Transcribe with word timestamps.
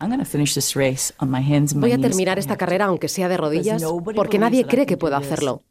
Voy 0.00 1.92
a 1.92 1.98
terminar 1.98 2.38
esta 2.38 2.56
carrera 2.56 2.84
aunque 2.84 3.08
sea 3.08 3.28
de 3.28 3.36
rodillas 3.36 3.82
porque 4.14 4.38
nadie 4.38 4.64
cree 4.64 4.86
que 4.86 4.96
puedo 4.96 5.16
hacerlo. 5.16 5.62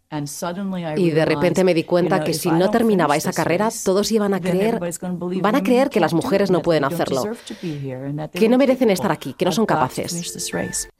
Y 0.97 1.11
de 1.11 1.25
repente 1.25 1.63
me 1.63 1.73
di 1.73 1.83
cuenta 1.83 2.23
que 2.23 2.33
si 2.33 2.51
no 2.51 2.69
terminaba 2.69 3.15
esa 3.15 3.31
carrera, 3.31 3.69
todos 3.85 4.11
iban 4.11 4.33
a 4.33 4.41
creer, 4.41 4.79
van 5.41 5.55
a 5.55 5.63
creer 5.63 5.89
que 5.89 6.01
las 6.01 6.13
mujeres 6.13 6.51
no 6.51 6.61
pueden 6.61 6.83
hacerlo, 6.83 7.23
que 8.33 8.49
no 8.49 8.57
merecen 8.57 8.89
estar 8.89 9.11
aquí, 9.11 9.33
que 9.33 9.45
no 9.45 9.51
son 9.53 9.65
capaces. 9.65 10.51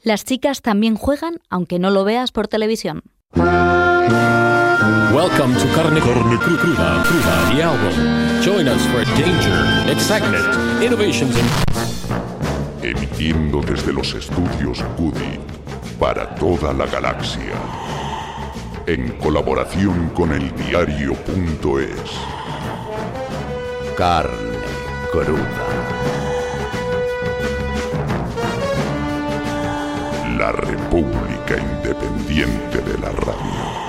Las 0.04 0.24
chicas 0.24 0.62
también 0.62 0.96
juegan 0.96 1.40
aunque 1.50 1.80
no 1.80 1.90
lo 1.90 2.06
veas 2.06 2.32
por 2.32 2.48
televisión. 2.48 3.02
Welcome 5.14 5.56
to 5.56 5.68
Carne, 5.76 6.00
Carne 6.00 6.38
Cruda, 6.38 7.04
Cruda, 7.04 7.52
the 7.52 7.64
album. 7.64 8.42
Join 8.42 8.68
us 8.68 8.86
for 8.88 9.04
danger, 9.22 9.92
excitement, 9.92 10.46
innovations 10.82 11.36
Emitiendo 12.88 13.60
desde 13.60 13.92
los 13.92 14.14
estudios 14.14 14.82
Cudi 14.96 15.38
para 16.00 16.34
toda 16.36 16.72
la 16.72 16.86
galaxia. 16.86 17.52
En 18.86 19.10
colaboración 19.18 20.12
con 20.12 20.32
el 20.32 20.56
diario.es. 20.56 22.00
Carne 23.98 24.60
Cruda. 25.12 25.68
La 30.38 30.54
República 30.54 31.58
Independiente 31.58 32.78
de 32.78 32.98
la 33.00 33.12
Radio. 33.12 33.87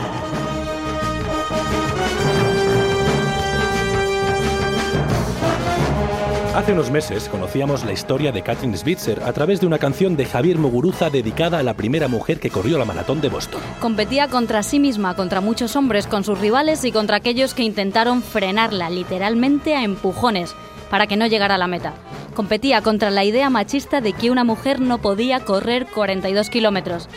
Hace 6.59 6.73
unos 6.73 6.90
meses 6.90 7.28
conocíamos 7.28 7.84
la 7.84 7.92
historia 7.92 8.32
de 8.32 8.42
Katrin 8.42 8.76
Switzer 8.76 9.23
a 9.23 9.32
través 9.32 9.60
de 9.60 9.68
una 9.68 9.78
canción 9.78 10.16
de 10.16 10.26
Javier 10.26 10.59
Muguruza 10.59 11.09
dedicada 11.09 11.60
a 11.60 11.62
la 11.62 11.74
primera 11.74 12.09
mujer 12.09 12.40
que 12.40 12.51
corrió 12.51 12.78
la 12.78 12.84
maratón 12.84 13.20
de 13.20 13.28
Boston. 13.28 13.60
Competía 13.80 14.26
contra 14.26 14.64
sí 14.64 14.80
misma, 14.80 15.14
contra 15.14 15.40
muchos 15.40 15.76
hombres, 15.76 16.09
con 16.09 16.24
sus 16.24 16.40
rivales 16.40 16.84
y 16.84 16.90
contra 16.90 17.18
aquellos 17.18 17.54
que 17.54 17.62
intentaron 17.62 18.23
frenarla 18.23 18.90
literalmente 18.90 19.76
a 19.76 19.84
empujones 19.84 20.52
para 20.90 21.06
que 21.06 21.16
no 21.16 21.29
llegara 21.29 21.54
a 21.54 21.59
la 21.59 21.68
meta. 21.68 21.95
Competía 22.34 22.82
contra 22.82 23.12
la 23.12 23.23
idea 23.23 23.51
machista 23.51 24.01
de 24.01 24.12
que 24.12 24.32
una 24.32 24.42
mujer 24.42 24.80
no 24.80 24.98
podía 24.98 25.45
correr 25.45 25.86
42 25.86 26.51
kilómetros 26.51 27.09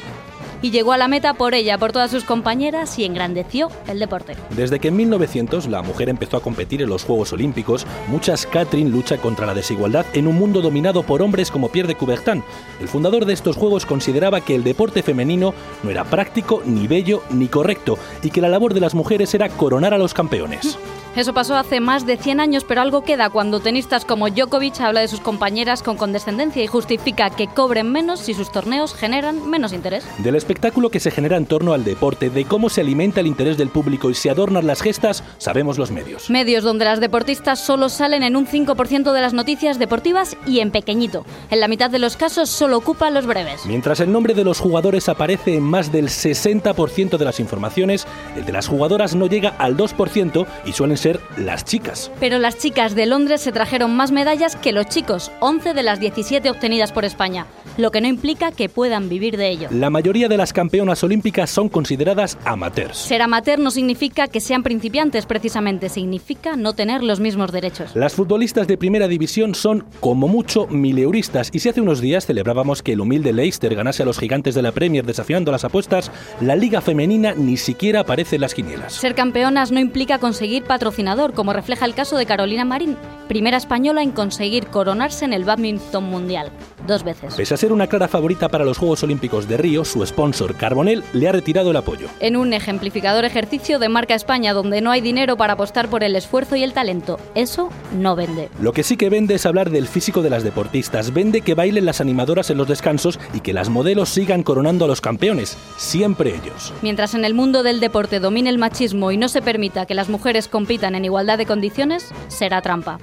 y 0.62 0.72
llegó 0.72 0.94
a 0.94 0.98
la 0.98 1.08
meta 1.08 1.34
por 1.34 1.54
ella, 1.54 1.78
por 1.78 1.92
todas 1.92 2.12
sus 2.12 2.24
compañeras 2.24 2.98
y 3.00 3.06
engrandeció 3.06 3.70
el 3.88 4.00
deporte. 4.00 4.36
Desde 4.56 4.80
que 4.80 4.90
en 4.90 4.96
1900 4.96 5.68
la 5.68 5.82
mujer 5.82 6.10
empezó 6.10 6.38
a 6.38 6.42
competir 6.42 6.82
en 6.82 6.90
los 6.90 7.04
Juegos 7.04 7.34
Olímpicos, 7.34 7.86
muchas 8.08 8.46
Catherine 8.46 8.90
lucha 8.90 9.18
contra 9.18 9.46
la 9.46 9.54
desigualdad 9.54 10.06
en 10.14 10.28
un 10.28 10.36
mundo 10.36 10.62
dominado 10.62 11.04
por 11.04 11.22
hombres 11.22 11.52
como 11.52 11.70
Pierre 11.70 11.90
de 11.90 11.96
Coubertin. 11.96 12.44
El 12.80 12.88
fundador 12.88 13.26
de 13.26 13.34
estos 13.34 13.56
Juegos 13.56 13.86
consideraba 13.86 14.42
que 14.42 14.56
el 14.56 14.64
deporte 14.64 15.04
femenino 15.04 15.54
no 15.84 15.90
era 15.90 16.04
práctico, 16.04 16.62
ni 16.66 16.88
bello, 16.88 17.24
ni 17.30 17.48
correcto, 17.48 17.98
y 18.22 18.30
que 18.30 18.42
la 18.42 18.50
labor 18.50 18.74
de 18.74 18.82
las 18.82 18.96
mujeres 18.96 19.34
era 19.34 19.50
coronar 19.50 19.94
a 19.94 19.98
los 19.98 20.14
campeones. 20.14 20.78
Eso 21.14 21.34
pasó 21.34 21.58
hace 21.58 21.82
más 21.82 22.06
de 22.06 22.16
100 22.16 22.40
años, 22.40 22.64
pero 22.64 22.80
algo 22.80 23.04
queda 23.04 23.30
cuando 23.30 23.60
tenistas 23.60 24.06
como 24.06 24.30
Djokovic 24.30 24.80
habla 24.80 25.02
de 25.02 25.10
sus 25.10 25.20
compañeras 25.20 25.84
con 25.84 25.98
condescendencia 25.98 26.64
y 26.64 26.68
justifica 26.68 27.30
que 27.30 27.48
cobren 27.48 27.92
menos 27.92 28.22
si 28.22 28.34
sus 28.34 28.50
torneos 28.50 28.94
generan 28.94 29.50
menos 29.50 29.74
interés. 29.74 30.06
Del 30.20 30.36
espectáculo 30.36 30.90
que 30.90 31.02
se 31.02 31.12
genera 31.12 31.36
en 31.36 31.48
torno 31.48 31.74
al 31.74 31.84
deporte, 31.84 32.30
de 32.30 32.46
cómo 32.46 32.70
se 32.70 32.80
alimenta 32.80 33.20
el 33.20 33.28
interés 33.28 33.58
del 33.58 33.68
público 33.68 34.10
y 34.10 34.14
se 34.14 34.30
adornan 34.30 34.66
las 34.66 34.82
gestas, 34.82 35.22
sabemos 35.38 35.78
los 35.78 35.92
medios. 35.92 36.30
Medios 36.30 36.64
donde 36.64 36.86
las 36.86 37.02
deportistas 37.02 37.60
solo 37.60 37.90
salen 37.90 38.24
en 38.24 38.38
un 38.38 38.48
5% 38.48 39.12
de 39.12 39.22
las 39.22 39.34
noticias 39.34 39.80
deportivas 39.80 40.38
y 40.48 40.62
en 40.62 40.72
pequeñito. 40.72 41.26
En 41.50 41.60
la 41.60 41.68
mitad 41.68 41.90
de 41.90 42.00
los 42.00 42.16
casos 42.16 42.50
solo 42.50 42.78
ocupan 42.78 43.14
los 43.14 43.26
breves. 43.26 43.66
Mientras 43.66 44.00
el 44.00 44.14
nombre 44.14 44.34
de 44.34 44.46
los 44.46 44.60
jugadores 44.60 45.10
aparece 45.10 45.56
en 45.56 45.64
más 45.64 45.92
del 45.92 46.08
60% 46.08 47.18
de 47.18 47.26
las 47.26 47.42
informaciones, 47.42 48.08
el 48.38 48.46
de 48.46 48.54
las 48.54 48.70
jugadoras 48.70 49.14
no 49.14 49.28
llega 49.28 49.50
al 49.58 49.76
2% 49.76 50.48
y 50.66 50.72
suelen 50.72 51.01
ser 51.02 51.20
las 51.36 51.66
chicas. 51.66 52.12
Pero 52.20 52.38
las 52.38 52.60
chicas 52.60 52.94
de 52.94 53.08
Londres 53.08 53.42
se 53.42 53.52
trajeron 53.52 53.96
más 53.96 54.12
medallas 54.12 54.56
que 54.56 54.72
los 54.72 54.86
chicos, 54.86 55.32
11 55.40 55.74
de 55.74 55.84
las 55.84 56.00
17 56.00 56.48
obtenidas 56.50 56.92
por 56.92 57.06
España, 57.06 57.48
lo 57.78 57.90
que 57.90 58.02
no 58.02 58.08
implica 58.08 58.52
que 58.52 58.70
puedan 58.70 59.10
vivir 59.10 59.36
de 59.36 59.50
ello. 59.50 59.68
La 59.72 59.90
mayoría 59.90 60.28
de 60.28 60.38
las 60.38 60.54
campeonas 60.54 61.04
olímpicas 61.04 61.50
son 61.50 61.70
consideradas 61.70 62.38
amateurs. 62.46 62.98
Ser 62.98 63.24
amateur 63.24 63.58
no 63.58 63.72
significa 63.72 64.28
que 64.28 64.40
sean 64.40 64.62
principiantes, 64.62 65.26
precisamente 65.26 65.90
significa 65.90 66.56
no 66.56 66.74
tener 66.74 67.02
los 67.04 67.20
mismos 67.20 67.52
derechos. 67.52 67.96
Las 67.96 68.14
futbolistas 68.14 68.68
de 68.68 68.78
primera 68.78 69.08
división 69.08 69.56
son, 69.56 69.86
como 70.00 70.28
mucho, 70.28 70.68
mileuristas, 70.68 71.50
y 71.52 71.60
si 71.60 71.70
hace 71.70 71.82
unos 71.82 72.00
días 72.00 72.28
celebrábamos 72.28 72.84
que 72.84 72.94
el 72.94 73.02
humilde 73.02 73.34
Leicester 73.34 73.74
ganase 73.74 74.04
a 74.04 74.06
los 74.06 74.20
gigantes 74.20 74.54
de 74.54 74.62
la 74.62 74.72
Premier 74.72 75.06
desafiando 75.06 75.52
las 75.52 75.64
apuestas, 75.64 76.12
la 76.42 76.56
liga 76.56 76.80
femenina 76.80 77.34
ni 77.34 77.58
siquiera 77.58 78.02
aparece 78.02 78.36
en 78.36 78.42
las 78.42 78.54
quinielas. 78.54 78.94
Ser 78.94 79.16
campeonas 79.16 79.72
no 79.72 79.80
implica 79.80 80.20
conseguir 80.20 80.64
patrocinio 80.64 80.91
como 81.34 81.54
refleja 81.54 81.86
el 81.86 81.96
caso 81.96 82.18
de 82.18 82.26
Carolina 82.26 82.66
Marín, 82.66 82.98
primera 83.28 83.58
española 83.58 84.04
en 84.04 84.12
conseguir 84.12 84.68
coronarse 84.68 85.26
en 85.26 85.34
el 85.34 85.46
badminton 85.46 86.04
mundial, 86.04 86.52
dos 86.86 87.04
veces. 87.04 87.34
Pese 87.36 87.54
a 87.54 87.58
ser 87.58 87.72
una 87.72 87.88
clara 87.88 88.08
favorita 88.08 88.50
para 88.50 88.66
los 88.66 88.78
Juegos 88.78 89.04
Olímpicos 89.04 89.48
de 89.48 89.58
Río, 89.58 89.86
su 89.86 90.06
sponsor 90.06 90.56
Carbonell 90.56 91.04
le 91.14 91.30
ha 91.30 91.32
retirado 91.32 91.72
el 91.72 91.78
apoyo. 91.78 92.08
En 92.20 92.36
un 92.36 92.54
ejemplificador 92.54 93.26
ejercicio 93.26 93.80
de 93.80 93.90
marca 93.90 94.16
España 94.16 94.54
donde 94.54 94.82
no 94.82 94.92
hay 94.92 95.02
dinero 95.02 95.38
para 95.38 95.54
apostar 95.54 95.88
por 95.88 96.04
el 96.04 96.16
esfuerzo 96.16 96.56
y 96.56 96.64
el 96.64 96.74
talento, 96.74 97.20
eso 97.36 97.70
no 97.98 98.16
vende. 98.16 98.50
Lo 98.60 98.74
que 98.74 98.84
sí 98.84 98.98
que 98.98 99.10
vende 99.10 99.36
es 99.36 99.46
hablar 99.46 99.70
del 99.70 99.88
físico 99.88 100.22
de 100.22 100.30
las 100.30 100.44
deportistas, 100.44 101.14
vende 101.14 101.42
que 101.42 101.56
bailen 101.56 101.86
las 101.86 102.02
animadoras 102.02 102.50
en 102.50 102.58
los 102.58 102.68
descansos 102.68 103.20
y 103.34 103.40
que 103.40 103.54
las 103.54 103.70
modelos 103.70 104.10
sigan 104.10 104.44
coronando 104.44 104.86
a 104.86 104.88
los 104.90 105.02
campeones, 105.02 105.58
siempre 105.78 106.36
ellos. 106.36 106.74
Mientras 106.82 107.16
en 107.16 107.26
el 107.26 107.34
mundo 107.34 107.64
del 107.64 107.80
deporte 107.80 108.20
domine 108.20 108.50
el 108.50 108.58
machismo 108.58 109.12
y 109.12 109.18
no 109.18 109.30
se 109.30 109.42
permita 109.42 109.86
que 109.86 109.96
las 109.96 110.10
mujeres 110.10 110.48
compitan 110.48 110.81
en 110.88 111.06
igualdad 111.06 111.38
de 111.38 111.46
condiciones, 111.46 112.12
será 112.28 112.62
trampa. 112.62 113.00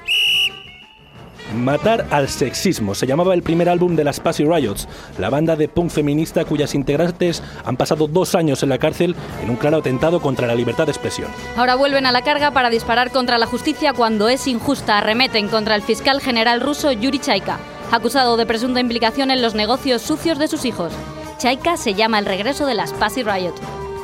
Matar 1.55 2.07
al 2.11 2.29
sexismo 2.29 2.95
se 2.95 3.07
llamaba 3.07 3.33
el 3.33 3.43
primer 3.43 3.69
álbum 3.71 3.97
de 3.97 4.05
las 4.05 4.21
Pussy 4.21 4.45
Riots, 4.45 4.87
la 5.19 5.31
banda 5.31 5.57
de 5.57 5.69
punk 5.69 5.91
feminista 5.91 6.45
cuyas 6.45 6.75
integrantes 6.75 7.43
han 7.65 7.77
pasado 7.77 8.07
dos 8.07 8.35
años 8.35 8.63
en 8.63 8.69
la 8.69 8.79
cárcel 8.79 9.17
en 9.43 9.49
un 9.49 9.57
claro 9.57 9.79
atentado 9.79 10.21
contra 10.21 10.47
la 10.47 10.55
libertad 10.55 10.85
de 10.85 10.93
expresión. 10.93 11.31
Ahora 11.57 11.75
vuelven 11.75 12.05
a 12.05 12.13
la 12.13 12.23
carga 12.23 12.51
para 12.51 12.69
disparar 12.69 13.11
contra 13.11 13.39
la 13.39 13.47
justicia 13.47 13.95
cuando 13.95 14.29
es 14.29 14.47
injusta. 14.47 14.99
Arremeten 14.99 15.49
contra 15.49 15.75
el 15.75 15.83
fiscal 15.83 16.21
general 16.21 16.61
ruso 16.61 16.93
Yuri 16.93 17.19
Chaika, 17.19 17.59
acusado 17.93 18.37
de 18.37 18.45
presunta 18.45 18.81
implicación 18.81 19.31
en 19.31 19.41
los 19.41 19.55
negocios 19.55 20.03
sucios 20.03 20.39
de 20.39 20.49
sus 20.49 20.67
hijos. 20.67 20.93
Chaika 21.39 21.77
se 21.77 21.95
llama 21.95 22.19
el 22.19 22.27
regreso 22.27 22.67
de 22.67 22.75
las 22.75 22.93
Pussy 22.93 23.23
Riot 23.23 23.55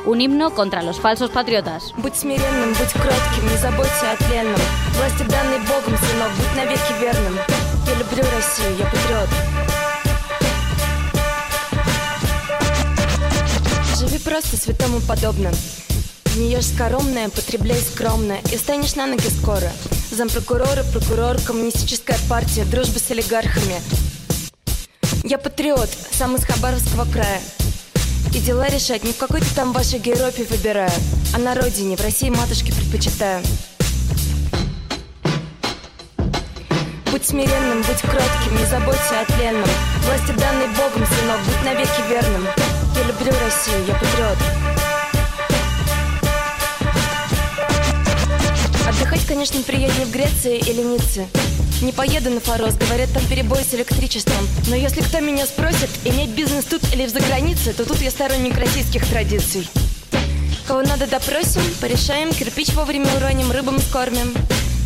un 0.05 0.21
himno 0.21 0.51
contra 0.53 0.83
los 0.83 0.99
falsos 0.99 1.31
patriotas. 1.31 1.93
Будь 1.97 2.15
смиренным, 2.15 2.73
будь 2.73 2.91
кротким, 2.93 3.49
не 3.49 3.57
заботься 3.57 4.11
о 4.11 4.17
тленном. 4.17 4.61
Власти 4.97 5.23
данной 5.23 5.59
Богом, 5.59 5.97
сынок, 5.97 6.31
будь 6.37 6.55
навеки 6.55 6.93
верным. 7.01 7.37
Я 7.87 7.95
люблю 7.95 8.23
Россию, 8.35 8.77
я 8.77 8.85
патриот. 8.85 9.29
Живи 13.97 14.19
просто 14.19 14.57
святому 14.57 14.99
подобно. 15.01 15.51
Не 16.35 16.51
ешь 16.51 16.67
скоромное, 16.67 17.29
потребляй 17.29 17.79
скромно, 17.79 18.37
и 18.51 18.57
станешь 18.57 18.95
на 18.95 19.07
ноги 19.07 19.27
скоро. 19.27 19.71
Зампрокурора, 20.11 20.83
прокурор, 20.91 21.37
коммунистическая 21.41 22.17
партия, 22.29 22.65
дружба 22.65 22.99
с 22.99 23.09
олигархами. 23.09 23.81
Я 25.23 25.37
патриот, 25.37 25.89
сам 26.11 26.35
из 26.35 26.43
Хабаровского 26.43 27.09
края. 27.11 27.39
И 28.35 28.39
дела 28.41 28.67
решать 28.67 29.05
не 29.05 29.13
в 29.13 29.17
какой-то 29.17 29.47
там 29.55 29.71
вашей 29.71 29.97
Европе 29.99 30.43
выбираю, 30.49 30.91
а 31.33 31.37
на 31.37 31.55
родине, 31.55 31.95
в 31.95 32.01
России 32.01 32.29
матушки 32.29 32.69
предпочитаю. 32.69 33.41
Будь 37.11 37.25
смиренным, 37.25 37.77
будь 37.77 38.01
кротким, 38.01 38.57
не 38.59 38.65
заботься 38.65 39.21
о 39.21 39.25
тленном. 39.25 39.69
Власти 40.03 40.37
данной 40.37 40.67
Богом, 40.67 41.07
сынок, 41.07 41.39
будь 41.45 41.63
навеки 41.63 42.01
верным. 42.09 42.45
Я 42.97 43.03
люблю 43.03 43.31
Россию, 43.41 43.85
я 43.87 43.93
патриот. 43.93 44.37
Отдыхать, 48.85 49.25
конечно, 49.25 49.61
приятнее 49.61 50.07
в 50.07 50.11
Греции 50.11 50.57
или 50.57 50.81
Ницце. 50.81 51.25
Не 51.81 51.91
поеду 51.91 52.29
на 52.29 52.39
Форос, 52.39 52.75
говорят, 52.75 53.11
там 53.13 53.25
перебой 53.27 53.59
с 53.63 53.73
электричеством. 53.73 54.47
Но 54.67 54.75
если 54.75 55.01
кто 55.01 55.19
меня 55.19 55.45
спросит, 55.45 55.89
иметь 56.05 56.29
бизнес 56.29 56.65
тут 56.65 56.81
или 56.93 57.05
в 57.05 57.09
загранице, 57.09 57.73
то 57.73 57.85
тут 57.85 58.01
я 58.01 58.11
сторонник 58.11 58.57
российских 58.57 59.05
традиций. 59.07 59.67
Кого 60.67 60.81
надо 60.81 61.05
допросим, 61.05 61.61
порешаем, 61.81 62.31
кирпич 62.31 62.73
вовремя 62.73 63.07
уроним, 63.17 63.51
рыбам 63.51 63.79
скормим. 63.79 64.33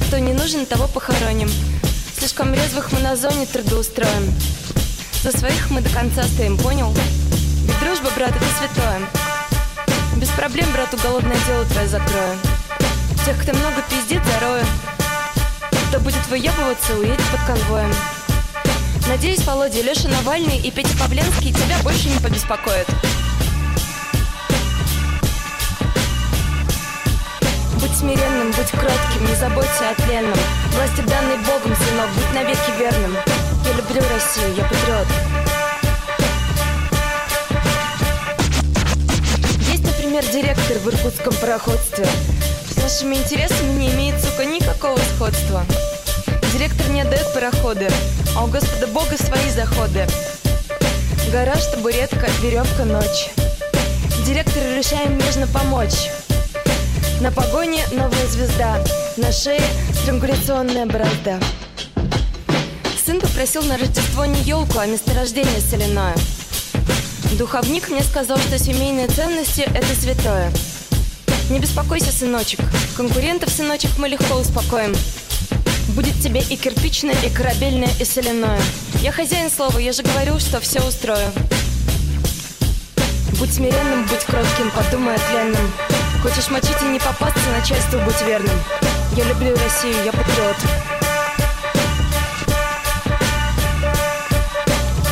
Кто 0.08 0.18
не 0.18 0.34
нужен, 0.34 0.66
того 0.66 0.88
похороним. 0.88 1.50
Слишком 2.18 2.54
резвых 2.54 2.92
мы 2.92 3.00
на 3.00 3.16
зоне 3.16 3.46
трудоустроим. 3.46 4.34
За 5.24 5.32
своих 5.32 5.70
мы 5.70 5.82
до 5.82 5.90
конца 5.90 6.24
стоим, 6.24 6.58
понял? 6.58 6.94
Ведь 7.66 7.80
дружба, 7.80 8.10
брат, 8.16 8.32
это 8.32 8.46
святое. 8.58 9.00
Без 10.18 10.30
проблем, 10.30 10.72
брат, 10.74 10.94
уголовное 10.94 11.38
дело 11.48 11.66
твое 11.66 11.88
закрою. 11.88 12.38
Тех, 13.26 13.42
кто 13.42 13.56
много 13.56 13.84
пиздит, 13.90 14.22
зарою. 14.26 14.66
Будет 16.04 16.28
выебываться, 16.28 16.96
уедет 16.96 17.22
под 17.32 17.42
конвоем. 17.46 17.94
Надеюсь, 19.08 19.44
Володя, 19.46 19.82
Леша 19.82 20.08
Навальный 20.08 20.58
и 20.58 20.72
Петя 20.72 20.98
Павленский 21.00 21.52
тебя 21.52 21.78
больше 21.84 22.10
не 22.10 22.20
побеспокоят. 22.20 22.88
Будь 27.80 27.96
смиренным, 27.98 28.52
будь 28.52 28.70
кротким, 28.72 29.26
не 29.28 29.36
заботься 29.36 29.90
о 29.90 29.96
тленном. 29.96 30.38
Власти 30.74 31.02
данной 31.02 31.38
Богом, 31.38 31.76
сынок, 31.76 32.10
будь 32.16 32.34
навеки 32.34 32.72
верным. 32.78 33.16
Я 33.66 33.74
люблю 33.74 34.02
Россию, 34.14 34.56
я 34.56 34.64
патриот. 34.64 35.08
Есть, 39.72 39.84
например, 39.84 40.24
директор 40.32 40.78
в 40.78 40.90
иркутском 40.90 41.34
пароходстве. 41.36 42.08
С 43.00 43.02
нашими 43.02 43.24
интересами 43.24 43.80
не 43.80 43.92
имеет, 43.92 44.22
сука, 44.22 44.44
никакого 44.44 45.00
сходства. 45.16 45.64
Директор 46.52 46.90
не 46.90 47.00
отдает 47.00 47.34
пароходы, 47.34 47.88
а 48.36 48.44
у 48.44 48.48
Господа 48.48 48.88
Бога 48.88 49.16
свои 49.16 49.50
заходы. 49.52 50.06
Гараж, 51.32 51.64
табуретка, 51.68 52.28
веревка, 52.42 52.84
ночь. 52.84 53.30
Директор 54.26 54.62
решаем 54.76 55.18
нежно 55.18 55.48
помочь. 55.48 56.10
На 57.22 57.32
погоне 57.32 57.86
новая 57.94 58.28
звезда, 58.28 58.84
на 59.16 59.32
шее 59.32 59.64
странгуляционная 60.02 60.86
борозда. 60.86 61.40
Сын 63.06 63.22
попросил 63.22 63.64
на 63.64 63.78
Рождество 63.78 64.26
не 64.26 64.42
елку, 64.42 64.78
а 64.78 64.86
месторождение 64.88 65.62
соляное. 65.62 66.16
Духовник 67.38 67.88
мне 67.88 68.04
сказал, 68.04 68.38
что 68.40 68.60
семейные 68.60 69.08
ценности– 69.08 69.62
это 69.74 69.96
святое. 69.96 70.52
Не 71.50 71.58
беспокойся, 71.58 72.12
сыночек. 72.12 72.60
Конкурентов, 72.96 73.50
сыночек, 73.50 73.90
мы 73.98 74.08
легко 74.08 74.36
успокоим. 74.36 74.96
Будет 75.96 76.14
тебе 76.22 76.42
и 76.42 76.56
кирпичное, 76.56 77.16
и 77.26 77.30
корабельное, 77.32 77.90
и 78.00 78.06
соляное. 78.06 78.62
Я 79.02 79.12
хозяин 79.12 79.50
слова, 79.50 79.80
я 79.80 79.92
же 79.92 80.04
говорю, 80.04 80.40
что 80.40 80.60
все 80.60 80.80
устрою. 80.88 81.32
Будь 83.40 83.52
смиренным, 83.52 84.06
будь 84.06 84.24
кротким, 84.26 84.70
подумай 84.70 85.16
о 85.16 85.20
тленном. 85.20 85.72
Хочешь 86.22 86.52
мочить 86.52 86.82
и 86.84 86.86
не 86.86 87.00
попасться, 87.00 87.50
начальству 87.50 88.00
будь 88.02 88.22
верным. 88.22 88.56
Я 89.16 89.24
люблю 89.24 89.56
Россию, 89.56 89.96
я 90.06 90.12
патриот. 90.12 90.58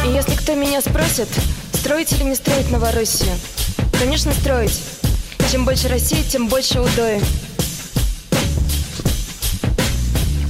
И 0.06 0.10
если 0.10 0.36
кто 0.36 0.54
меня 0.54 0.82
спросит, 0.82 1.30
строить 1.74 2.12
или 2.12 2.26
не 2.26 2.36
строить 2.36 2.70
Новороссию? 2.70 3.34
Конечно, 4.00 4.32
строить. 4.34 4.80
Чем 5.51 5.65
больше 5.65 5.89
России, 5.89 6.23
тем 6.23 6.49
больше 6.49 6.81
удои. 6.81 7.21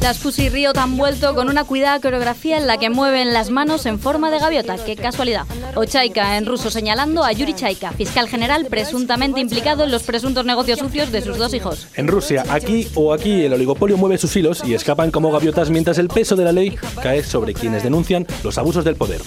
Las 0.02 0.18
Pussy 0.18 0.48
Riot 0.48 0.76
han 0.78 0.96
vuelto 0.96 1.32
con 1.36 1.48
una 1.48 1.62
cuidada 1.62 2.00
coreografía 2.00 2.58
en 2.58 2.66
la 2.66 2.76
que 2.76 2.90
mueven 2.90 3.32
las 3.32 3.50
manos 3.50 3.86
en 3.86 4.00
forma 4.00 4.32
de 4.32 4.40
gaviota. 4.40 4.76
¡Qué 4.84 4.96
casualidad! 4.96 5.44
O 5.76 5.84
Chaika 5.84 6.36
en 6.36 6.44
ruso 6.44 6.72
señalando 6.72 7.22
a 7.22 7.30
Yuri 7.30 7.54
Chaika, 7.54 7.92
fiscal 7.92 8.28
general 8.28 8.66
presuntamente 8.66 9.38
implicado 9.38 9.84
en 9.84 9.92
los 9.92 10.02
presuntos 10.02 10.44
negocios 10.44 10.80
sucios 10.80 11.12
de 11.12 11.22
sus 11.22 11.38
dos 11.38 11.54
hijos. 11.54 11.86
En 11.94 12.08
Rusia, 12.08 12.44
aquí 12.50 12.88
o 12.96 13.12
aquí, 13.12 13.44
el 13.44 13.52
oligopolio 13.52 13.96
mueve 13.96 14.18
sus 14.18 14.34
hilos 14.34 14.64
y 14.66 14.74
escapan 14.74 15.12
como 15.12 15.30
gaviotas 15.30 15.70
mientras 15.70 15.98
el 15.98 16.08
peso 16.08 16.34
de 16.34 16.44
la 16.46 16.52
ley 16.52 16.76
cae 17.00 17.22
sobre 17.22 17.54
quienes 17.54 17.84
denuncian 17.84 18.26
los 18.42 18.58
abusos 18.58 18.84
del 18.84 18.96
poder. 18.96 19.20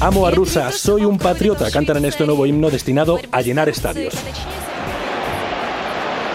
Amo 0.00 0.26
a 0.26 0.32
Rusia, 0.32 0.72
soy 0.72 1.04
un 1.04 1.16
patriota, 1.16 1.70
cantan 1.70 1.98
en 1.98 2.06
este 2.06 2.26
nuevo 2.26 2.44
himno 2.44 2.70
destinado 2.70 3.20
a 3.30 3.40
llenar 3.40 3.68
estadios. 3.68 4.14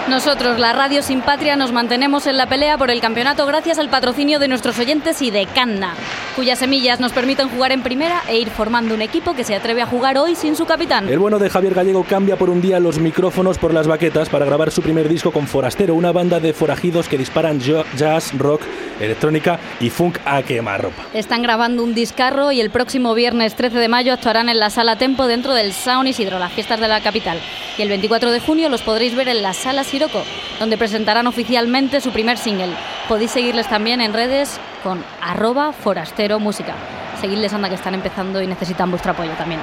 Nosotros, 0.10 0.58
la 0.58 0.74
Radio 0.74 1.04
Sin 1.04 1.22
Patria, 1.22 1.56
nos 1.56 1.72
mantenemos 1.72 2.26
en 2.26 2.36
la 2.36 2.48
pelea 2.48 2.80
por 2.80 2.90
el 2.90 3.00
campeonato 3.00 3.46
gracias 3.46 3.78
al 3.78 3.90
patrocinio 3.90 4.40
de 4.40 4.48
nuestros 4.48 4.80
oyentes 4.80 5.22
y 5.22 5.30
de 5.30 5.46
Canna, 5.46 5.94
cuyas 6.36 6.58
semillas 6.58 7.00
nos 7.00 7.12
permiten 7.12 7.48
jugar 7.48 7.72
en 7.72 7.84
primera 7.84 8.24
e 8.28 8.40
ir 8.40 8.50
formando 8.50 8.96
un 8.96 9.04
equipo 9.04 9.36
que 9.36 9.44
se 9.44 9.54
atreve 9.54 9.84
a 9.84 9.86
jugar 9.86 10.18
hoy 10.18 10.34
sin 10.34 10.56
su 10.56 10.66
capitán. 10.66 11.08
El 11.08 11.20
bueno 11.20 11.38
de 11.38 11.48
Javier 11.48 11.76
Gallego 11.76 12.04
cambia 12.04 12.38
por 12.38 12.50
un 12.50 12.60
día 12.60 12.80
los 12.80 12.98
micrófonos 12.98 13.60
por 13.60 13.72
las 13.72 13.86
baquetas 13.86 14.30
para 14.30 14.46
grabar 14.46 14.72
su 14.72 14.82
primer 14.82 15.08
disco 15.08 15.32
con 15.32 15.46
Forastero, 15.46 15.94
una 15.94 16.12
banda 16.12 16.40
de 16.40 16.54
forajidos 16.54 17.08
que 17.08 17.18
disparan 17.18 17.60
jazz, 17.60 18.36
rock, 18.36 18.64
electrónica 19.00 19.60
y 19.80 19.92
funk 19.92 20.18
a 20.26 20.42
quemarropa. 20.42 21.04
Están 21.14 21.44
grabando 21.44 21.84
un 21.84 21.94
discarro 21.94 22.52
y 22.52 22.62
el 22.62 22.72
próximo 22.72 23.14
viernes 23.14 23.54
13 23.54 23.78
de 23.78 23.88
mayo 23.88 24.12
actuarán 24.12 24.50
en 24.50 24.60
la 24.60 24.72
Sala 24.72 24.98
Tempo 24.98 25.28
dentro 25.28 25.54
del 25.54 25.72
Sound 25.72 26.08
Isidro, 26.08 26.40
las 26.40 26.52
fiestas 26.52 26.80
de 26.80 26.88
la 26.88 27.00
capital. 27.00 27.40
Y 27.78 27.84
el 27.84 27.90
24 27.90 28.32
de 28.32 28.40
junio 28.40 28.70
los 28.70 28.82
podréis 28.82 29.16
ver 29.16 29.30
en 29.30 29.42
la 29.42 29.54
Sala 29.54 29.84
Siroco, 30.00 30.24
donde 30.60 30.78
presentarán 30.78 31.28
oficialmente 31.28 32.00
su 32.00 32.12
primer 32.12 32.38
single. 32.38 32.74
Podéis 33.10 33.32
seguirles 33.32 33.68
también 33.68 34.00
en 34.00 34.14
redes 34.14 34.58
con 34.82 35.04
arroba 35.22 35.74
forastero 35.74 36.40
música. 36.40 36.74
Seguidles 37.20 37.52
anda 37.52 37.68
que 37.68 37.76
están 37.76 37.96
empezando 37.96 38.42
y 38.42 38.48
necesitan 38.48 38.92
vuestro 38.92 39.12
apoyo 39.12 39.34
también. 39.34 39.60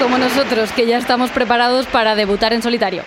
Como 0.00 0.16
nosotros, 0.16 0.70
que 0.70 0.86
ya 0.86 0.98
estamos 0.98 1.32
preparados 1.32 1.86
para 1.86 2.14
debutar 2.14 2.52
en 2.52 2.62
solitario. 2.62 3.02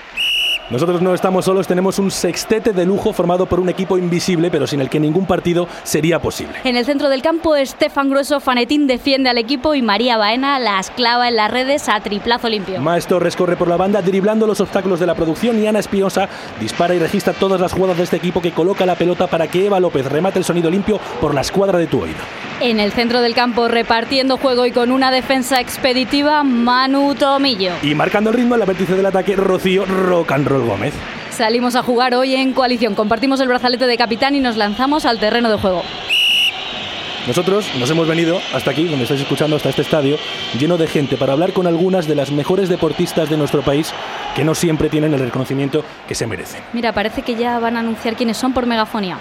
Nosotros 0.70 1.02
no 1.02 1.14
estamos 1.14 1.46
solos, 1.46 1.66
tenemos 1.66 1.98
un 1.98 2.12
sextete 2.12 2.74
de 2.74 2.86
lujo 2.86 3.14
formado 3.14 3.46
por 3.46 3.62
un 3.62 3.70
equipo 3.70 3.98
invisible, 3.98 4.52
pero 4.52 4.68
sin 4.68 4.82
el 4.82 4.90
que 4.90 5.00
ningún 5.00 5.26
partido 5.26 5.66
sería 5.84 6.20
posible. 6.20 6.56
En 6.66 6.76
el 6.76 6.84
centro 6.84 7.08
del 7.08 7.22
campo, 7.22 7.56
Estefan 7.56 8.10
Grueso 8.10 8.42
Fanetín 8.42 8.86
defiende 8.86 9.30
al 9.30 9.38
equipo 9.38 9.76
y 9.76 9.82
María 9.82 10.18
Baena 10.18 10.60
las 10.60 10.92
clava 10.92 11.30
en 11.30 11.38
las 11.38 11.52
redes 11.52 11.88
a 11.88 12.02
triplazo 12.02 12.50
limpio. 12.50 12.82
Maestro 12.82 13.18
Torres 13.18 13.38
corre 13.38 13.56
por 13.56 13.70
la 13.70 13.78
banda 13.78 14.02
driblando 14.02 14.46
los 14.46 14.60
obstáculos 14.60 15.00
de 15.00 15.06
la 15.06 15.16
producción 15.16 15.58
y 15.58 15.68
Ana 15.68 15.80
Espinosa 15.80 16.28
dispara 16.60 16.94
y 16.94 17.00
registra 17.00 17.32
todas 17.32 17.62
las 17.62 17.72
jugadas 17.72 17.96
de 17.96 18.04
este 18.04 18.18
equipo 18.18 18.42
que 18.42 18.52
coloca 18.52 18.86
la 18.86 18.96
pelota 18.96 19.28
para 19.28 19.48
que 19.48 19.68
Eva 19.68 19.80
López 19.80 20.06
remate 20.12 20.38
el 20.38 20.46
sonido 20.46 20.70
limpio 20.70 21.00
por 21.22 21.34
la 21.34 21.42
escuadra 21.42 21.80
de 21.80 21.88
tu 21.88 22.02
oído. 22.02 22.18
En 22.60 22.82
el 22.82 22.92
centro 22.92 23.22
del 23.22 23.36
campo, 23.36 23.70
repartiendo 23.70 24.38
juego 24.38 24.66
y 24.66 24.72
con 24.72 24.92
una 24.92 25.12
defensa 25.12 25.62
expeditiva, 25.62 26.44
Manu 26.44 27.16
Tomillo. 27.16 27.72
Y 27.84 27.96
marcando 27.96 28.32
el 28.32 28.36
ritmo 28.36 28.56
en 28.56 28.60
la 28.60 28.66
vértice 28.66 28.96
del 28.96 29.06
ataque, 29.06 29.36
Rocío 29.36 29.86
Rock 29.86 30.34
and 30.34 30.48
Roll 30.48 30.57
Gómez. 30.66 30.94
Salimos 31.30 31.76
a 31.76 31.84
jugar 31.84 32.16
hoy 32.16 32.36
en 32.36 32.54
coalición, 32.54 32.96
compartimos 32.96 33.40
el 33.40 33.48
brazalete 33.48 33.86
de 33.86 33.98
capitán 33.98 34.36
y 34.36 34.40
nos 34.40 34.58
lanzamos 34.58 35.06
al 35.06 35.20
terreno 35.20 35.50
de 35.50 35.58
juego. 35.58 35.84
Nosotros 37.28 37.70
nos 37.78 37.90
hemos 37.92 38.08
venido 38.08 38.40
hasta 38.54 38.72
aquí, 38.72 38.86
donde 38.86 39.04
estáis 39.04 39.20
escuchando, 39.20 39.58
hasta 39.58 39.70
este 39.70 39.82
estadio, 39.82 40.18
lleno 40.58 40.78
de 40.78 40.88
gente, 40.88 41.18
para 41.18 41.34
hablar 41.34 41.52
con 41.52 41.68
algunas 41.68 42.08
de 42.08 42.16
las 42.16 42.32
mejores 42.32 42.70
deportistas 42.70 43.30
de 43.30 43.36
nuestro 43.36 43.62
país 43.62 43.94
que 44.34 44.46
no 44.46 44.56
siempre 44.56 44.90
tienen 44.90 45.14
el 45.14 45.20
reconocimiento 45.20 45.84
que 46.08 46.16
se 46.16 46.26
merecen. 46.26 46.62
Mira, 46.72 46.94
parece 46.94 47.24
que 47.24 47.36
ya 47.36 47.60
van 47.60 47.76
a 47.76 47.82
anunciar 47.82 48.16
quiénes 48.16 48.38
son 48.38 48.54
por 48.54 48.66
megafonía. 48.66 49.18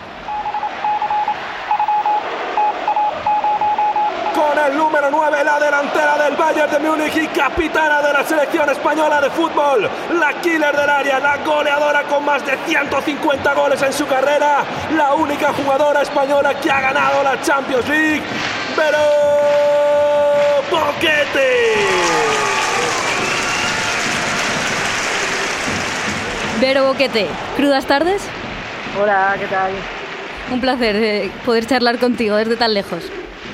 el 4.67 4.77
número 4.97 5.11
9, 5.11 5.45
la 5.45 5.61
delantera 5.61 6.17
del 6.25 6.37
Bayern 6.37 6.73
de 6.73 6.79
Múnich 6.79 7.17
y 7.17 7.27
capitana 7.27 8.01
de 8.01 8.13
la 8.15 8.25
selección 8.25 8.71
española 8.71 9.21
de 9.21 9.29
fútbol, 9.29 9.91
la 10.19 10.33
killer 10.41 10.75
del 10.75 10.89
área, 10.89 11.19
la 11.21 11.37
goleadora 11.39 12.03
con 12.05 12.25
más 12.25 12.45
de 12.47 12.57
150 12.67 13.55
goles 13.55 13.83
en 13.83 13.93
su 13.93 14.07
carrera, 14.07 14.65
la 14.97 15.13
única 15.15 15.53
jugadora 15.53 16.01
española 16.01 16.55
que 16.55 16.71
ha 16.71 16.81
ganado 16.81 17.23
la 17.23 17.39
Champions 17.43 17.87
League, 17.89 18.23
pero 18.75 18.99
Boquete. 20.71 21.75
Vero 26.59 26.87
Boquete, 26.87 27.27
¿crudas 27.57 27.85
tardes? 27.85 28.23
Hola, 28.99 29.37
¿qué 29.39 29.47
tal? 29.47 29.73
Un 30.51 30.61
placer 30.61 30.97
eh, 30.97 31.31
poder 31.45 31.67
charlar 31.67 31.99
contigo 31.99 32.37
desde 32.37 32.57
tan 32.57 32.73
lejos. 32.73 33.03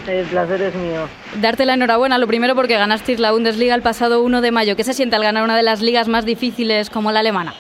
El 0.06 0.26
placer 0.26 0.60
es 0.60 0.74
mío. 0.74 1.08
Darte 1.40 1.64
la 1.64 1.74
enhorabuena, 1.74 2.18
lo 2.18 2.26
primero 2.26 2.54
porque 2.56 2.76
ganasteis 2.76 3.20
la 3.20 3.30
Bundesliga 3.30 3.74
el 3.74 3.82
pasado 3.82 4.22
1 4.22 4.40
de 4.40 4.50
mayo. 4.50 4.74
¿Qué 4.74 4.84
se 4.84 4.94
siente 4.94 5.14
al 5.16 5.22
ganar 5.22 5.44
una 5.44 5.56
de 5.56 5.62
las 5.62 5.80
ligas 5.80 6.08
más 6.08 6.24
difíciles 6.24 6.90
como 6.90 7.12
la 7.12 7.20
alemana? 7.20 7.54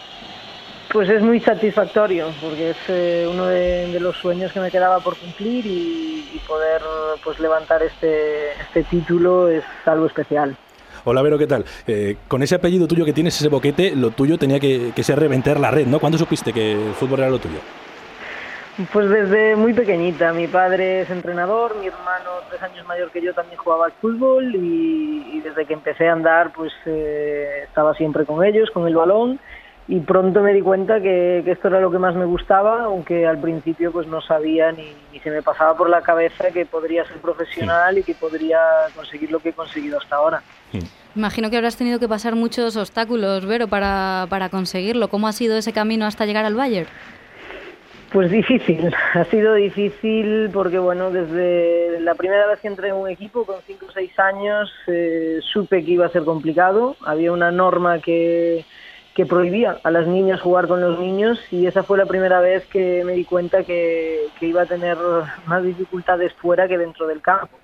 Pues 0.92 1.08
es 1.08 1.22
muy 1.22 1.40
satisfactorio, 1.40 2.28
porque 2.42 2.70
es 2.70 2.76
eh, 2.88 3.28
uno 3.30 3.46
de, 3.46 3.98
los 3.98 4.16
sueños 4.16 4.52
que 4.52 4.60
me 4.60 4.70
quedaba 4.70 5.00
por 5.00 5.16
cumplir 5.16 5.64
y, 5.66 6.40
poder 6.46 6.82
pues 7.24 7.38
levantar 7.38 7.82
este, 7.82 8.50
este 8.60 8.82
título 8.82 9.48
es 9.48 9.64
algo 9.86 10.06
especial. 10.06 10.56
Hola 11.04 11.22
Vero, 11.22 11.38
¿qué 11.38 11.46
tal? 11.46 11.64
Eh, 11.86 12.16
con 12.28 12.42
ese 12.42 12.56
apellido 12.56 12.86
tuyo 12.86 13.04
que 13.04 13.12
tienes, 13.12 13.36
ese 13.40 13.48
boquete, 13.48 13.94
lo 13.96 14.10
tuyo 14.10 14.36
tenía 14.38 14.60
que, 14.60 14.92
que 14.94 15.02
ser 15.02 15.18
reventar 15.18 15.58
la 15.60 15.70
red, 15.70 15.86
¿no? 15.86 15.98
¿Cuándo 15.98 16.18
supiste 16.18 16.52
que 16.52 16.72
el 16.72 16.94
fútbol 16.94 17.20
era 17.20 17.30
lo 17.30 17.38
tuyo? 17.38 17.60
Pues 18.90 19.08
desde 19.08 19.54
muy 19.54 19.74
pequeñita. 19.74 20.32
Mi 20.32 20.46
padre 20.46 21.02
es 21.02 21.10
entrenador, 21.10 21.76
mi 21.78 21.86
hermano 21.86 22.30
tres 22.48 22.62
años 22.62 22.86
mayor 22.86 23.10
que 23.10 23.20
yo 23.20 23.34
también 23.34 23.58
jugaba 23.58 23.86
al 23.86 23.92
fútbol 23.92 24.54
y, 24.54 25.40
desde 25.44 25.66
que 25.66 25.74
empecé 25.74 26.08
a 26.08 26.12
andar 26.12 26.52
pues 26.52 26.72
eh, 26.86 27.64
estaba 27.64 27.94
siempre 27.94 28.24
con 28.24 28.44
ellos, 28.44 28.70
con 28.70 28.86
el 28.86 28.94
balón 28.94 29.40
y 29.88 29.98
pronto 30.00 30.40
me 30.40 30.54
di 30.54 30.62
cuenta 30.62 31.00
que, 31.00 31.42
esto 31.44 31.68
era 31.68 31.80
lo 31.80 31.90
que 31.90 31.98
más 31.98 32.14
me 32.14 32.24
gustaba, 32.24 32.84
aunque 32.84 33.26
al 33.26 33.38
principio 33.38 33.92
pues 33.92 34.06
no 34.06 34.20
sabía 34.20 34.72
ni, 34.72 34.94
se 35.20 35.30
me 35.30 35.42
pasaba 35.42 35.76
por 35.76 35.90
la 35.90 36.00
cabeza 36.00 36.50
que 36.52 36.64
podría 36.64 37.04
ser 37.04 37.18
profesional 37.18 37.98
y 37.98 38.02
que 38.02 38.14
podría 38.14 38.58
conseguir 38.94 39.30
lo 39.30 39.40
que 39.40 39.50
he 39.50 39.52
conseguido 39.52 39.98
hasta 39.98 40.16
ahora. 40.16 40.42
Imagino 41.14 41.50
que 41.50 41.56
habrás 41.56 41.76
tenido 41.76 41.98
que 41.98 42.08
pasar 42.08 42.34
muchos 42.36 42.76
obstáculos, 42.76 43.44
Vero, 43.44 43.68
para, 43.68 44.26
para 44.30 44.48
conseguirlo. 44.48 45.08
¿Cómo 45.08 45.28
ha 45.28 45.32
sido 45.32 45.56
ese 45.58 45.72
camino 45.72 46.06
hasta 46.06 46.24
llegar 46.24 46.44
al 46.44 46.54
Bayern? 46.54 46.88
Pues 48.12 48.30
difícil, 48.30 48.94
ha 49.14 49.24
sido 49.24 49.54
difícil 49.54 50.50
porque 50.52 50.78
bueno, 50.78 51.10
desde 51.10 51.98
la 52.00 52.14
primera 52.14 52.46
vez 52.46 52.60
que 52.60 52.68
entré 52.68 52.88
en 52.88 52.96
un 52.96 53.08
equipo 53.08 53.46
con 53.46 53.56
5 53.66 53.86
o 53.86 53.90
6 53.90 54.18
años 54.18 54.70
eh, 54.86 55.38
supe 55.40 55.82
que 55.82 55.92
iba 55.92 56.04
a 56.04 56.10
ser 56.10 56.24
complicado, 56.24 56.94
había 57.06 57.32
una 57.32 57.50
norma 57.50 58.00
que, 58.00 58.66
que 59.14 59.24
prohibía 59.24 59.78
a 59.82 59.90
las 59.90 60.06
niñas 60.06 60.42
jugar 60.42 60.68
con 60.68 60.82
los 60.82 60.98
niños 60.98 61.40
y 61.50 61.66
esa 61.66 61.84
fue 61.84 61.96
la 61.96 62.04
primera 62.04 62.40
vez 62.40 62.66
que 62.66 63.02
me 63.02 63.14
di 63.14 63.24
cuenta 63.24 63.64
que, 63.64 64.26
que 64.38 64.46
iba 64.46 64.62
a 64.62 64.66
tener 64.66 64.98
más 65.46 65.62
dificultades 65.62 66.34
fuera 66.34 66.68
que 66.68 66.76
dentro 66.76 67.06
del 67.06 67.22
campo. 67.22 67.56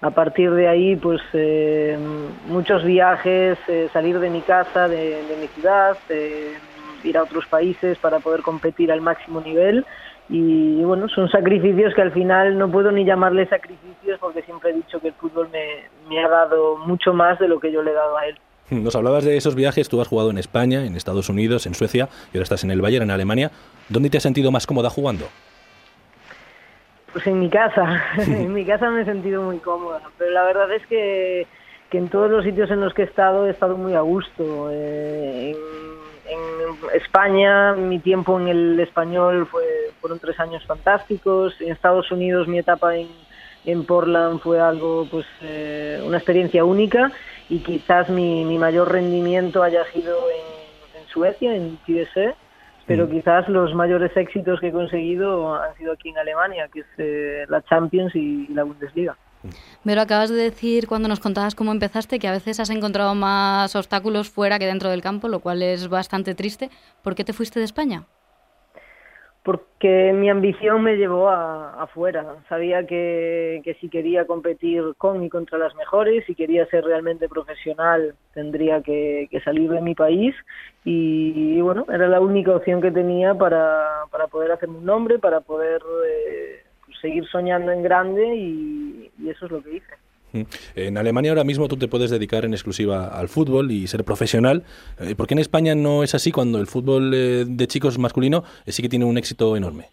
A 0.00 0.10
partir 0.10 0.50
de 0.50 0.66
ahí, 0.66 0.96
pues 0.96 1.22
eh, 1.32 1.96
muchos 2.48 2.84
viajes, 2.84 3.56
eh, 3.68 3.88
salir 3.92 4.18
de 4.18 4.28
mi 4.28 4.40
casa, 4.42 4.88
de, 4.88 5.22
de 5.22 5.36
mi 5.40 5.46
ciudad, 5.46 5.96
eh, 6.08 6.54
ir 7.04 7.18
a 7.18 7.22
otros 7.22 7.46
países 7.46 7.98
para 7.98 8.20
poder 8.20 8.42
competir 8.42 8.90
al 8.90 9.00
máximo 9.00 9.40
nivel 9.40 9.84
y 10.28 10.82
bueno, 10.82 11.08
son 11.08 11.28
sacrificios 11.28 11.94
que 11.94 12.00
al 12.00 12.12
final 12.12 12.56
no 12.56 12.70
puedo 12.70 12.90
ni 12.90 13.04
llamarle 13.04 13.46
sacrificios 13.46 14.18
porque 14.20 14.42
siempre 14.42 14.70
he 14.70 14.74
dicho 14.74 14.98
que 15.00 15.08
el 15.08 15.14
fútbol 15.14 15.48
me, 15.52 15.84
me 16.08 16.24
ha 16.24 16.28
dado 16.28 16.78
mucho 16.78 17.12
más 17.12 17.38
de 17.38 17.48
lo 17.48 17.60
que 17.60 17.70
yo 17.70 17.82
le 17.82 17.90
he 17.90 17.94
dado 17.94 18.16
a 18.16 18.26
él. 18.26 18.38
Nos 18.70 18.96
hablabas 18.96 19.24
de 19.24 19.36
esos 19.36 19.54
viajes, 19.54 19.90
tú 19.90 20.00
has 20.00 20.08
jugado 20.08 20.30
en 20.30 20.38
España, 20.38 20.86
en 20.86 20.96
Estados 20.96 21.28
Unidos, 21.28 21.66
en 21.66 21.74
Suecia 21.74 22.08
y 22.32 22.38
ahora 22.38 22.44
estás 22.44 22.64
en 22.64 22.70
el 22.70 22.80
Bayern, 22.80 23.04
en 23.04 23.10
Alemania. 23.10 23.50
¿Dónde 23.90 24.08
te 24.08 24.16
has 24.16 24.22
sentido 24.22 24.50
más 24.50 24.66
cómoda 24.66 24.88
jugando? 24.88 25.26
Pues 27.12 27.26
en 27.26 27.38
mi 27.38 27.50
casa, 27.50 28.02
en 28.18 28.52
mi 28.52 28.64
casa 28.64 28.90
me 28.90 29.02
he 29.02 29.04
sentido 29.04 29.42
muy 29.42 29.58
cómoda, 29.58 30.00
pero 30.16 30.30
la 30.30 30.44
verdad 30.44 30.72
es 30.72 30.86
que, 30.86 31.46
que 31.90 31.98
en 31.98 32.08
todos 32.08 32.30
los 32.30 32.44
sitios 32.44 32.70
en 32.70 32.80
los 32.80 32.94
que 32.94 33.02
he 33.02 33.04
estado 33.04 33.46
he 33.46 33.50
estado 33.50 33.76
muy 33.76 33.94
a 33.94 34.00
gusto. 34.00 34.70
Eh, 34.70 35.50
en, 35.50 35.93
en 36.28 36.40
España 36.94 37.74
mi 37.74 37.98
tiempo 37.98 38.38
en 38.40 38.48
el 38.48 38.80
español 38.80 39.46
fue, 39.46 39.64
fueron 40.00 40.18
tres 40.18 40.38
años 40.40 40.64
fantásticos. 40.66 41.54
En 41.60 41.72
Estados 41.72 42.10
Unidos 42.10 42.48
mi 42.48 42.58
etapa 42.58 42.96
en, 42.96 43.08
en 43.64 43.84
Portland 43.84 44.40
fue 44.40 44.60
algo, 44.60 45.06
pues, 45.10 45.26
eh, 45.42 46.02
una 46.04 46.18
experiencia 46.18 46.64
única 46.64 47.12
y 47.48 47.58
quizás 47.60 48.08
mi, 48.08 48.44
mi 48.44 48.58
mayor 48.58 48.90
rendimiento 48.90 49.62
haya 49.62 49.84
sido 49.92 50.16
en, 50.30 51.00
en 51.00 51.06
Suecia, 51.08 51.54
en 51.54 51.76
TSE, 51.86 52.34
pero 52.86 53.06
Mm. 53.06 53.10
quizás 53.10 53.48
los 53.48 53.74
mayores 53.74 54.16
éxitos 54.16 54.60
que 54.60 54.68
he 54.68 54.72
conseguido 54.72 55.54
han 55.54 55.74
sido 55.76 55.92
aquí 55.92 56.10
en 56.10 56.18
Alemania, 56.18 56.68
que 56.72 56.80
es 56.80 56.86
eh, 56.98 57.44
la 57.48 57.62
Champions 57.62 58.14
y 58.14 58.48
la 58.48 58.64
Bundesliga. 58.64 59.16
Pero 59.84 60.00
acabas 60.00 60.30
de 60.30 60.36
decir 60.36 60.86
cuando 60.86 61.08
nos 61.08 61.20
contabas 61.20 61.54
cómo 61.54 61.72
empezaste 61.72 62.18
que 62.18 62.28
a 62.28 62.32
veces 62.32 62.60
has 62.60 62.70
encontrado 62.70 63.14
más 63.14 63.74
obstáculos 63.76 64.30
fuera 64.30 64.58
que 64.58 64.66
dentro 64.66 64.90
del 64.90 65.02
campo, 65.02 65.28
lo 65.28 65.40
cual 65.40 65.62
es 65.62 65.88
bastante 65.88 66.34
triste. 66.34 66.70
¿Por 67.02 67.14
qué 67.14 67.24
te 67.24 67.32
fuiste 67.32 67.58
de 67.58 67.64
España? 67.64 68.06
porque 69.44 70.14
mi 70.14 70.30
ambición 70.30 70.82
me 70.82 70.96
llevó 70.96 71.28
a, 71.28 71.82
afuera. 71.82 72.36
Sabía 72.48 72.86
que, 72.86 73.60
que 73.62 73.74
si 73.74 73.90
quería 73.90 74.26
competir 74.26 74.82
con 74.96 75.22
y 75.22 75.28
contra 75.28 75.58
las 75.58 75.74
mejores, 75.74 76.24
si 76.24 76.34
quería 76.34 76.64
ser 76.66 76.82
realmente 76.82 77.28
profesional, 77.28 78.14
tendría 78.32 78.80
que, 78.80 79.28
que 79.30 79.40
salir 79.42 79.70
de 79.70 79.82
mi 79.82 79.94
país. 79.94 80.34
Y, 80.82 81.56
y, 81.58 81.60
bueno, 81.60 81.84
era 81.92 82.08
la 82.08 82.20
única 82.20 82.56
opción 82.56 82.80
que 82.80 82.90
tenía 82.90 83.34
para, 83.34 84.04
para 84.10 84.28
poder 84.28 84.50
hacerme 84.50 84.78
un 84.78 84.86
nombre, 84.86 85.18
para 85.18 85.42
poder 85.42 85.82
eh, 86.08 86.63
seguir 87.04 87.26
soñando 87.28 87.70
en 87.70 87.82
grande 87.82 88.34
y, 88.34 89.10
y 89.18 89.28
eso 89.28 89.44
es 89.44 89.52
lo 89.52 89.62
que 89.62 89.76
hice. 89.76 89.94
En 90.74 90.98
Alemania 90.98 91.30
ahora 91.30 91.44
mismo 91.44 91.68
tú 91.68 91.76
te 91.76 91.86
puedes 91.86 92.10
dedicar 92.10 92.44
en 92.44 92.54
exclusiva 92.54 93.08
al 93.08 93.28
fútbol 93.28 93.70
y 93.70 93.86
ser 93.86 94.04
profesional. 94.04 94.64
Eh, 94.98 95.14
¿Por 95.14 95.26
qué 95.26 95.34
en 95.34 95.38
España 95.38 95.74
no 95.74 96.02
es 96.02 96.14
así 96.14 96.32
cuando 96.32 96.58
el 96.58 96.66
fútbol 96.66 97.12
eh, 97.14 97.44
de 97.46 97.66
chicos 97.68 97.98
masculino 97.98 98.42
eh, 98.66 98.72
sí 98.72 98.82
que 98.82 98.88
tiene 98.88 99.04
un 99.04 99.18
éxito 99.18 99.56
enorme? 99.56 99.90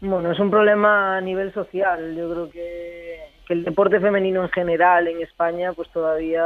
Bueno, 0.00 0.32
es 0.32 0.38
un 0.38 0.50
problema 0.50 1.18
a 1.18 1.20
nivel 1.20 1.52
social. 1.52 2.16
Yo 2.16 2.30
creo 2.30 2.50
que, 2.50 3.18
que 3.50 3.54
el 3.54 3.64
deporte 3.64 3.98
femenino 3.98 4.44
en 4.44 4.48
general 4.50 5.08
en 5.08 5.22
España 5.22 5.72
pues 5.72 5.88
todavía 5.88 6.44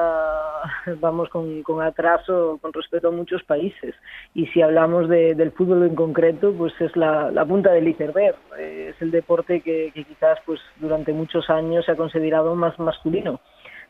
vamos 1.01 1.29
con, 1.29 1.63
con 1.63 1.83
atraso 1.83 2.59
con 2.63 2.73
respecto 2.73 3.09
a 3.09 3.11
muchos 3.11 3.43
países. 3.43 3.95
Y 4.33 4.47
si 4.47 4.63
hablamos 4.63 5.11
de, 5.11 5.35
del 5.35 5.53
fútbol 5.53 5.83
en 5.83 5.95
concreto, 5.95 6.55
pues 6.57 6.73
es 6.81 6.97
la, 6.97 7.31
la 7.31 7.45
punta 7.45 7.73
del 7.73 7.89
iceberg. 7.89 8.37
Eh, 8.59 8.93
es 8.95 9.03
el 9.03 9.11
deporte 9.11 9.61
que, 9.61 9.91
que 9.93 10.05
quizás 10.05 10.39
pues 10.47 10.61
durante 10.81 11.13
muchos 11.13 11.51
años 11.51 11.85
se 11.85 11.93
ha 11.93 11.97
considerado 11.97 12.55
más 12.55 12.79
masculino. 12.79 13.39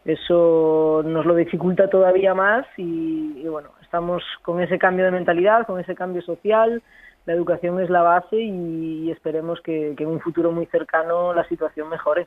Eso 0.04 1.04
nos 1.06 1.25
lo 1.25 1.37
dificulta 1.37 1.88
todavía 1.88 2.35
más 2.35 2.66
y, 2.76 3.42
y 3.44 3.47
bueno, 3.47 3.68
estamos 3.80 4.25
con 4.42 4.61
ese 4.61 4.76
cambio 4.76 5.04
de 5.04 5.12
mentalidad, 5.12 5.68
con 5.68 5.78
ese 5.78 5.94
cambio 5.94 6.21
social, 6.23 6.83
la 7.26 7.33
educación 7.33 7.80
es 7.80 7.90
la 7.90 8.02
base 8.02 8.40
y, 8.40 9.09
esperemos 9.12 9.61
que, 9.61 9.94
que, 9.97 10.02
en 10.02 10.11
un 10.11 10.21
futuro 10.21 10.50
muy 10.50 10.66
cercano 10.66 11.33
la 11.33 11.49
situación 11.49 11.88
mejore. 11.88 12.26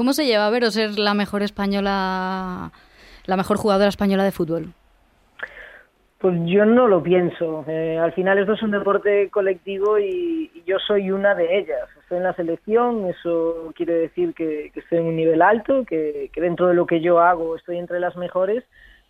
¿Cómo 0.00 0.14
se 0.14 0.24
lleva 0.24 0.46
a 0.46 0.50
ver 0.50 0.64
o 0.64 0.70
ser 0.70 0.98
la 0.98 1.12
mejor 1.12 1.42
española, 1.42 2.72
la 3.26 3.36
mejor 3.36 3.58
jugadora 3.58 3.90
española 3.90 4.24
de 4.24 4.32
fútbol? 4.32 4.72
Pues 6.16 6.40
yo 6.46 6.64
no 6.64 6.88
lo 6.88 7.02
pienso. 7.02 7.66
Eh, 7.68 7.98
al 7.98 8.14
final 8.14 8.38
esto 8.38 8.54
es 8.54 8.62
un 8.62 8.70
deporte 8.70 9.28
colectivo 9.28 9.98
y, 9.98 10.50
yo 10.64 10.78
soy 10.78 11.10
una 11.10 11.34
de 11.34 11.58
ellas. 11.58 11.86
Estoy 12.00 12.16
en 12.16 12.24
la 12.24 12.32
selección, 12.32 13.08
eso 13.08 13.74
quiere 13.76 13.92
decir 13.92 14.32
que, 14.32 14.72
estoy 14.74 15.00
en 15.00 15.04
un 15.04 15.16
nivel 15.16 15.42
alto, 15.42 15.84
que, 15.84 16.30
dentro 16.34 16.68
de 16.68 16.74
lo 16.74 16.86
que 16.86 17.02
yo 17.02 17.20
hago 17.20 17.56
estoy 17.56 17.76
entre 17.76 18.00
las 18.00 18.16
mejores 18.16 18.64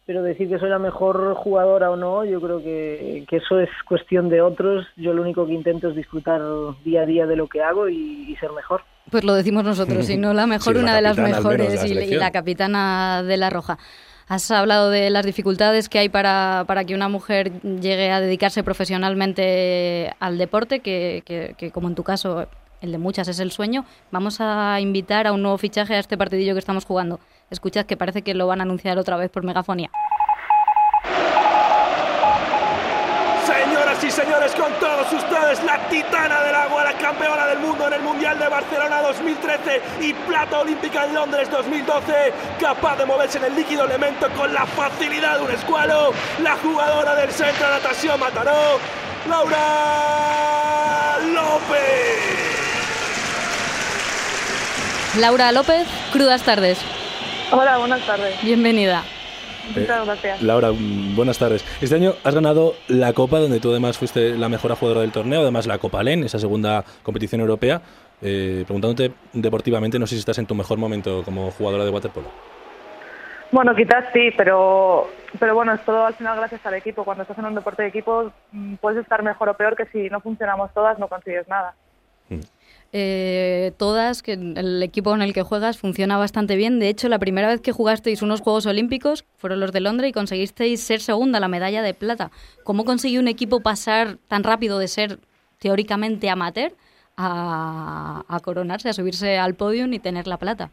pero 0.06 0.24
decir 0.24 0.48
que 0.48 0.58
soy 0.58 0.70
la 0.70 0.80
mejor 0.80 1.34
jugadora 1.34 1.88
o 1.88 1.94
no, 1.94 2.24
yo 2.24 2.40
creo 2.40 2.60
que, 2.60 3.24
eso 3.30 3.60
es 3.60 3.70
cuestión 3.86 4.28
de 4.28 4.40
otros. 4.40 4.84
Yo 4.96 5.12
lo 5.12 5.22
único 5.22 5.46
que 5.46 5.52
intento 5.52 5.90
es 5.90 5.94
disfrutar 5.94 6.40
día 6.82 7.02
a 7.02 7.06
día 7.06 7.26
de 7.28 7.36
lo 7.36 7.46
que 7.46 7.62
hago 7.62 7.88
y 7.88 8.34
ser 8.40 8.50
mejor. 8.50 8.82
Pues 9.10 9.24
lo 9.24 9.34
decimos 9.34 9.64
nosotros, 9.64 10.06
si 10.06 10.16
no 10.16 10.32
la 10.32 10.46
mejor, 10.46 10.74
sí, 10.74 10.80
una 10.80 10.94
de 10.94 11.02
las 11.02 11.18
mejores 11.18 11.84
y, 11.84 11.92
y, 11.92 12.14
la 12.14 12.30
capitana 12.30 13.22
de 13.22 13.36
la 13.36 13.50
Roja. 13.50 13.78
Has 14.28 14.48
hablado 14.52 14.90
de 14.90 15.10
las 15.10 15.26
dificultades 15.26 15.88
que 15.88 15.98
hay 15.98 16.08
para, 16.08 16.62
para 16.68 16.84
que 16.84 16.94
una 16.94 17.08
mujer 17.08 17.50
llegue 17.62 18.12
a 18.12 18.20
dedicarse 18.20 18.62
profesionalmente 18.62 20.14
al 20.20 20.38
deporte, 20.38 20.80
que, 20.80 21.22
que, 21.26 21.54
que 21.58 21.72
como 21.72 21.88
en 21.88 21.96
tu 21.96 22.04
caso 22.04 22.46
el 22.80 22.92
de 22.92 22.98
muchas 22.98 23.26
es 23.28 23.40
el 23.40 23.50
sueño. 23.50 23.84
Vamos 24.10 24.40
a 24.40 24.78
invitar 24.80 25.26
a 25.26 25.32
un 25.32 25.42
nuevo 25.42 25.58
fichaje 25.58 25.94
a 25.94 25.98
este 25.98 26.16
partidillo 26.16 26.54
que 26.54 26.60
estamos 26.60 26.84
jugando. 26.84 27.18
Escuchad 27.50 27.86
que 27.86 27.96
parece 27.96 28.22
que 28.22 28.34
lo 28.34 28.46
van 28.46 28.60
a 28.60 28.62
anunciar 28.62 28.98
otra 28.98 29.16
vez 29.16 29.30
por 29.30 29.42
megafonía. 29.42 29.90
Señoras 33.44 34.04
y 34.04 34.10
señores, 34.10 34.52
con 34.52 34.72
ustedes, 35.52 35.64
la 35.64 35.78
titana 35.88 36.42
del 36.42 36.54
agua, 36.54 36.84
la 36.84 36.92
campeona 36.94 37.46
del 37.46 37.58
mundo 37.58 37.86
en 37.86 37.94
el 37.94 38.00
Mundial 38.02 38.38
de 38.38 38.48
Barcelona 38.48 39.00
2013 39.02 39.82
y 40.00 40.12
plata 40.12 40.60
olímpica 40.60 41.04
en 41.04 41.14
Londres 41.14 41.50
2012, 41.50 42.32
capaz 42.58 42.96
de 42.96 43.06
moverse 43.06 43.38
en 43.38 43.44
el 43.44 43.54
líquido 43.54 43.84
elemento 43.84 44.28
con 44.30 44.52
la 44.52 44.66
facilidad 44.66 45.38
de 45.38 45.44
un 45.44 45.50
escualo, 45.50 46.12
la 46.42 46.56
jugadora 46.56 47.14
del 47.14 47.30
Centro 47.30 47.66
de 47.66 47.72
Natación 47.72 48.20
Mataró, 48.20 48.78
Laura 49.28 51.18
López. 51.32 51.80
Laura 55.18 55.52
López, 55.52 55.86
crudas 56.12 56.42
tardes. 56.42 56.78
Hola, 57.50 57.78
buenas 57.78 58.06
tardes. 58.06 58.40
Bienvenida. 58.42 59.02
Muchas 59.68 60.06
gracias. 60.06 60.42
Eh, 60.42 60.44
Laura, 60.44 60.70
buenas 61.14 61.38
tardes. 61.38 61.64
Este 61.80 61.94
año 61.94 62.14
has 62.24 62.34
ganado 62.34 62.74
la 62.88 63.12
Copa, 63.12 63.38
donde 63.38 63.60
tú 63.60 63.70
además 63.70 63.98
fuiste 63.98 64.36
la 64.36 64.48
mejor 64.48 64.74
jugadora 64.74 65.02
del 65.02 65.12
torneo, 65.12 65.42
además 65.42 65.66
la 65.66 65.78
Copa 65.78 66.02
LEN, 66.02 66.24
esa 66.24 66.38
segunda 66.38 66.84
competición 67.02 67.40
europea. 67.40 67.80
Eh, 68.22 68.64
preguntándote 68.66 69.12
deportivamente, 69.32 69.98
no 69.98 70.06
sé 70.06 70.14
si 70.14 70.20
estás 70.20 70.38
en 70.38 70.46
tu 70.46 70.54
mejor 70.54 70.78
momento 70.78 71.22
como 71.24 71.50
jugadora 71.50 71.84
de 71.84 71.90
waterpolo. 71.90 72.28
Bueno, 73.52 73.74
quizás 73.74 74.04
sí, 74.12 74.30
pero, 74.36 75.08
pero 75.38 75.54
bueno, 75.54 75.74
es 75.74 75.80
todo 75.84 76.06
al 76.06 76.14
final 76.14 76.36
gracias 76.36 76.64
al 76.64 76.74
equipo. 76.74 77.04
Cuando 77.04 77.22
estás 77.22 77.38
en 77.38 77.46
un 77.46 77.54
deporte 77.54 77.82
de 77.82 77.88
equipo 77.88 78.30
mm, 78.52 78.74
puedes 78.76 79.02
estar 79.02 79.22
mejor 79.22 79.48
o 79.48 79.54
peor 79.54 79.74
que 79.74 79.86
si 79.86 80.08
no 80.08 80.20
funcionamos 80.20 80.72
todas 80.72 80.98
no 80.98 81.08
consigues 81.08 81.48
nada. 81.48 81.74
Eh, 82.92 83.72
todas, 83.76 84.22
que 84.22 84.32
el 84.32 84.82
equipo 84.82 85.14
en 85.14 85.22
el 85.22 85.32
que 85.32 85.42
juegas 85.42 85.78
funciona 85.78 86.18
bastante 86.18 86.56
bien. 86.56 86.80
De 86.80 86.88
hecho, 86.88 87.08
la 87.08 87.20
primera 87.20 87.46
vez 87.48 87.60
que 87.60 87.70
jugasteis 87.70 88.22
unos 88.22 88.40
Juegos 88.40 88.66
Olímpicos 88.66 89.24
fueron 89.36 89.60
los 89.60 89.70
de 89.70 89.80
Londres 89.80 90.10
y 90.10 90.12
conseguisteis 90.12 90.80
ser 90.80 91.00
segunda, 91.00 91.38
la 91.38 91.48
medalla 91.48 91.82
de 91.82 91.94
plata. 91.94 92.32
¿Cómo 92.64 92.84
consiguió 92.84 93.20
un 93.20 93.28
equipo 93.28 93.60
pasar 93.60 94.18
tan 94.26 94.42
rápido 94.42 94.78
de 94.78 94.88
ser 94.88 95.20
teóricamente 95.58 96.28
amateur 96.30 96.74
a, 97.16 98.24
a 98.26 98.40
coronarse, 98.40 98.88
a 98.88 98.92
subirse 98.92 99.38
al 99.38 99.54
podio 99.54 99.86
y 99.86 99.98
tener 100.00 100.26
la 100.26 100.38
plata? 100.38 100.72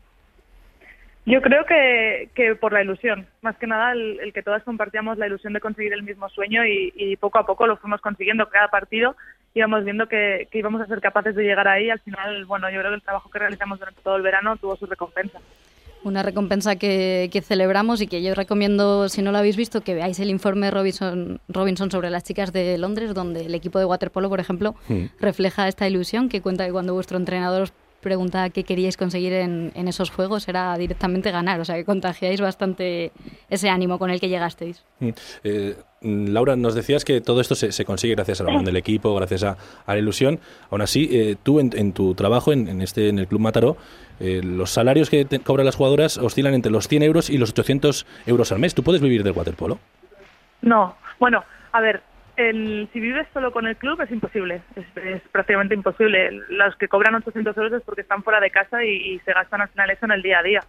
Yo 1.27 1.41
creo 1.41 1.65
que, 1.65 2.29
que 2.33 2.55
por 2.55 2.71
la 2.71 2.81
ilusión, 2.81 3.27
más 3.41 3.55
que 3.57 3.67
nada 3.67 3.91
el, 3.91 4.19
el, 4.21 4.33
que 4.33 4.41
todas 4.41 4.63
compartíamos 4.63 5.17
la 5.17 5.27
ilusión 5.27 5.53
de 5.53 5.59
conseguir 5.59 5.93
el 5.93 6.01
mismo 6.01 6.29
sueño 6.29 6.65
y, 6.65 6.91
y 6.95 7.17
poco 7.17 7.37
a 7.37 7.45
poco 7.45 7.67
lo 7.67 7.77
fuimos 7.77 8.01
consiguiendo 8.01 8.49
cada 8.49 8.69
partido 8.69 9.15
íbamos 9.57 9.83
viendo 9.83 10.07
que, 10.07 10.47
que, 10.51 10.59
íbamos 10.59 10.81
a 10.81 10.87
ser 10.87 11.01
capaces 11.01 11.35
de 11.35 11.43
llegar 11.43 11.67
ahí. 11.67 11.89
Al 11.89 11.99
final, 11.99 12.45
bueno, 12.45 12.69
yo 12.69 12.79
creo 12.79 12.91
que 12.91 12.95
el 12.95 13.01
trabajo 13.01 13.29
que 13.29 13.39
realizamos 13.39 13.79
durante 13.79 14.01
todo 14.01 14.15
el 14.15 14.21
verano 14.21 14.55
tuvo 14.57 14.75
su 14.75 14.85
recompensa. 14.85 15.39
Una 16.03 16.23
recompensa 16.23 16.77
que, 16.77 17.29
celebramos 17.43 18.01
y 18.01 18.07
que 18.07 18.21
yo 18.21 18.33
recomiendo, 18.33 19.09
si 19.09 19.21
no 19.21 19.31
lo 19.31 19.39
habéis 19.39 19.57
visto, 19.57 19.81
que 19.81 19.95
veáis 19.95 20.19
el 20.19 20.29
informe 20.29 20.71
Robinson, 20.71 21.41
Robinson 21.49 21.91
sobre 21.91 22.09
las 22.09 22.23
chicas 22.23 22.53
de 22.53 22.77
Londres, 22.77 23.13
donde 23.13 23.45
el 23.45 23.55
equipo 23.55 23.79
de 23.79 23.85
waterpolo, 23.85 24.29
por 24.29 24.39
ejemplo, 24.39 24.75
refleja 25.19 25.67
esta 25.67 25.87
ilusión 25.87 26.29
que 26.29 26.41
cuenta 26.41 26.65
que 26.65 26.71
cuando 26.71 26.93
vuestro 26.93 27.17
entrenador 27.17 27.69
os 27.97 28.01
preguntaba 28.01 28.49
qué 28.49 28.63
queríais 28.63 28.97
conseguir 28.97 29.33
en, 29.33 29.87
esos 29.87 30.09
juegos 30.09 30.47
era 30.47 30.77
directamente 30.77 31.31
ganar, 31.31 31.59
o 31.59 31.65
sea 31.65 31.75
que 31.75 31.85
contagiáis 31.85 32.39
bastante 32.41 33.11
ese 33.49 33.69
ánimo 33.69 33.97
con 33.97 34.09
el 34.09 34.19
que 34.19 34.29
llegasteis. 34.29 34.83
Hmm. 34.99 35.09
Eh, 35.43 35.75
Laura, 36.01 36.55
nos 36.55 36.75
decías 36.75 37.03
que 37.03 37.21
todo 37.21 37.41
esto 37.41 37.55
se, 37.55 37.85
consigue 37.85 38.13
gracias 38.13 38.39
a 38.39 38.43
la 38.43 38.51
unión 38.51 38.65
del 38.65 38.75
equipo, 38.75 39.15
gracias 39.15 39.43
a, 39.43 39.57
la 39.87 39.97
ilusión. 39.97 40.39
Aún 40.69 40.81
así, 40.81 41.09
eh, 41.11 41.35
tú 41.41 41.59
en, 41.59 41.91
tu 41.93 42.13
trabajo 42.13 42.53
en, 42.53 42.81
este, 42.81 43.09
en 43.09 43.17
el 43.17 43.27
Club 43.27 43.41
Mataró, 43.41 43.77
eh, 44.19 44.41
los 44.43 44.69
salarios 44.69 45.09
que 45.09 45.25
cobran 45.43 45.65
las 45.65 45.75
jugadoras 45.75 46.17
oscilan 46.17 46.53
entre 46.53 46.71
los 46.71 46.87
100 46.87 47.01
euros 47.03 47.29
y 47.31 47.39
los 47.39 47.49
800 47.49 48.05
euros 48.27 48.51
al 48.51 48.59
mes. 48.59 48.75
¿Tú 48.75 48.83
puedes 48.83 49.01
vivir 49.01 49.23
del 49.23 49.33
waterpolo? 49.33 49.79
No, 50.61 50.95
bueno, 51.19 51.43
a 51.71 51.81
ver, 51.81 52.03
el, 52.37 52.87
si 52.93 52.99
vives 52.99 53.27
solo 53.33 53.51
con 53.51 53.67
el 53.67 53.75
club 53.75 53.99
es 54.01 54.11
imposible, 54.11 54.61
es, 54.75 55.21
prácticamente 55.31 55.75
imposible. 55.75 56.31
Los 56.49 56.75
que 56.75 56.87
cobran 56.87 57.15
800 57.15 57.57
euros 57.57 57.73
es 57.73 57.81
porque 57.83 58.01
están 58.01 58.23
fuera 58.23 58.39
de 58.39 58.51
casa 58.51 58.83
y, 58.83 59.19
se 59.25 59.33
gastan 59.33 59.61
al 59.61 59.69
final 59.69 59.89
eso 59.89 60.05
en 60.05 60.11
el 60.11 60.21
día 60.21 60.39
a 60.39 60.43
día. 60.43 60.63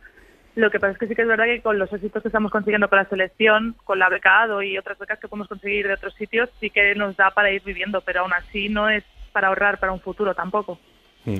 Lo 0.54 0.70
que 0.70 0.80
pasa 0.80 0.92
es 0.92 0.98
que 0.98 1.06
sí 1.06 1.14
que 1.14 1.22
es 1.22 1.28
verdad 1.28 1.44
que 1.44 1.60
con 1.60 1.78
los 1.78 1.92
éxitos 1.92 2.22
que 2.22 2.28
estamos 2.28 2.50
consiguiendo 2.50 2.88
con 2.88 2.98
la 2.98 3.08
selección, 3.08 3.76
con 3.84 3.98
la 3.98 4.08
becado 4.08 4.62
y 4.62 4.76
otras 4.76 4.98
becas 4.98 5.20
que 5.20 5.28
podemos 5.28 5.46
conseguir 5.46 5.87
de 5.87 5.94
otros 5.94 6.14
sitios, 6.14 6.50
sí 6.58 6.70
que 6.70 6.94
nos 6.96 7.16
da 7.16 7.30
para 7.30 7.52
ir 7.52 7.62
viviendo, 7.62 8.00
pero 8.00 8.22
aún 8.22 8.32
así 8.32 8.68
no 8.68 8.88
es 8.88 9.04
para 9.32 9.48
ahorrar 9.48 9.78
para 9.78 9.92
un 9.92 10.00
futuro 10.00 10.34
tampoco. 10.34 10.78
Mm. 11.26 11.38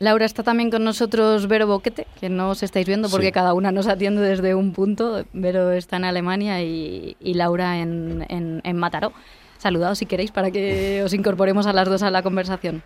Laura 0.00 0.24
está 0.24 0.42
también 0.42 0.70
con 0.70 0.82
nosotros 0.82 1.46
Vero 1.46 1.66
Boquete, 1.66 2.06
que 2.18 2.30
no 2.30 2.50
os 2.50 2.62
estáis 2.62 2.86
viendo 2.86 3.10
porque 3.10 3.32
cada 3.32 3.52
una 3.52 3.70
nos 3.70 3.86
atiende 3.86 4.22
desde 4.22 4.54
un 4.54 4.72
punto. 4.72 5.26
Vero 5.34 5.72
está 5.72 5.96
en 5.96 6.04
Alemania 6.04 6.62
y, 6.62 7.16
Laura 7.20 7.78
en, 7.78 8.24
en, 8.28 8.76
Mataró. 8.78 9.12
Saludaos 9.60 9.98
si 9.98 10.06
queréis 10.06 10.32
para 10.32 10.50
que 10.50 11.02
os 11.04 11.12
incorporemos 11.12 11.66
a 11.66 11.72
las 11.74 11.86
dos 11.88 12.02
a 12.02 12.10
la 12.10 12.22
conversación. 12.22 12.82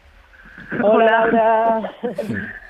Hola 0.83 1.27
Laura. 1.27 1.93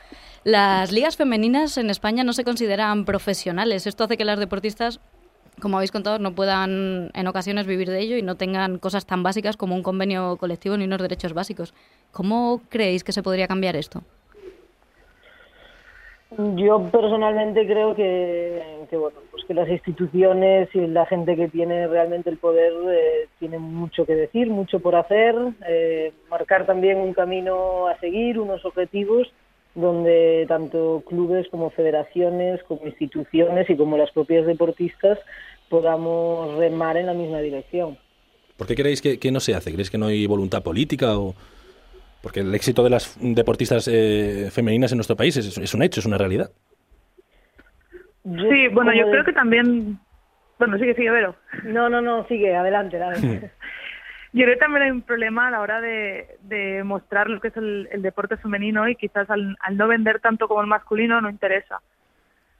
Las 0.44 0.92
ligas 0.92 1.16
femeninas 1.16 1.78
en 1.78 1.88
España 1.88 2.22
no 2.22 2.34
se 2.34 2.44
consideran 2.44 3.06
profesionales. 3.06 3.86
Esto 3.86 4.04
hace 4.04 4.18
que 4.18 4.26
las 4.26 4.38
deportistas, 4.38 5.00
como 5.58 5.78
habéis 5.78 5.90
contado, 5.90 6.18
no 6.18 6.34
puedan 6.34 7.10
en 7.14 7.26
ocasiones 7.26 7.66
vivir 7.66 7.88
de 7.88 7.98
ello 8.00 8.18
y 8.18 8.22
no 8.22 8.34
tengan 8.34 8.76
cosas 8.78 9.06
tan 9.06 9.22
básicas 9.22 9.56
como 9.56 9.74
un 9.74 9.82
convenio 9.82 10.36
colectivo 10.36 10.76
ni 10.76 10.84
unos 10.84 11.00
derechos 11.00 11.32
básicos. 11.32 11.72
¿Cómo 12.12 12.60
creéis 12.68 13.04
que 13.04 13.12
se 13.12 13.22
podría 13.22 13.48
cambiar 13.48 13.74
esto? 13.74 14.02
Yo 16.56 16.88
personalmente 16.90 17.66
creo 17.66 17.94
que, 17.94 18.60
bueno, 18.90 19.18
pues 19.30 19.44
que 19.44 19.54
las 19.54 19.68
instituciones 19.68 20.68
y 20.74 20.86
la 20.86 21.06
gente 21.06 21.36
que 21.36 21.48
tiene 21.48 21.86
realmente 21.86 22.30
el 22.30 22.38
poder 22.38 22.72
eh, 22.88 23.28
tienen 23.38 23.62
mucho 23.62 24.04
que 24.04 24.14
decir, 24.14 24.48
mucho 24.48 24.80
por 24.80 24.96
hacer, 24.96 25.34
eh, 25.68 26.12
marcar 26.30 26.66
también 26.66 26.98
un 26.98 27.12
camino 27.12 27.86
a 27.86 27.98
seguir, 28.00 28.38
unos 28.38 28.64
objetivos 28.64 29.32
donde 29.74 30.44
tanto 30.48 31.02
clubes 31.06 31.48
como 31.48 31.70
federaciones, 31.70 32.62
como 32.64 32.86
instituciones 32.86 33.68
y 33.68 33.76
como 33.76 33.96
las 33.96 34.10
propias 34.12 34.46
deportistas 34.46 35.18
podamos 35.68 36.56
remar 36.56 36.96
en 36.96 37.06
la 37.06 37.14
misma 37.14 37.40
dirección. 37.40 37.98
¿Por 38.56 38.66
qué 38.66 38.74
creéis 38.74 39.02
que, 39.02 39.18
que 39.18 39.32
no 39.32 39.40
se 39.40 39.54
hace? 39.54 39.72
¿Creéis 39.72 39.90
que 39.90 39.98
no 39.98 40.06
hay 40.06 40.26
voluntad 40.26 40.62
política 40.62 41.18
o...? 41.18 41.34
Porque 42.24 42.40
el 42.40 42.54
éxito 42.54 42.82
de 42.82 42.88
las 42.88 43.18
deportistas 43.20 43.86
eh, 43.86 44.48
femeninas 44.50 44.90
en 44.90 44.96
nuestro 44.96 45.14
país 45.14 45.36
es, 45.36 45.74
un 45.74 45.82
hecho, 45.82 46.00
es 46.00 46.06
una 46.06 46.16
realidad. 46.16 46.50
Sí, 48.24 48.68
bueno, 48.72 48.94
yo 48.94 49.10
creo 49.10 49.24
que 49.26 49.34
también... 49.34 49.98
Bueno, 50.58 50.78
sigue, 50.78 50.94
sigue, 50.94 51.10
Vero. 51.10 51.36
No, 51.64 51.90
no, 51.90 52.00
no, 52.00 52.26
sigue, 52.26 52.56
adelante, 52.56 52.96
adelante. 52.96 53.50
yo 54.32 54.44
creo 54.44 54.54
que 54.54 54.60
también 54.60 54.84
hay 54.84 54.90
un 54.90 55.02
problema 55.02 55.48
a 55.48 55.50
la 55.50 55.60
hora 55.60 55.82
de, 55.82 56.82
mostrar 56.82 57.28
lo 57.28 57.42
que 57.42 57.48
es 57.48 57.56
el, 57.58 57.90
deporte 57.98 58.38
femenino 58.38 58.88
y 58.88 58.96
quizás 58.96 59.28
al, 59.28 59.58
al 59.60 59.76
no 59.76 59.86
vender 59.86 60.20
tanto 60.20 60.48
como 60.48 60.62
el 60.62 60.66
masculino 60.66 61.20
no 61.20 61.28
interesa. 61.28 61.82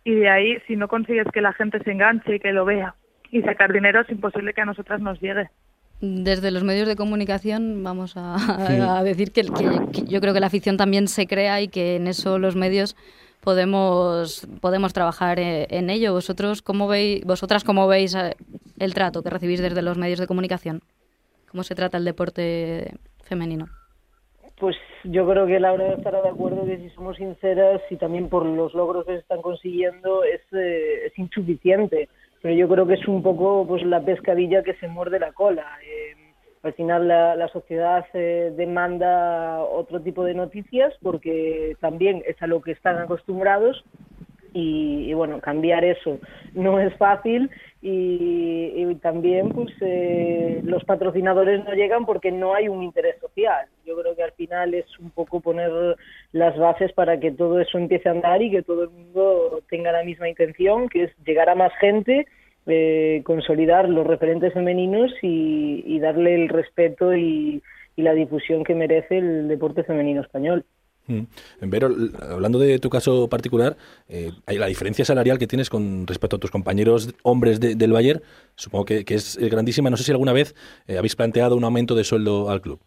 Y 0.05 0.15
de 0.15 0.29
ahí, 0.29 0.59
si 0.67 0.77
no 0.77 0.89
consigues 0.89 1.27
que 1.33 1.41
la 1.41 1.55
gente 1.55 1.83
se 1.83 1.91
enganche 1.91 2.35
y 2.35 2.39
que 2.39 2.53
lo 2.53 2.67
vea 2.67 2.97
y 3.31 3.41
sacar 3.41 3.73
dinero, 3.73 4.03
es 4.03 4.11
imposible 4.11 4.53
que 4.53 4.61
a 4.61 4.67
nosotras 4.67 5.01
nos 5.01 5.19
llegue 5.23 5.49
desde 6.01 6.51
los 6.51 6.65
medios 6.65 6.89
de 6.89 6.97
comunicación 6.97 7.83
vamos 7.83 8.15
a, 8.17 9.03
decir 9.05 9.33
que, 9.33 9.43
yo 9.43 10.21
creo 10.21 10.35
que 10.35 10.41
la 10.41 10.47
afición 10.47 10.77
también 10.77 11.09
se 11.09 11.27
crea 11.27 11.61
y 11.61 11.69
que 11.69 11.97
en 11.97 12.07
eso 12.07 12.39
los 12.39 12.57
medios 12.57 12.97
podemos 13.41 14.47
podemos 14.61 14.93
trabajar 14.93 15.39
eh, 15.39 15.67
en 15.71 15.91
ello. 15.91 16.13
Vosotros 16.13 16.63
cómo 16.63 16.89
veis 16.89 17.25
vosotras 17.25 17.65
cómo 17.65 17.87
veis 17.87 18.15
eh, 18.15 18.35
el 18.79 18.95
trato 18.95 19.23
que 19.23 19.31
recibís 19.31 19.61
desde 19.61 19.83
los 19.83 19.99
medios 19.99 20.19
de 20.19 20.27
comunicación? 20.27 20.81
¿Cómo 21.51 21.63
se 21.63 21.75
trata 21.75 21.99
el 21.99 22.05
deporte 22.05 22.95
femenino? 23.23 23.67
Pues 24.59 24.77
yo 25.05 25.29
creo 25.29 25.47
que 25.47 25.61
Laura 25.61 25.95
estará 25.95 26.23
de 26.23 26.29
acuerdo 26.29 26.65
que 26.65 26.79
si 26.79 26.91
somos 26.91 27.17
sinceras 27.17 27.81
y 27.91 27.97
también 27.97 28.29
por 28.29 28.47
los 28.47 28.73
logros 28.75 29.05
que 29.05 29.13
se 29.13 29.19
están 29.19 29.43
consiguiendo 29.43 30.25
es, 30.25 30.41
eh, 30.53 31.07
es 31.07 31.19
insuficiente 31.19 32.09
pero 32.45 32.57
yo 32.57 32.69
creo 32.69 32.87
que 32.87 32.93
es 32.93 33.09
un 33.09 33.23
poco 33.23 33.65
pues 33.67 33.83
la 33.85 34.05
pescadilla 34.05 34.63
que 34.63 34.75
se 34.75 34.87
muerde 34.87 35.19
la 35.19 35.33
cola. 35.33 35.65
Eh, 35.83 36.15
al 36.63 36.75
final 36.75 37.09
la, 37.09 37.49
sociedad 37.49 38.05
eh, 38.13 38.53
demanda 38.55 39.61
otro 39.61 40.03
tipo 40.03 40.25
de 40.25 40.35
noticias 40.35 40.93
porque 41.01 41.75
también 41.81 42.23
es 42.27 42.37
a 42.43 42.47
lo 42.47 42.61
que 42.61 42.73
están 42.73 42.99
acostumbrados 42.99 43.83
y, 44.53 45.13
bueno, 45.15 45.41
cambiar 45.41 45.85
eso 45.87 46.19
no 46.53 46.79
es 46.79 46.95
fácil 46.99 47.51
y, 47.81 48.95
también 48.97 49.49
pues 49.49 49.73
eh, 49.81 50.61
los 50.65 50.85
patrocinadores 50.85 51.65
no 51.65 51.73
llegan 51.73 52.05
porque 52.05 52.31
no 52.31 52.55
hay 52.55 52.69
un 52.69 52.83
interés 52.83 53.19
social. 53.21 53.67
Yo 53.87 53.99
creo 53.99 54.15
que 54.15 54.23
al 54.23 54.33
final 54.33 54.75
es 54.75 54.87
un 54.99 55.11
poco 55.11 55.41
poner 55.41 55.97
las 56.35 56.59
bases 56.59 56.93
para 56.93 57.19
que 57.19 57.31
todo 57.31 57.61
eso 57.61 57.79
empiece 57.79 58.09
a 58.09 58.13
andar 58.13 58.43
y 58.43 58.51
que 58.51 58.63
todo 58.63 58.83
el 58.83 58.91
mundo 58.91 59.63
tenga 59.71 59.93
la 59.93 60.03
misma 60.03 60.29
intención, 60.29 60.89
que 60.89 61.05
es 61.05 61.11
llegar 61.25 61.49
a 61.49 61.55
más 61.55 61.73
gente, 61.81 62.27
eh, 62.67 63.23
consolidar 63.25 63.89
los 63.89 64.07
referentes 64.07 64.53
femeninos 64.53 65.13
y, 65.23 65.99
darle 66.01 66.35
el 66.35 66.49
respeto 66.51 67.15
y 67.15 67.63
la 67.97 68.13
difusión 68.13 68.65
que 68.65 68.75
merece 68.75 69.19
el 69.19 69.49
deporte 69.49 69.85
femenino 69.85 70.21
español. 70.21 70.67
Mm. 71.07 71.23
Pero 71.71 71.95
hablando 72.31 72.59
de 72.59 72.79
tu 72.79 72.89
caso 72.91 73.29
particular, 73.29 73.77
eh, 74.09 74.33
la 74.47 74.67
diferencia 74.67 75.05
salarial 75.05 75.39
que 75.39 75.47
tienes 75.47 75.71
con 75.71 76.07
respecto 76.07 76.37
a 76.37 76.39
tus 76.39 76.51
compañeros 76.51 77.15
hombres 77.23 77.61
del 77.61 77.93
Bayern, 77.93 78.23
supongo 78.55 78.85
que, 78.87 79.05
es 79.07 79.37
grandísima. 79.37 79.91
No 79.91 79.97
sé 79.97 80.05
si 80.05 80.11
alguna 80.11 80.33
vez 80.33 80.55
eh, 80.87 80.99
habéis 80.99 81.17
planteado 81.17 81.57
un 81.57 81.65
aumento 81.65 81.95
de 81.95 82.05
sueldo 82.05 82.51
al 82.51 82.61
club. 82.61 82.81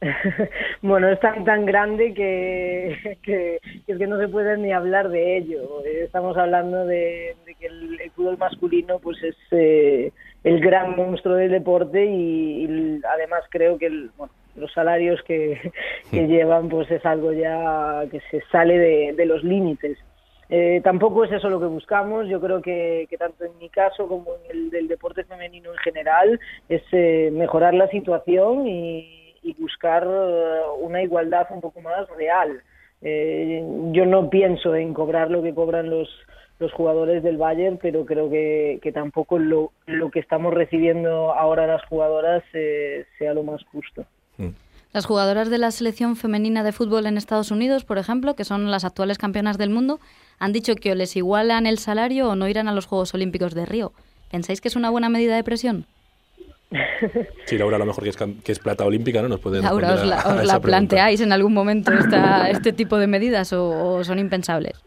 bueno, 0.82 1.08
es 1.08 1.18
tan, 1.20 1.44
tan 1.44 1.64
grande 1.64 2.12
que, 2.14 3.18
que, 3.22 3.58
es 3.86 3.98
que 3.98 4.06
no 4.06 4.18
se 4.18 4.28
puede 4.28 4.56
ni 4.58 4.72
hablar 4.72 5.08
de 5.08 5.38
ello. 5.38 5.82
Estamos 5.84 6.36
hablando 6.36 6.84
de, 6.86 7.36
que 7.58 7.66
el, 7.66 8.10
fútbol 8.14 8.38
masculino 8.38 8.98
pues 8.98 9.22
es 9.22 9.36
eh, 9.50 10.12
el 10.44 10.60
gran 10.60 10.96
monstruo 10.96 11.36
del 11.36 11.50
deporte 11.50 12.04
y, 12.04 13.00
además 13.12 13.42
creo 13.50 13.78
que 13.78 13.86
el, 13.86 14.10
los 14.54 14.72
salarios 14.72 15.20
que, 15.22 15.72
llevan 16.12 16.68
pues 16.68 16.90
es 16.90 17.04
algo 17.04 17.32
ya 17.32 18.04
que 18.10 18.20
se 18.30 18.42
sale 18.52 18.78
de, 19.12 19.26
los 19.26 19.42
límites. 19.44 19.98
Eh, 20.48 20.80
tampoco 20.84 21.24
es 21.24 21.32
eso 21.32 21.50
lo 21.50 21.58
que 21.58 21.66
buscamos. 21.66 22.28
Yo 22.28 22.40
creo 22.40 22.62
que, 22.62 23.08
tanto 23.18 23.44
en 23.44 23.58
mi 23.58 23.68
caso 23.68 24.06
como 24.06 24.36
en 24.44 24.56
el 24.56 24.70
del 24.70 24.88
deporte 24.88 25.24
femenino 25.24 25.72
en 25.72 25.78
general 25.78 26.38
es 26.68 26.82
eh, 26.92 27.30
mejorar 27.32 27.74
la 27.74 27.88
situación 27.88 28.68
y, 28.68 29.15
buscar 29.54 30.06
eh, 30.06 30.60
una 30.80 31.02
igualdad 31.02 31.46
un 31.50 31.60
poco 31.60 31.80
más 31.80 32.08
real. 32.16 32.62
yo 33.02 34.06
no 34.06 34.30
pienso 34.30 34.74
en 34.74 34.94
cobrar 34.94 35.30
lo 35.30 35.42
que 35.42 35.54
cobran 35.54 35.90
los, 35.90 36.08
los 36.58 36.72
jugadores 36.72 37.22
del 37.22 37.36
Bayern, 37.36 37.78
pero 37.80 38.04
creo 38.04 38.30
que, 38.30 38.90
tampoco 38.92 39.38
lo, 39.38 39.72
lo, 39.86 40.10
que 40.10 40.20
estamos 40.20 40.54
recibiendo 40.54 41.32
ahora 41.32 41.66
las 41.66 41.84
jugadoras 41.86 42.42
sea 42.52 43.34
lo 43.34 43.42
más 43.42 43.62
justo. 43.70 44.04
Las 44.96 45.04
jugadoras 45.04 45.50
de 45.50 45.58
la 45.58 45.72
selección 45.72 46.16
femenina 46.16 46.64
de 46.64 46.72
fútbol 46.72 47.04
en 47.04 47.18
Estados 47.18 47.50
Unidos, 47.50 47.84
por 47.84 47.98
ejemplo, 47.98 48.34
que 48.34 48.44
son 48.44 48.70
las 48.70 48.82
actuales 48.82 49.18
campeonas 49.18 49.58
del 49.58 49.68
mundo, 49.68 50.00
han 50.38 50.54
dicho 50.54 50.74
que 50.74 50.92
o 50.92 50.94
les 50.94 51.16
igualan 51.16 51.66
el 51.66 51.78
salario 51.78 52.30
o 52.30 52.34
no 52.34 52.48
irán 52.48 52.66
a 52.66 52.72
los 52.72 52.86
Juegos 52.86 53.12
Olímpicos 53.12 53.54
de 53.54 53.66
Río. 53.66 53.92
¿Pensáis 54.30 54.62
que 54.62 54.68
es 54.68 54.74
una 54.76 54.88
buena 54.88 55.10
medida 55.10 55.36
de 55.36 55.44
presión? 55.44 55.84
Sí, 57.44 57.56
Laura, 57.58 57.76
a 57.76 57.78
lo 57.78 57.86
mejor 57.86 58.04
que 58.04 58.10
es, 58.10 58.16
que 58.16 58.52
es 58.52 58.58
plata 58.58 58.84
olímpica, 58.84 59.22
¿no? 59.22 59.28
Nos 59.28 59.40
puede 59.40 59.62
Laura, 59.62 59.94
¿os 59.94 60.44
la, 60.44 60.60
planteáis 60.60 61.20
en 61.20 61.32
algún 61.32 61.54
momento 61.54 61.92
este 61.92 62.72
tipo 62.72 62.98
de 62.98 63.06
medidas 63.06 63.52
o, 63.52 64.02
son 64.02 64.18
impensables? 64.18 64.84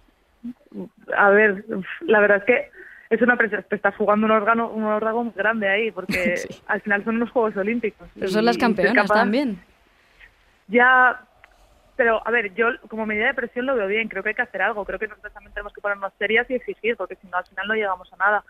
A 1.15 1.29
ver, 1.29 1.63
la 2.01 2.19
verdad 2.19 2.37
es 2.37 2.43
que 2.43 2.69
es 3.09 3.21
una 3.21 3.37
presión, 3.37 3.65
te 3.67 3.75
estás 3.75 3.95
jugando 3.95 4.25
un 4.25 4.31
órgano, 4.31 4.69
un 4.69 4.83
órgano 4.83 5.33
grande 5.35 5.67
ahí, 5.67 5.91
porque 5.91 6.35
al 6.67 6.81
final 6.81 7.03
son 7.05 7.15
unos 7.15 7.31
Juegos 7.31 7.55
Olímpicos. 7.57 8.07
Pero 8.13 8.27
son 8.27 8.45
las 8.45 8.57
campeonas 8.57 9.07
también 9.07 9.59
ya 10.69 11.19
Pero, 11.97 12.25
a 12.25 12.31
ver, 12.31 12.53
yo 12.53 12.67
como 12.87 13.05
medida 13.05 13.27
de 13.27 13.33
presión 13.33 13.65
lo 13.65 13.75
veo 13.75 13.87
bien, 13.87 14.07
creo 14.07 14.23
que 14.23 14.29
hay 14.29 14.35
que 14.35 14.43
hacer 14.43 14.61
algo, 14.61 14.85
creo 14.85 14.99
que 14.99 15.07
nosotros 15.07 15.33
también 15.33 15.53
tenemos 15.53 15.73
que 15.73 15.81
ponernos 15.81 16.13
serias 16.17 16.49
y 16.49 16.55
exigir, 16.55 16.95
porque 16.95 17.15
si 17.15 17.27
no, 17.27 17.37
al 17.37 17.45
final 17.45 17.67
no 17.67 17.73
llegamos 17.73 18.11
a 18.13 18.17
nada. 18.17 18.43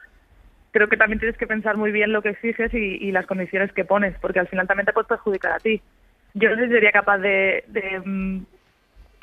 Creo 0.71 0.87
que 0.87 0.97
también 0.97 1.19
tienes 1.19 1.37
que 1.37 1.47
pensar 1.47 1.77
muy 1.77 1.91
bien 1.91 2.11
lo 2.11 2.21
que 2.21 2.29
exiges 2.29 2.73
y, 2.73 3.11
las 3.11 3.25
condiciones 3.25 3.71
que 3.73 3.85
pones, 3.85 4.15
porque 4.21 4.39
al 4.39 4.47
final 4.47 4.67
también 4.67 4.85
te 4.85 4.93
puedes 4.93 5.07
perjudicar 5.07 5.53
a 5.53 5.59
ti. 5.59 5.81
Yo 6.35 6.49
no 6.49 6.55
sé 6.57 6.67
si 6.67 6.73
sería 6.73 6.91
capaz 6.91 7.17
de, 7.17 7.63
mm, 8.05 8.39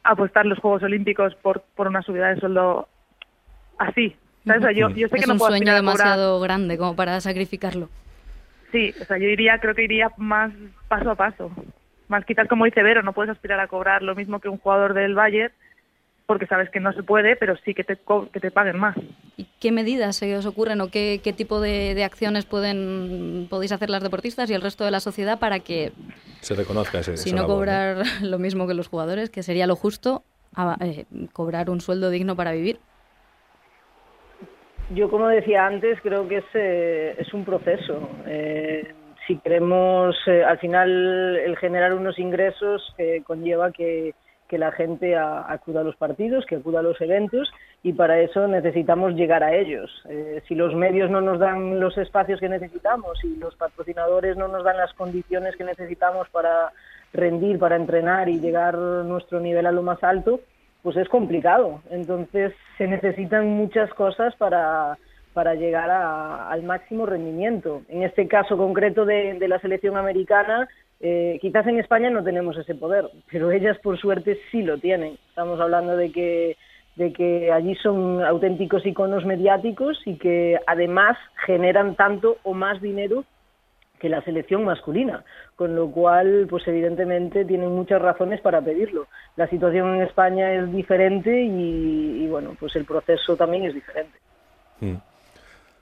apostar 0.03 0.47
los 0.47 0.59
Juegos 0.59 0.83
Olímpicos 0.83 1.35
por, 1.37 1.63
por 1.75 1.87
una 1.87 2.03
subida 2.03 2.29
de 2.29 2.41
sueldo 2.41 2.89
así. 3.79 4.17
yo, 4.45 4.91
yo 4.91 5.09
sé 5.09 5.17
es 5.17 5.23
que 5.23 5.27
no 5.27 5.35
un 5.35 5.39
puedo 5.39 5.57
sueño 5.57 5.75
demasiado 5.75 6.41
grande 6.41 6.79
como 6.79 6.97
para 6.97 7.21
sacrificarlo. 7.21 7.89
Sí, 8.73 8.93
o 9.01 9.05
sea, 9.05 9.19
yo 9.19 9.29
iría, 9.29 9.59
creo 9.59 9.75
que 9.75 9.85
iría 9.85 10.11
más 10.17 10.53
paso 10.89 11.11
a 11.11 11.15
paso. 11.15 11.51
Más 12.09 12.25
quizás 12.25 12.49
como 12.49 12.65
dice 12.65 12.83
Vero, 12.83 13.03
no 13.03 13.13
puedes 13.13 13.31
aspirar 13.31 13.61
a 13.61 13.69
cobrar 13.69 14.03
lo 14.03 14.15
mismo 14.15 14.41
que 14.41 14.49
un 14.49 14.59
jugador 14.59 14.95
del 14.95 15.15
Bayern 15.15 15.53
porque 16.27 16.47
sabes 16.47 16.71
que 16.71 16.81
no 16.81 16.93
se 16.93 17.03
puede, 17.03 17.37
pero 17.37 17.57
sí 17.65 17.73
que 17.73 17.85
te, 17.85 17.99
que 18.33 18.41
te 18.41 18.51
paguen 18.51 18.79
más. 18.79 18.97
¿Y 19.37 19.47
qué 19.61 19.73
medidas 19.73 20.17
se 20.17 20.37
os 20.37 20.47
ocurren 20.47 20.81
o 20.81 20.89
qué, 20.89 21.21
qué 21.23 21.33
tipo 21.33 21.61
de, 21.61 22.03
acciones 22.05 22.45
pueden 22.45 23.47
podéis 23.49 23.73
hacer 23.73 23.91
las 23.91 24.03
deportistas 24.03 24.51
y 24.51 24.55
el 24.55 24.63
resto 24.63 24.85
de 24.85 24.91
la 24.91 25.01
sociedad 25.01 25.39
para 25.39 25.61
que 25.61 25.93
se 26.41 26.55
reconozca 26.55 26.99
ese 26.99 27.17
Si 27.17 27.33
no 27.33 27.47
cobrar 27.47 28.03
lo 28.23 28.39
mismo 28.39 28.67
que 28.67 28.75
los 28.75 28.89
jugadores, 28.89 29.31
que 29.31 29.43
sería 29.43 29.67
lo 29.67 29.77
justo, 29.77 30.25
eh, 30.81 31.05
cobrar 31.33 31.71
un 31.71 31.81
sueldo 31.81 32.11
digno 32.11 32.37
para 32.37 32.53
vivir. 32.53 32.81
Yo, 34.91 35.11
como 35.11 35.29
decía 35.29 35.67
antes, 35.67 35.99
creo 36.01 36.29
que 36.29 36.39
es, 36.39 36.45
eh, 36.55 37.17
es 37.19 37.35
un 37.35 37.45
proceso. 37.45 38.09
Eh, 38.27 38.95
si 39.27 39.37
queremos, 39.39 40.17
eh, 40.27 40.45
al 40.45 40.59
final, 40.59 41.37
el 41.37 41.57
generar 41.57 41.93
unos 41.93 42.19
ingresos 42.19 42.95
conlleva 43.25 43.73
que, 43.73 44.15
la 44.53 44.73
gente 44.73 45.17
acuda 45.17 45.81
a 45.81 45.85
los 45.85 45.97
partidos, 45.97 46.47
que 46.47 46.57
acuda 46.57 46.81
a 46.81 46.83
los 46.83 47.01
eventos 47.01 47.51
y 47.83 47.93
para 47.93 48.21
eso 48.21 48.47
necesitamos 48.49 49.15
llegar 49.15 49.43
a 49.43 49.55
ellos. 49.55 49.91
Eh, 50.09 50.43
si 50.47 50.55
los 50.55 50.75
medios 50.75 51.11
no 51.11 51.21
nos 51.21 51.39
dan 51.39 51.81
los 51.81 51.99
espacios 51.99 52.41
que 52.41 52.49
necesitamos 52.49 53.23
y 53.25 53.37
los 53.37 53.55
patrocinadores 53.57 54.37
no 54.37 54.49
nos 54.49 54.65
dan 54.65 54.77
las 54.77 54.93
condiciones 54.95 55.57
que 55.57 55.65
necesitamos 55.65 56.29
para 56.31 56.73
rendir, 57.13 57.59
para 57.59 57.77
entrenar 57.77 58.29
y 58.29 58.41
llegar 58.41 58.77
nuestro 58.77 59.41
nivel 59.41 59.67
a 59.67 59.73
lo 59.73 59.83
más 59.83 60.03
alto, 60.03 60.41
pues 60.83 60.97
es 60.97 61.09
complicado. 61.09 61.81
Entonces 61.91 62.53
se 62.79 62.87
necesitan 62.87 63.49
muchas 63.49 63.93
cosas 63.95 64.35
para, 64.37 64.97
para 65.37 65.55
llegar 65.55 65.91
al 65.91 66.63
máximo 66.63 67.05
rendimiento. 67.05 67.83
En 67.91 68.03
este 68.03 68.27
caso 68.27 68.57
concreto 68.57 69.05
de, 69.05 69.37
la 69.47 69.59
selección 69.59 69.99
americana, 69.99 70.67
eh, 71.01 71.39
quizás 71.41 71.67
en 71.67 71.79
España 71.79 72.11
no 72.11 72.25
tenemos 72.25 72.57
ese 72.57 72.75
poder, 72.75 73.09
pero 73.31 73.51
ellas 73.51 73.79
por 73.83 73.99
suerte 73.99 74.39
sí 74.51 74.63
lo 74.63 74.79
tienen. 74.79 75.19
Estamos 75.29 75.61
hablando 75.61 75.97
de 75.97 76.11
que, 76.11 76.57
de 76.97 77.13
que 77.13 77.53
allí 77.53 77.75
son 77.77 78.25
auténticos 78.25 78.87
iconos 78.87 79.25
mediáticos 79.25 80.01
y 80.07 80.17
que 80.17 80.59
además 80.67 81.17
generan 81.45 81.97
tanto 81.97 82.39
o 82.43 82.55
más 82.55 82.81
dinero 82.81 83.25
que 83.99 84.09
la 84.09 84.23
selección 84.23 84.65
masculina, 84.65 85.25
con 85.55 85.75
lo 85.75 85.91
cual, 85.91 86.47
pues 86.51 86.67
evidentemente 86.69 87.47
tienen 87.47 87.71
muchas 87.71 88.01
razones 88.01 88.41
para 88.43 88.61
pedirlo. 88.61 89.07
La 89.37 89.49
situación 89.49 89.95
en 89.95 90.03
España 90.03 90.53
es 90.53 90.71
diferente 90.71 91.43
y, 91.43 92.27
bueno, 92.29 92.55
pues 92.61 92.77
el 92.77 92.85
proceso 92.85 93.37
también 93.37 93.65
es 93.65 93.75
diferente. 93.75 94.19
Mm 94.81 94.97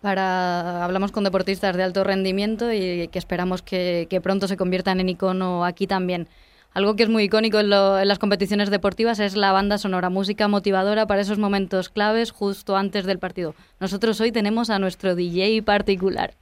para 0.05 0.85
hablamos 0.85 1.12
con 1.12 1.25
deportistas 1.25 1.75
de 1.79 1.83
alto 1.83 2.05
rendimiento 2.05 2.71
y 2.71 3.09
que 3.09 3.19
esperamos 3.19 3.62
que, 3.62 4.21
pronto 4.23 4.47
se 4.47 4.59
conviertan 4.59 5.01
en 5.01 5.09
icono 5.09 5.64
aquí 5.64 5.87
también. 5.87 6.29
Algo 6.75 6.95
que 6.95 7.05
es 7.05 7.09
muy 7.09 7.23
icónico 7.23 7.59
en, 7.59 7.73
en, 7.73 8.07
las 8.07 8.19
competiciones 8.19 8.69
deportivas 8.69 9.19
es 9.19 9.35
la 9.35 9.51
banda 9.53 9.79
sonora, 9.79 10.11
música 10.11 10.47
motivadora 10.47 11.07
para 11.07 11.23
esos 11.23 11.38
momentos 11.38 11.88
claves 11.88 12.33
justo 12.33 12.77
antes 12.77 13.07
del 13.07 13.19
partido. 13.19 13.55
Nosotros 13.81 14.21
hoy 14.21 14.31
tenemos 14.31 14.69
a 14.69 14.79
nuestro 14.79 15.14
DJ 15.14 15.62
particular. 15.62 16.35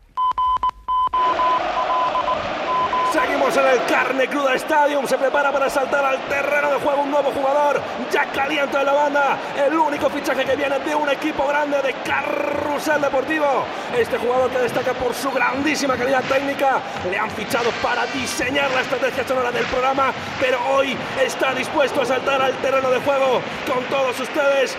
Seguimos 3.13 3.57
en 3.57 3.62
el 3.73 3.85
Carne 3.87 4.29
Cruda 4.29 4.55
Stadium. 4.55 5.07
Se 5.07 5.17
prepara 5.17 5.51
para 5.51 5.71
saltar 5.71 6.05
al 6.05 6.19
terreno 6.29 6.71
de 6.71 6.77
juego 6.79 7.03
un 7.03 7.11
nuevo 7.11 7.31
jugador. 7.31 7.81
Ya 8.11 8.27
caliente 8.27 8.77
en 8.77 8.87
la 8.87 8.93
banda. 8.93 9.39
El 9.57 9.75
único 9.75 10.11
fichaje 10.11 10.45
que 10.45 10.57
viene 10.57 10.79
de 10.79 10.95
un 10.95 11.09
equipo 11.09 11.47
grande 11.47 11.81
de 11.83 11.95
Carrusel 12.05 13.01
Deportivo. 13.01 13.65
Este 13.97 14.19
jugador 14.19 14.51
que 14.51 14.59
destaca 14.59 14.93
por 14.95 15.15
su 15.15 15.31
grandísima 15.31 15.97
calidad 15.97 16.23
técnica. 16.25 16.81
Le 17.11 17.19
han 17.19 17.31
fichado 17.31 17.71
para 17.83 18.05
diseñar 18.07 18.71
la 18.73 18.83
estrategia 18.83 19.27
sonora 19.27 19.51
del 19.51 19.65
programa. 19.67 20.13
Pero 20.41 20.59
hoy 20.71 20.97
está 21.25 21.55
dispuesto 21.55 22.03
a 22.03 22.07
saltar 22.07 22.43
al 22.43 22.55
terreno 22.59 22.91
de 22.91 23.01
juego 23.01 23.41
con 23.73 23.85
todos 23.85 24.19
ustedes. 24.21 24.77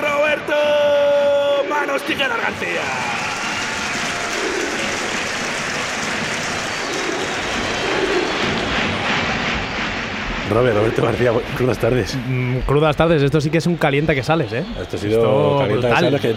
Roberto 0.00 1.64
Manos 1.68 2.02
Tijeras 2.02 2.40
García. 2.40 3.35
Robert, 10.56 10.74
Roberto 10.74 11.02
García, 11.02 11.32
crudas 11.54 11.78
tardes. 11.78 12.16
Mm, 12.26 12.60
crudas 12.60 12.96
tardes, 12.96 13.22
esto 13.22 13.42
sí 13.42 13.50
que 13.50 13.58
es 13.58 13.66
un 13.66 13.76
caliente 13.76 14.14
que 14.14 14.22
sales, 14.22 14.50
¿eh? 14.54 14.64
Esto 14.80 14.96
ha 14.96 14.98
sido 14.98 15.58
caliente 15.58 15.86
que 15.86 15.94
sales, 15.94 16.20
que 16.22 16.34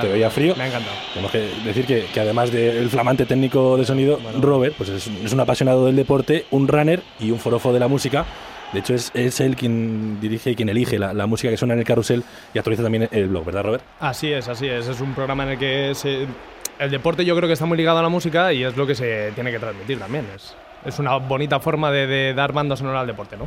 te, 0.00 0.08
veía 0.08 0.30
frío. 0.30 0.54
Me 0.54 0.62
ha 0.62 0.66
encantado. 0.68 0.94
Tenemos 1.12 1.32
que 1.32 1.50
decir 1.64 1.84
que, 1.84 2.20
además 2.20 2.52
del 2.52 2.88
flamante 2.88 3.26
técnico 3.26 3.76
de 3.76 3.84
sonido, 3.84 4.20
Robert 4.40 4.74
pues 4.76 4.90
es, 4.90 5.32
un 5.32 5.40
apasionado 5.40 5.86
del 5.86 5.96
deporte, 5.96 6.46
un 6.52 6.68
runner 6.68 7.02
y 7.18 7.32
un 7.32 7.40
forofo 7.40 7.72
de 7.72 7.80
la 7.80 7.88
música. 7.88 8.26
De 8.72 8.78
hecho, 8.78 8.94
es, 8.94 9.10
es 9.14 9.40
él 9.40 9.56
quien 9.56 10.20
dirige 10.20 10.52
y 10.52 10.54
quien 10.54 10.68
elige 10.68 10.96
la, 10.96 11.26
música 11.26 11.50
que 11.50 11.56
suena 11.56 11.74
en 11.74 11.80
el 11.80 11.86
carrusel 11.86 12.22
y 12.54 12.58
actualiza 12.58 12.84
también 12.84 13.08
el 13.10 13.26
blog, 13.26 13.44
¿verdad, 13.44 13.64
Robert? 13.64 13.84
Así 13.98 14.32
es, 14.32 14.46
así 14.46 14.68
es. 14.68 14.86
Es 14.86 15.00
un 15.00 15.14
programa 15.14 15.42
en 15.42 15.48
el 15.50 15.58
que 15.58 15.92
el 16.78 16.90
deporte 16.92 17.24
yo 17.24 17.34
creo 17.34 17.48
que 17.48 17.54
está 17.54 17.66
muy 17.66 17.76
ligado 17.76 17.98
a 17.98 18.02
la 18.02 18.08
música 18.08 18.52
y 18.52 18.62
es 18.62 18.76
lo 18.76 18.86
que 18.86 18.94
se 18.94 19.32
tiene 19.34 19.50
que 19.50 19.58
transmitir 19.58 19.98
también. 19.98 20.26
Es, 20.32 20.54
es 20.84 20.98
una 20.98 21.16
bonita 21.16 21.60
forma 21.60 21.90
de, 21.90 22.34
dar 22.34 22.52
banda 22.52 22.76
sonora 22.76 23.00
al 23.00 23.06
deporte, 23.06 23.36
¿no? 23.36 23.46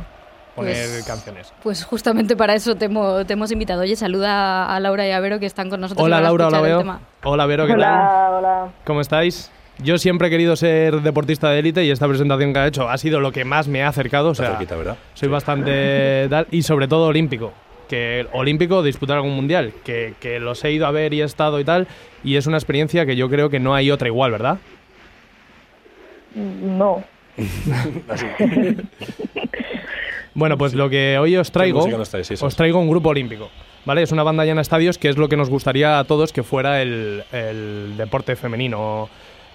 Poner 0.54 0.74
pues, 0.74 1.04
canciones. 1.06 1.52
Pues 1.62 1.84
justamente 1.84 2.36
para 2.36 2.54
eso 2.54 2.76
te 2.76 2.84
hemos, 2.84 3.52
invitado. 3.52 3.82
Oye, 3.82 3.96
saluda 3.96 4.66
a 4.66 4.80
Laura 4.80 5.06
y 5.06 5.10
a 5.10 5.20
Vero 5.20 5.38
que 5.38 5.46
están 5.46 5.70
con 5.70 5.80
nosotros. 5.80 6.04
Hola 6.04 6.20
Laura, 6.20 6.48
hola 6.48 6.60
Vero. 6.60 6.98
Hola 7.22 7.46
Vero, 7.46 7.66
¿qué 7.66 7.74
tal? 7.74 8.34
Hola. 8.34 8.68
¿Cómo 8.84 9.00
estáis? 9.00 9.50
Yo 9.78 9.96
siempre 9.96 10.28
he 10.28 10.30
querido 10.30 10.54
ser 10.54 11.00
deportista 11.00 11.48
de 11.48 11.58
élite 11.58 11.84
y 11.84 11.90
esta 11.90 12.06
presentación 12.06 12.52
que 12.52 12.58
ha 12.58 12.66
hecho 12.66 12.88
ha 12.88 12.98
sido 12.98 13.20
lo 13.20 13.32
que 13.32 13.44
más 13.46 13.66
me 13.66 13.82
ha 13.82 13.88
acercado. 13.88 14.30
O 14.30 14.34
sea, 14.34 14.58
¿verdad? 14.58 14.98
Soy 15.14 15.28
bastante 15.28 16.26
tal 16.28 16.46
y 16.50 16.62
sobre 16.62 16.86
todo 16.86 17.06
olímpico. 17.06 17.52
Que 17.88 18.26
olímpico 18.32 18.82
disputar 18.82 19.16
algún 19.16 19.34
mundial, 19.34 19.72
que, 19.84 20.14
que 20.20 20.38
los 20.38 20.62
he 20.64 20.72
ido 20.72 20.86
a 20.86 20.90
ver 20.90 21.12
y 21.12 21.20
he 21.20 21.24
estado 21.24 21.60
y 21.60 21.64
tal, 21.64 21.88
y 22.24 22.36
es 22.36 22.46
una 22.46 22.56
experiencia 22.56 23.04
que 23.04 23.16
yo 23.16 23.28
creo 23.28 23.50
que 23.50 23.60
no 23.60 23.74
hay 23.74 23.90
otra 23.90 24.08
igual, 24.08 24.30
¿verdad? 24.30 24.58
No, 26.34 27.04
bueno, 30.34 30.58
pues 30.58 30.74
lo 30.74 30.90
que 30.90 31.18
hoy 31.18 31.36
os 31.36 31.50
traigo, 31.50 31.84
os 32.40 32.56
traigo 32.56 32.80
un 32.80 32.88
grupo 32.88 33.10
olímpico. 33.10 33.50
¿Vale? 33.84 34.02
Es 34.02 34.12
una 34.12 34.22
banda 34.22 34.44
llena 34.44 34.60
de 34.60 34.62
estadios 34.62 34.96
que 34.96 35.08
es 35.08 35.16
lo 35.16 35.28
que 35.28 35.36
nos 35.36 35.50
gustaría 35.50 35.98
a 35.98 36.04
todos 36.04 36.32
que 36.32 36.44
fuera 36.44 36.82
el, 36.82 37.24
el 37.32 37.96
deporte 37.96 38.36
femenino 38.36 39.08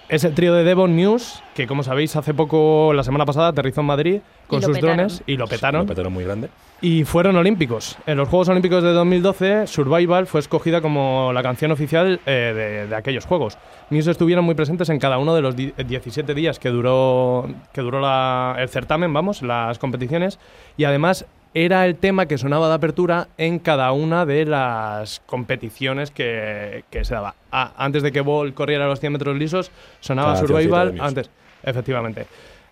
es 0.08 0.24
el 0.24 0.34
trío 0.34 0.54
de 0.54 0.64
Devon 0.64 0.96
News, 0.96 1.42
que 1.54 1.66
como 1.66 1.82
sabéis, 1.82 2.16
hace 2.16 2.32
poco, 2.32 2.92
la 2.94 3.02
semana 3.02 3.26
pasada, 3.26 3.48
aterrizó 3.48 3.82
en 3.82 3.86
Madrid 3.86 4.20
con 4.46 4.62
sus 4.62 4.80
drones 4.80 5.22
y 5.26 5.36
lo 5.36 5.46
petaron. 5.46 5.82
Lo 5.82 5.86
petaron 5.86 6.12
muy 6.12 6.24
grande. 6.24 6.48
Y 6.80 7.04
fueron 7.04 7.36
olímpicos. 7.36 7.98
En 8.06 8.16
los 8.16 8.28
Juegos 8.28 8.48
Olímpicos 8.48 8.82
de 8.82 8.92
2012, 8.92 9.66
Survival 9.66 10.26
fue 10.26 10.40
escogida 10.40 10.80
como 10.80 11.32
la 11.34 11.42
canción 11.42 11.72
oficial 11.72 12.20
eh, 12.24 12.86
de, 12.88 12.94
aquellos 12.94 13.26
Juegos. 13.26 13.58
Muse 13.90 14.10
estuvieron 14.10 14.44
muy 14.44 14.54
presentes 14.54 14.88
en 14.88 14.98
cada 14.98 15.18
uno 15.18 15.34
de 15.34 15.42
los 15.42 15.56
17 15.56 16.34
días 16.34 16.58
que 16.58 16.70
duró, 16.70 17.48
que 17.72 17.80
duró 17.80 18.56
el 18.56 18.68
certamen, 18.68 19.12
vamos, 19.12 19.42
las 19.42 19.78
competiciones. 19.78 20.38
Y 20.76 20.84
además 20.84 21.26
era 21.54 21.86
el 21.86 21.96
tema 21.96 22.26
que 22.26 22.38
sonaba 22.38 22.68
de 22.68 22.74
apertura 22.74 23.28
en 23.38 23.58
cada 23.58 23.92
una 23.92 24.26
de 24.26 24.44
las 24.44 25.20
competiciones 25.26 26.10
que, 26.10 26.84
se 26.90 27.14
daba. 27.14 27.34
Ah, 27.50 27.72
antes 27.76 28.02
de 28.02 28.12
que 28.12 28.20
Ball 28.20 28.54
corriera 28.54 28.86
los 28.86 29.00
100 29.00 29.12
metros 29.12 29.36
lisos, 29.36 29.70
sonaba 30.00 30.36
Survival. 30.36 30.96
Antes, 31.00 31.30
efectivamente. 31.62 32.26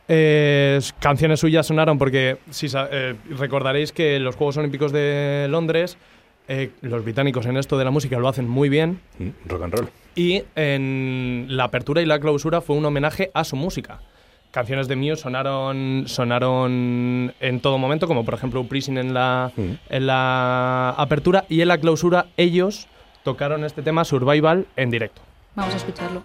Eh, 0.09 0.81
canciones 1.01 1.41
suyas 1.41 1.67
sonaron 1.67 1.99
porque 1.99 2.39
si 2.51 2.69
eh, 2.75 3.17
recordaréis 3.31 3.91
que 3.91 4.17
en 4.17 4.25
los 4.25 4.37
Juegos 4.37 4.57
Olímpicos 4.57 4.93
de 4.93 5.49
Londres 5.51 5.99
eh, 6.47 6.71
los 6.81 7.03
británicos 7.03 7.45
en 7.47 7.57
esto 7.57 7.77
de 7.77 7.85
la 7.85 7.91
música 7.91 8.19
lo 8.19 8.29
hacen 8.29 8.49
muy 8.49 8.69
bien. 8.69 9.01
Mm, 9.19 9.29
rock 9.47 9.63
and 9.63 9.75
roll. 9.75 9.89
Y 10.15 10.45
en 10.55 11.47
la 11.49 11.65
apertura 11.65 12.03
y 12.03 12.07
la 12.07 12.21
clausura 12.21 12.61
fue 12.61 12.77
un 12.77 12.85
homenaje 12.85 13.31
a 13.35 13.43
su 13.43 13.57
música 13.57 14.01
canciones 14.57 14.89
de 14.89 14.97
Muse 14.97 15.17
sonaron, 15.17 16.05
sonaron 16.07 17.35
en 17.41 17.61
todo 17.61 17.77
momento, 17.77 18.09
como 18.09 18.25
por 18.25 18.33
ejemplo 18.33 18.65
Prison 18.65 18.97
en 18.97 19.13
la, 19.13 19.53
en 19.57 20.07
la 20.07 20.95
apertura 20.97 21.45
y 21.51 21.61
en 21.61 21.69
la 21.69 21.77
clausura 21.77 22.29
ellos 22.39 22.89
tocaron 23.23 23.65
este 23.65 23.83
tema 23.83 24.07
Survival 24.07 24.67
en 24.77 24.91
directo. 24.91 25.21
Vamos 25.57 25.75
a 25.75 25.77
escucharlo. 25.77 26.23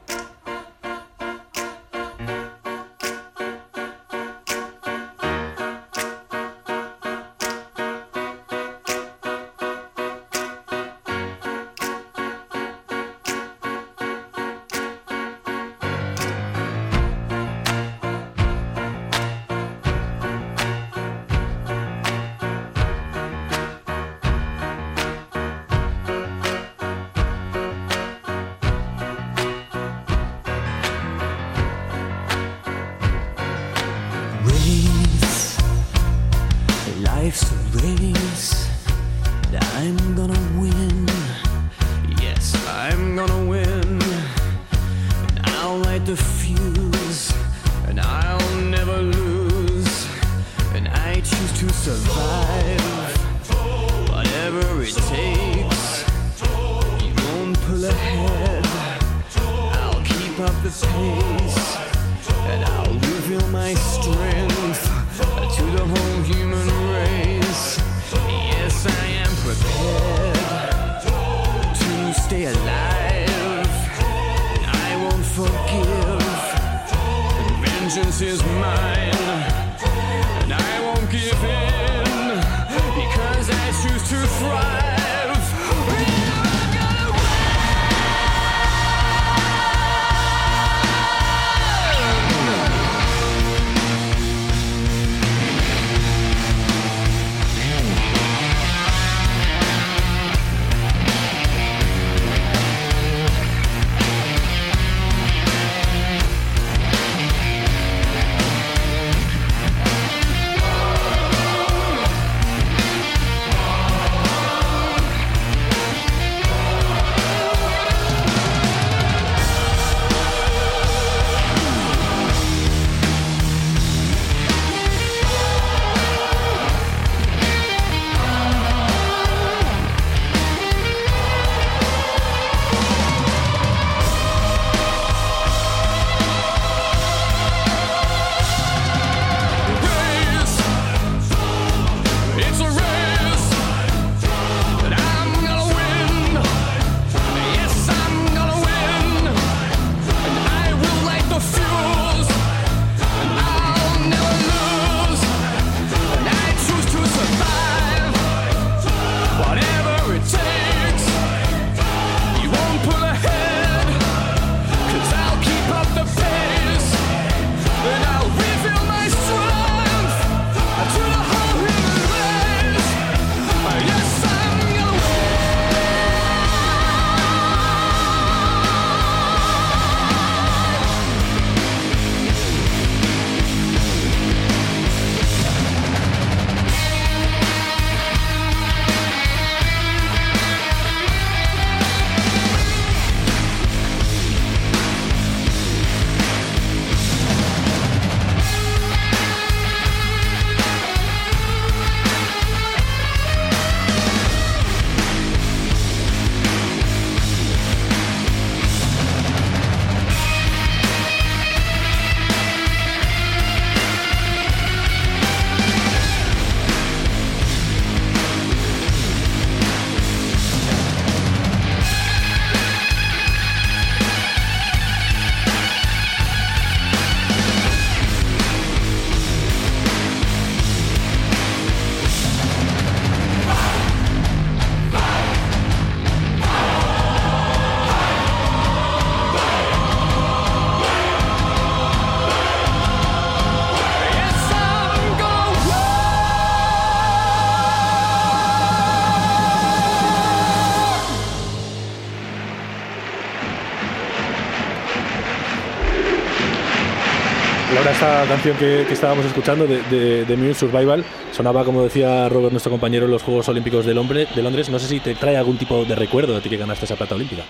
Esta 258.02 258.26
canción 258.28 258.58
que, 258.58 258.84
que 258.88 258.94
estábamos 258.96 259.24
escuchando 259.26 259.68
de, 259.68 260.26
de, 260.26 260.54
Survival 260.56 261.06
sonaba, 261.32 261.64
como 261.64 261.84
decía 261.84 262.28
Robert, 262.30 262.52
nuestro 262.52 262.72
compañero, 262.72 263.06
en 263.06 263.12
los 263.12 263.22
Juegos 263.22 263.48
Olímpicos 263.48 263.86
de, 263.86 263.94
Lombre- 263.94 264.28
de 264.28 264.42
Londres. 264.42 264.72
No 264.72 264.80
sé 264.80 264.88
si 264.88 265.00
te 265.00 265.14
trae 265.14 265.38
algún 265.38 265.58
tipo 265.60 265.86
de 265.86 265.94
recuerdo 265.94 266.34
de 266.34 266.42
ti 266.42 266.50
que 266.50 266.58
ganaste 266.58 266.86
esa 266.86 266.96
plata 266.96 267.14
olímpica. 267.14 267.44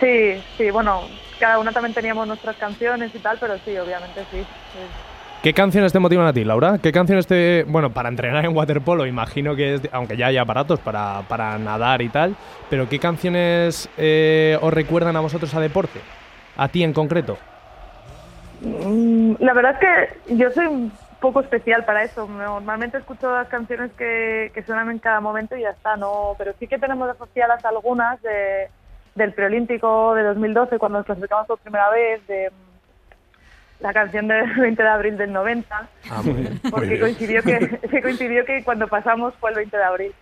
Sí, 0.00 0.42
sí, 0.58 0.72
bueno, 0.72 1.02
cada 1.38 1.60
una 1.60 1.70
también 1.70 1.94
teníamos 1.94 2.26
nuestras 2.26 2.56
canciones 2.56 3.14
y 3.14 3.20
tal, 3.20 3.38
pero 3.38 3.54
sí, 3.64 3.76
obviamente 3.78 4.22
sí. 4.32 4.38
sí. 4.40 4.80
¿Qué 5.44 5.54
canciones 5.54 5.92
te 5.92 6.00
motivan 6.00 6.26
a 6.26 6.32
ti, 6.32 6.42
Laura? 6.42 6.78
¿Qué 6.82 6.90
canciones 6.90 7.28
te... 7.28 7.64
Bueno, 7.68 7.92
para 7.92 8.08
entrenar 8.08 8.44
en 8.44 8.56
waterpolo, 8.56 9.06
imagino 9.06 9.54
que 9.54 9.74
es... 9.74 9.82
Aunque 9.92 10.16
ya 10.16 10.26
hay 10.26 10.36
aparatos 10.36 10.80
para, 10.80 11.22
para 11.28 11.56
nadar 11.58 12.02
y 12.02 12.08
tal, 12.08 12.34
pero 12.68 12.88
¿qué 12.88 12.98
canciones 12.98 13.88
eh, 13.96 14.58
os 14.60 14.74
recuerdan 14.74 15.14
a 15.14 15.20
vosotros 15.20 15.54
a 15.54 15.60
deporte? 15.60 16.00
A 16.56 16.66
ti 16.66 16.82
en 16.82 16.92
concreto. 16.92 17.38
Mm, 18.62 19.34
La 19.40 19.52
verdad 19.54 19.76
es 19.80 20.18
que 20.26 20.34
yo 20.36 20.50
soy 20.50 20.66
un 20.66 20.92
poco 21.20 21.40
especial 21.40 21.84
para 21.84 22.02
eso. 22.02 22.26
Normalmente 22.28 22.98
escucho 22.98 23.30
las 23.32 23.48
canciones 23.48 23.90
que, 23.92 24.50
que 24.54 24.62
suenan 24.62 24.90
en 24.90 24.98
cada 24.98 25.20
momento 25.20 25.56
y 25.56 25.62
ya 25.62 25.70
está, 25.70 25.96
¿no? 25.96 26.34
Pero 26.38 26.52
sí 26.58 26.66
que 26.66 26.78
tenemos 26.78 27.08
asociadas 27.10 27.64
algunas 27.64 28.20
de, 28.22 28.68
del 29.14 29.32
preolímpico 29.32 30.14
de 30.14 30.22
2012, 30.22 30.78
cuando 30.78 30.98
nos 30.98 31.06
clasificamos 31.06 31.46
por 31.46 31.58
primera 31.58 31.90
vez, 31.90 32.26
de 32.26 32.50
mm, 32.50 33.82
la 33.82 33.92
canción 33.92 34.28
del 34.28 34.50
20 34.60 34.82
de 34.82 34.88
abril 34.88 35.16
del 35.18 35.32
90, 35.32 35.88
Ah, 36.10 36.22
muy 36.22 36.34
bien. 36.34 36.60
muy 36.62 36.70
porque 36.70 36.86
bien. 36.88 37.00
coincidió 37.00 37.42
que, 37.42 37.78
que 37.90 38.02
coincidió 38.02 38.44
que 38.44 38.64
cuando 38.64 38.88
pasamos 38.88 39.34
fue 39.40 39.50
el 39.50 39.56
20 39.56 39.76
de 39.76 39.84
abril. 39.84 40.12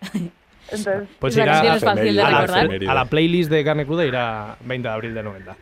Entonces, 0.70 1.08
Pues 1.18 1.34
irá 1.34 1.62
la, 1.62 1.72
a 1.72 2.94
la 2.94 3.04
playlist 3.06 3.50
de 3.50 3.64
Carne 3.64 3.86
Cruda 3.86 4.04
irá 4.04 4.56
20 4.60 4.86
de 4.86 4.94
abril 4.94 5.14
del 5.14 5.24
90. 5.24 5.56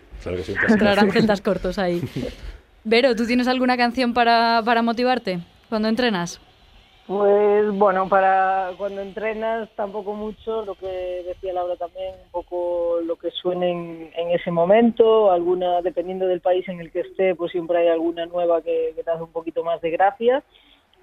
Claro 0.78 1.02
que 1.06 1.12
sí, 1.12 1.18
celtas 1.18 1.40
cortos 1.40 1.78
ahí. 1.78 2.00
Vero, 2.84 3.14
¿tú 3.14 3.26
tienes 3.26 3.48
alguna 3.48 3.76
canción 3.76 4.14
para, 4.14 4.62
para 4.64 4.82
motivarte 4.82 5.40
cuando 5.68 5.88
entrenas? 5.88 6.40
Pues 7.06 7.70
bueno, 7.70 8.08
para 8.08 8.72
cuando 8.76 9.00
entrenas 9.00 9.68
tampoco 9.76 10.14
mucho, 10.14 10.64
lo 10.64 10.74
que 10.74 11.22
decía 11.24 11.52
Laura 11.52 11.76
también, 11.76 12.14
un 12.24 12.30
poco 12.32 12.98
lo 13.04 13.14
que 13.14 13.30
suene 13.30 13.70
en, 13.70 14.10
en 14.16 14.30
ese 14.30 14.50
momento, 14.50 15.30
alguna, 15.30 15.82
dependiendo 15.82 16.26
del 16.26 16.40
país 16.40 16.68
en 16.68 16.80
el 16.80 16.90
que 16.90 17.00
esté, 17.00 17.36
pues 17.36 17.52
siempre 17.52 17.78
hay 17.78 17.88
alguna 17.88 18.26
nueva 18.26 18.60
que, 18.60 18.92
que 18.96 19.04
te 19.04 19.10
hace 19.10 19.22
un 19.22 19.30
poquito 19.30 19.62
más 19.62 19.80
de 19.80 19.90
gracia. 19.90 20.42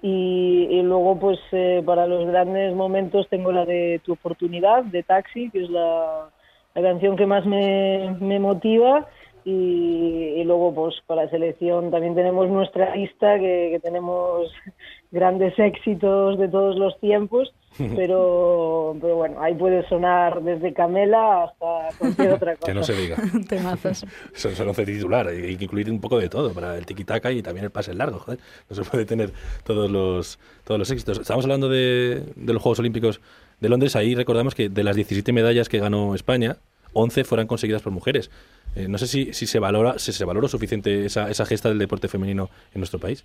Y, 0.02 0.68
y 0.70 0.82
luego, 0.82 1.18
pues 1.18 1.38
eh, 1.52 1.82
para 1.86 2.06
los 2.06 2.26
grandes 2.26 2.74
momentos 2.74 3.26
tengo 3.30 3.50
la 3.52 3.64
de 3.64 4.02
Tu 4.04 4.12
oportunidad, 4.12 4.84
de 4.84 5.02
Taxi, 5.02 5.48
que 5.48 5.64
es 5.64 5.70
la, 5.70 6.28
la 6.74 6.82
canción 6.82 7.16
que 7.16 7.26
más 7.26 7.46
me, 7.46 8.16
me 8.20 8.38
motiva. 8.38 9.06
Y, 9.46 9.50
y 9.50 10.44
luego, 10.44 10.74
pues 10.74 10.94
para 11.06 11.28
selección 11.28 11.90
también 11.90 12.14
tenemos 12.14 12.48
nuestra 12.48 12.96
lista, 12.96 13.38
que, 13.38 13.68
que 13.72 13.80
tenemos 13.82 14.50
grandes 15.10 15.58
éxitos 15.58 16.38
de 16.38 16.48
todos 16.48 16.76
los 16.76 16.98
tiempos. 17.00 17.52
Pero, 17.96 18.96
pero 19.00 19.16
bueno, 19.16 19.42
ahí 19.42 19.52
puede 19.52 19.84
sonar 19.88 20.40
desde 20.42 20.72
Camela 20.72 21.42
hasta 21.42 21.98
cualquier 21.98 22.34
otra 22.34 22.54
cosa. 22.54 22.66
Que 22.66 22.74
no 22.74 22.84
se 22.84 22.92
diga. 22.92 23.16
Temazos. 23.48 24.06
Eso 24.32 24.48
es 24.48 24.60
once 24.60 24.86
titular, 24.86 25.26
hay 25.26 25.56
que 25.56 25.64
incluir 25.64 25.90
un 25.90 26.00
poco 26.00 26.20
de 26.20 26.28
todo 26.28 26.54
para 26.54 26.78
el 26.78 26.86
tiki-taka 26.86 27.32
y 27.32 27.42
también 27.42 27.64
el 27.64 27.72
pase 27.72 27.92
largo, 27.92 28.20
joder. 28.20 28.38
No 28.70 28.76
se 28.76 28.88
puede 28.88 29.04
tener 29.04 29.32
todos 29.64 29.90
los, 29.90 30.38
todos 30.62 30.78
los 30.78 30.88
éxitos. 30.92 31.18
Estamos 31.18 31.44
hablando 31.46 31.68
de, 31.68 32.22
de 32.36 32.52
los 32.52 32.62
Juegos 32.62 32.78
Olímpicos 32.78 33.20
de 33.64 33.70
Londres, 33.70 33.96
ahí 33.96 34.14
recordamos 34.14 34.54
que 34.54 34.68
de 34.68 34.84
las 34.84 34.94
17 34.94 35.32
medallas 35.32 35.68
que 35.68 35.78
ganó 35.78 36.14
España, 36.14 36.56
11 36.92 37.24
fueron 37.24 37.46
conseguidas 37.46 37.82
por 37.82 37.92
mujeres. 37.92 38.30
Eh, 38.76 38.86
no 38.88 38.98
sé 38.98 39.06
si, 39.06 39.32
si 39.32 39.46
se 39.46 39.58
valora 39.58 39.98
si 39.98 40.12
se 40.12 40.24
valoró 40.24 40.48
suficiente 40.48 41.06
esa, 41.06 41.30
esa 41.30 41.46
gesta 41.46 41.70
del 41.70 41.78
deporte 41.78 42.08
femenino 42.08 42.50
en 42.74 42.80
nuestro 42.80 42.98
país. 43.00 43.24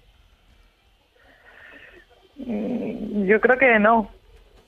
Mm, 2.38 3.26
Yo 3.26 3.42
creo 3.42 3.58
que 3.58 3.80
no. 3.80 4.10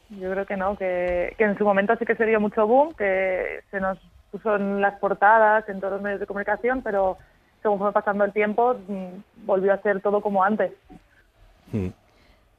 Yo 0.10 0.30
creo 0.32 0.46
que 0.46 0.58
no, 0.58 0.76
que, 0.78 1.34
que 1.38 1.46
en 1.46 1.58
su 1.58 1.64
momento 1.64 1.96
sí 1.98 2.06
que 2.06 2.16
se 2.16 2.26
dio 2.26 2.42
mucho 2.42 2.68
boom, 2.68 2.94
que 2.96 3.62
se 3.72 3.80
nos 3.80 3.98
puso 4.30 4.58
en 4.58 4.82
las 4.82 5.00
portadas, 5.00 5.68
en 5.70 5.80
todos 5.80 5.94
los 5.94 6.02
medios 6.02 6.20
de 6.20 6.28
comunicación, 6.28 6.82
pero 6.82 7.18
según 7.62 7.80
fue 7.80 7.94
pasando 7.94 8.26
el 8.26 8.34
tiempo, 8.34 8.76
mm, 8.88 9.46
volvió 9.46 9.74
a 9.74 9.82
ser 9.82 10.02
todo 10.02 10.20
como 10.20 10.44
antes. 10.44 10.74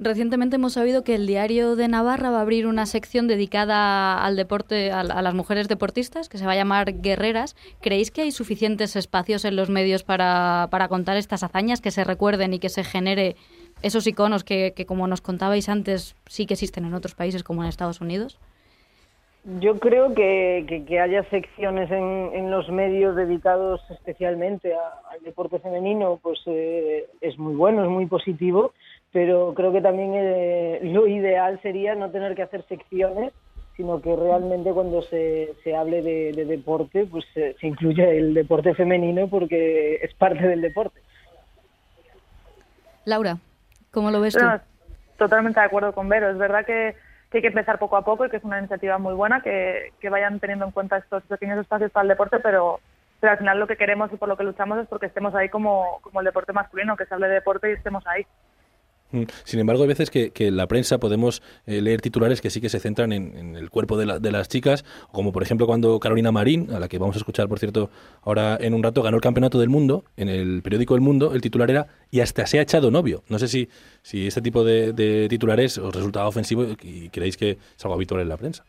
Recientemente 0.03 0.57
hemos 0.57 0.73
sabido 0.73 1.05
que 1.05 1.15
el 1.15 1.29
Diario 1.29 1.77
de 1.77 1.87
Navarra 1.87 2.31
va 2.31 2.39
a 2.39 2.41
abrir 2.41 2.67
una 2.67 2.87
sección 2.87 3.29
dedicada 3.29 4.25
al 4.25 4.35
deporte, 4.35 4.91
a, 4.91 5.05
las 5.05 5.35
mujeres 5.35 5.69
deportistas, 5.69 6.29
que 6.29 6.39
se 6.39 6.45
va 6.45 6.53
a 6.53 6.57
llamar 6.57 7.01
Guerreras. 7.01 7.55
¿Creéis 7.81 8.11
que 8.11 8.23
hay 8.23 8.33
suficientes 8.33 8.97
espacios 8.97 9.45
en 9.45 9.55
los 9.55 9.71
medios 9.71 10.03
para, 10.03 10.67
para 10.73 10.89
contar 10.89 11.17
estas 11.17 11.45
hazañas, 11.45 11.81
que 11.81 11.93
se 11.93 12.03
recuerden 12.03 12.53
y 12.53 12.59
que 12.59 12.69
se 12.69 12.83
genere 12.83 13.37
esos 13.83 14.05
iconos 14.09 14.43
que, 14.43 14.73
que, 14.75 14.87
como 14.87 15.07
nos 15.07 15.21
contabais 15.21 15.69
antes, 15.69 16.17
sí 16.27 16.47
que 16.47 16.55
existen 16.55 16.85
en 16.85 16.95
otros 16.95 17.15
países 17.15 17.45
como 17.45 17.63
en 17.63 17.69
Estados 17.69 18.01
Unidos? 18.01 18.41
Yo 19.61 19.79
creo 19.79 20.15
que, 20.15 20.65
que, 20.69 20.85
que 20.85 21.01
haya 21.01 21.23
secciones 21.31 21.91
en, 21.91 22.31
en, 22.33 22.51
los 22.51 22.69
medios 22.71 23.17
dedicados 23.17 23.81
especialmente 23.91 24.73
a, 24.73 25.13
al 25.13 25.23
deporte 25.23 25.59
femenino, 25.59 26.19
pues 26.23 26.41
eh, 26.47 27.07
es 27.21 27.37
muy 27.39 27.55
bueno, 27.55 27.83
es 27.83 27.91
muy 27.91 28.07
positivo, 28.07 28.73
pero 29.13 29.53
creo 29.55 29.73
que 29.73 29.83
también 29.83 30.13
eh, 30.15 30.81
lo 30.83 31.07
ideal 31.07 31.61
sería 31.63 31.95
no 31.95 32.11
tener 32.11 32.35
que 32.35 32.43
hacer 32.43 32.65
secciones, 32.67 33.33
sino 33.77 34.01
que 34.01 34.15
realmente 34.17 34.73
cuando 34.73 35.03
se, 35.03 35.55
se 35.63 35.77
hable 35.77 36.03
de, 36.03 36.33
de 36.33 36.45
deporte, 36.45 37.07
pues 37.11 37.25
se, 37.35 37.55
se 37.55 37.67
incluya 37.67 38.09
el 38.09 38.35
deporte 38.35 38.75
femenino 38.75 39.29
porque 39.29 39.97
es 39.97 40.15
parte 40.15 40.47
del 40.47 40.63
deporte. 40.63 41.01
Laura, 43.05 43.39
¿cómo 43.91 44.11
lo 44.11 44.21
ves 44.21 44.35
tú? 44.35 44.45
No, 44.45 44.61
totalmente 45.19 45.61
de 45.61 45.67
acuerdo 45.67 45.93
con 45.93 46.09
Vero. 46.09 46.31
Es 46.31 46.39
verdad 46.39 46.65
que, 46.65 46.97
que, 47.31 47.39
hay 47.39 47.43
que 47.43 47.49
empezar 47.49 47.79
poco 47.79 47.97
a 47.97 48.05
poco 48.05 48.25
y 48.25 48.31
que 48.31 48.37
es 48.37 48.45
una 48.45 48.59
iniciativa 48.59 48.99
muy 48.99 49.15
buena, 49.15 49.43
que, 49.43 49.93
que 50.01 50.09
vayan 50.09 50.41
teniendo 50.41 50.65
en 50.65 50.71
cuenta 50.71 50.99
estos 50.99 51.23
pequeños 51.25 51.59
espacios 51.59 51.91
para 51.91 52.03
el 52.03 52.09
deporte, 52.09 52.39
pero, 52.41 52.81
pero 53.21 53.33
al 53.33 53.39
final 53.39 53.59
lo 53.59 53.67
que 53.67 53.77
queremos 53.77 54.13
y 54.13 54.17
por 54.17 54.29
lo 54.29 54.37
que 54.37 54.45
luchamos 54.45 54.79
es 54.79 54.89
porque 54.89 55.07
estemos 55.07 55.35
ahí 55.35 55.49
como, 55.49 55.99
como 56.03 56.21
el 56.21 56.27
deporte 56.27 56.53
masculino, 56.53 56.97
que 56.97 57.07
se 57.07 57.15
hable 57.15 57.29
de 57.29 57.35
deporte 57.35 57.71
y 57.71 57.75
estemos 57.75 58.07
ahí. 58.07 58.27
Mm. 59.13 59.23
Sin 59.45 59.61
embargo, 59.61 59.83
hay 59.83 59.89
veces 59.89 60.11
que, 60.11 60.31
que 60.31 60.49
en 60.49 60.57
la 60.57 60.67
prensa 60.67 60.99
podemos 60.99 61.43
eh, 61.67 61.81
leer 61.81 62.01
titulares 62.01 62.41
que 62.41 62.51
sí 62.51 62.61
que 62.61 62.69
se 62.69 62.81
centran 62.81 63.13
en, 63.13 63.57
el 63.57 63.71
cuerpo 63.71 63.97
de, 63.97 64.07
la, 64.07 64.19
de, 64.19 64.33
las 64.33 64.49
chicas, 64.49 64.85
como 65.13 65.33
por 65.33 65.43
ejemplo 65.43 65.67
cuando 65.67 66.01
Carolina 66.01 66.33
Marín, 66.33 66.71
a 66.73 66.81
la 66.81 66.89
que 66.89 66.99
vamos 66.99 67.17
a 67.17 67.19
escuchar, 67.19 67.49
por 67.49 67.59
cierto, 67.59 67.91
ahora 68.23 68.59
en 68.61 68.75
un 68.75 68.83
rato, 68.83 69.03
ganó 69.03 69.17
el 69.17 69.23
Campeonato 69.23 69.59
del 69.59 69.69
Mundo, 69.69 70.05
en 70.17 70.29
el 70.29 70.63
periódico 70.63 70.95
El 70.95 71.01
Mundo, 71.03 71.35
el 71.35 71.41
titular 71.41 71.71
era 71.71 71.87
y 72.11 72.21
hasta 72.21 72.47
se 72.47 72.59
ha 72.59 72.63
echado 72.63 72.91
novio. 72.91 73.23
No 73.29 73.39
sé 73.39 73.49
si, 73.49 73.69
si 74.03 74.27
este 74.27 74.43
tipo 74.43 74.65
de, 74.65 74.93
de 74.93 75.29
titulares 75.29 75.79
os 75.79 75.95
resulta 75.95 76.27
ofensivo 76.27 76.67
y 76.83 77.09
creéis 77.11 77.37
que 77.37 77.51
es 77.51 77.85
algo 77.85 77.95
habitual 77.95 78.23
en 78.23 78.29
la 78.29 78.37
prensa. 78.37 78.65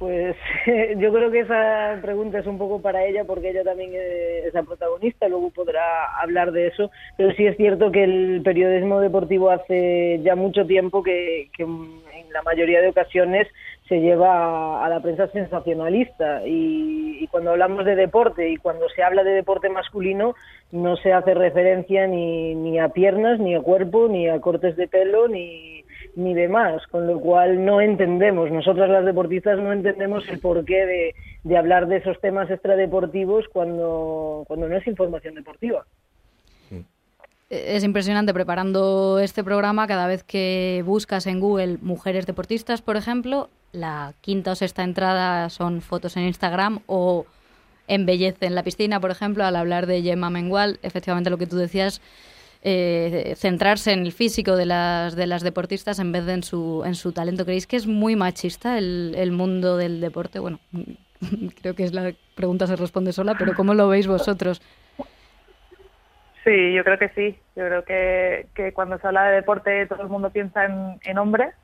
Pues 0.00 0.34
yo 0.96 1.12
creo 1.12 1.30
que 1.30 1.40
esa 1.40 1.98
pregunta 2.00 2.38
es 2.38 2.46
un 2.46 2.56
poco 2.56 2.80
para 2.80 3.04
ella 3.04 3.24
porque 3.24 3.50
ella 3.50 3.62
también 3.62 3.90
es 3.94 4.54
la 4.54 4.62
protagonista, 4.62 5.28
luego 5.28 5.50
podrá 5.50 6.18
hablar 6.22 6.52
de 6.52 6.68
eso, 6.68 6.90
pero 7.18 7.32
sí 7.34 7.46
es 7.46 7.54
cierto 7.58 7.92
que 7.92 8.04
el 8.04 8.40
periodismo 8.42 8.98
deportivo 9.00 9.50
hace 9.50 10.18
ya 10.22 10.36
mucho 10.36 10.66
tiempo 10.66 11.02
que, 11.02 11.50
que 11.54 11.64
en 11.64 12.32
la 12.32 12.40
mayoría 12.40 12.80
de 12.80 12.88
ocasiones 12.88 13.46
se 13.90 14.00
lleva 14.00 14.82
a, 14.82 14.88
la 14.88 15.00
prensa 15.00 15.26
sensacionalista. 15.32 16.46
Y, 16.46 17.18
y, 17.20 17.26
cuando 17.26 17.50
hablamos 17.50 17.84
de 17.84 17.94
deporte 17.94 18.48
y 18.48 18.56
cuando 18.56 18.88
se 18.88 19.02
habla 19.02 19.22
de 19.22 19.32
deporte 19.32 19.68
masculino 19.68 20.34
no 20.72 20.96
se 20.96 21.12
hace 21.12 21.34
referencia 21.34 22.06
ni, 22.06 22.54
ni 22.54 22.78
a 22.78 22.88
piernas, 22.88 23.38
ni 23.38 23.54
a 23.54 23.60
cuerpo, 23.60 24.08
ni 24.08 24.28
a 24.28 24.40
cortes 24.40 24.76
de 24.76 24.88
pelo, 24.88 25.28
ni 25.28 25.79
ni 26.16 26.34
demás, 26.34 26.82
con 26.90 27.06
lo 27.06 27.20
cual 27.20 27.64
no 27.64 27.80
entendemos, 27.80 28.50
nosotras 28.50 28.88
las 28.90 29.04
deportistas 29.04 29.58
no 29.58 29.72
entendemos 29.72 30.28
el 30.28 30.38
porqué 30.38 31.14
de, 31.44 31.56
hablar 31.56 31.86
de 31.88 31.98
esos 31.98 32.20
temas 32.20 32.50
extradeportivos 32.50 33.46
cuando, 33.52 34.44
cuando 34.46 34.68
no 34.68 34.76
es 34.76 34.86
información 34.86 35.34
deportiva. 35.34 35.84
Es 37.48 37.82
impresionante 37.82 38.32
preparando 38.32 39.18
este 39.18 39.42
programa, 39.42 39.88
cada 39.88 40.06
vez 40.06 40.22
que 40.22 40.84
buscas 40.86 41.26
en 41.26 41.40
Google 41.40 41.78
mujeres 41.82 42.24
deportistas, 42.24 42.80
por 42.80 42.96
ejemplo, 42.96 43.48
la 43.72 44.14
quinta 44.20 44.52
o 44.52 44.54
sexta 44.54 44.84
entrada 44.84 45.50
son 45.50 45.80
fotos 45.80 46.16
en 46.16 46.24
Instagram 46.24 46.80
o 46.86 47.26
embellece 47.88 48.46
en 48.46 48.54
la 48.54 48.62
piscina, 48.62 49.00
por 49.00 49.10
ejemplo, 49.10 49.44
al 49.44 49.56
hablar 49.56 49.86
de 49.86 50.00
Gemma 50.00 50.30
Mengual, 50.30 50.78
efectivamente 50.82 51.28
lo 51.28 51.38
que 51.38 51.48
tú 51.48 51.56
decías, 51.56 52.00
eh, 52.62 53.34
centrarse 53.36 53.92
en 53.92 54.00
el 54.00 54.12
físico 54.12 54.56
de 54.56 54.66
las, 54.66 55.16
de 55.16 55.26
las 55.26 55.42
deportistas 55.42 55.98
en 55.98 56.12
vez 56.12 56.26
de 56.26 56.34
en 56.34 56.42
su, 56.42 56.82
en 56.84 56.94
su 56.94 57.12
talento. 57.12 57.44
¿Creéis 57.44 57.66
que 57.66 57.76
es 57.76 57.86
muy 57.86 58.16
machista 58.16 58.78
el, 58.78 59.14
el 59.16 59.32
mundo 59.32 59.76
del 59.76 60.00
deporte? 60.00 60.38
Bueno, 60.38 60.58
creo 61.62 61.74
que 61.74 61.84
es 61.84 61.94
la 61.94 62.12
pregunta 62.34 62.66
se 62.66 62.76
responde 62.76 63.12
sola, 63.12 63.34
pero 63.38 63.54
¿cómo 63.54 63.74
lo 63.74 63.88
veis 63.88 64.06
vosotros? 64.06 64.60
Sí, 66.44 66.72
yo 66.72 66.84
creo 66.84 66.98
que 66.98 67.08
sí. 67.10 67.38
Yo 67.56 67.66
creo 67.66 67.84
que, 67.84 68.46
que 68.54 68.72
cuando 68.72 68.98
se 68.98 69.06
habla 69.06 69.24
de 69.24 69.36
deporte 69.36 69.86
todo 69.86 70.02
el 70.02 70.08
mundo 70.08 70.30
piensa 70.30 70.64
en, 70.64 70.98
en 71.04 71.18
hombres 71.18 71.54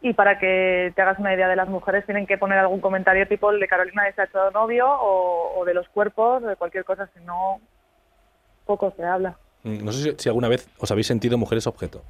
y 0.00 0.14
para 0.14 0.38
que 0.38 0.92
te 0.96 1.02
hagas 1.02 1.18
una 1.18 1.32
idea 1.32 1.48
de 1.48 1.56
las 1.56 1.68
mujeres 1.68 2.04
tienen 2.04 2.26
que 2.26 2.36
poner 2.36 2.58
algún 2.58 2.80
comentario 2.80 3.28
tipo 3.28 3.50
el 3.52 3.60
de 3.60 3.68
Carolina 3.68 4.02
de 4.04 4.22
ha 4.22 4.50
novio 4.50 4.88
o, 4.88 5.60
o 5.60 5.64
de 5.64 5.74
los 5.74 5.88
cuerpos, 5.88 6.42
de 6.42 6.56
cualquier 6.56 6.84
cosa, 6.84 7.08
si 7.14 7.24
no, 7.24 7.60
poco 8.66 8.92
se 8.96 9.04
habla. 9.04 9.36
No 9.64 9.92
sé 9.92 10.02
si, 10.02 10.16
si, 10.18 10.28
alguna 10.28 10.48
vez 10.48 10.68
os 10.78 10.90
habéis 10.90 11.06
sentido 11.06 11.38
mujeres 11.38 11.66
objeto. 11.66 12.02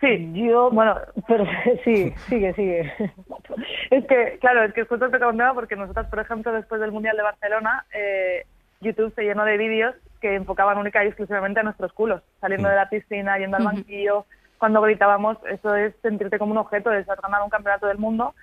Sí, 0.00 0.32
yo, 0.34 0.70
bueno, 0.70 0.96
pero 1.28 1.44
sí, 1.84 2.12
sigue, 2.28 2.54
sigue. 2.54 2.92
es 3.90 4.06
que, 4.06 4.38
claro, 4.40 4.64
es 4.64 4.72
que 4.72 4.84
justo 4.84 5.10
te 5.10 5.20
contaba 5.20 5.54
porque 5.54 5.76
nosotros, 5.76 6.06
por 6.06 6.20
ejemplo, 6.20 6.52
después 6.52 6.80
del 6.80 6.92
Mundial 6.92 7.16
de 7.16 7.22
Barcelona, 7.22 7.84
eh, 7.92 8.46
YouTube 8.80 9.14
se 9.14 9.24
llenó 9.24 9.44
de 9.44 9.58
vídeos 9.58 9.94
que 10.20 10.34
enfocaban 10.34 10.78
única 10.78 11.04
y 11.04 11.08
exclusivamente 11.08 11.60
a 11.60 11.64
nuestros 11.64 11.92
culos, 11.92 12.22
saliendo 12.40 12.68
mm. 12.68 12.70
de 12.70 12.76
la 12.76 12.88
piscina, 12.88 13.38
yendo 13.38 13.56
al 13.56 13.64
banquillo, 13.64 14.24
cuando 14.58 14.82
gritábamos, 14.82 15.38
eso 15.50 15.74
es 15.74 15.94
sentirte 16.02 16.38
como 16.38 16.52
un 16.52 16.58
objeto, 16.58 16.92
es 16.92 17.06
ganar 17.06 17.42
un 17.42 17.50
campeonato 17.50 17.86
del 17.86 17.98
mundo 17.98 18.34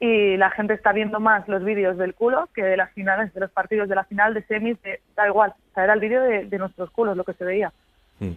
y 0.00 0.38
la 0.38 0.50
gente 0.50 0.72
está 0.72 0.92
viendo 0.92 1.20
más 1.20 1.46
los 1.46 1.62
vídeos 1.62 1.98
del 1.98 2.14
culo 2.14 2.48
que 2.54 2.62
de 2.62 2.78
las 2.78 2.90
finales, 2.92 3.32
de 3.34 3.40
los 3.40 3.50
partidos 3.50 3.86
de 3.86 3.94
la 3.94 4.04
final, 4.04 4.32
de 4.32 4.42
semis, 4.44 4.80
de, 4.82 5.00
da 5.14 5.28
igual, 5.28 5.50
o 5.50 5.74
sea, 5.74 5.84
era 5.84 5.92
el 5.92 6.00
vídeo 6.00 6.22
de, 6.22 6.46
de, 6.46 6.58
nuestros 6.58 6.90
culos 6.90 7.18
lo 7.18 7.24
que 7.24 7.34
se 7.34 7.44
veía. 7.44 7.70
Mm. 8.18 8.32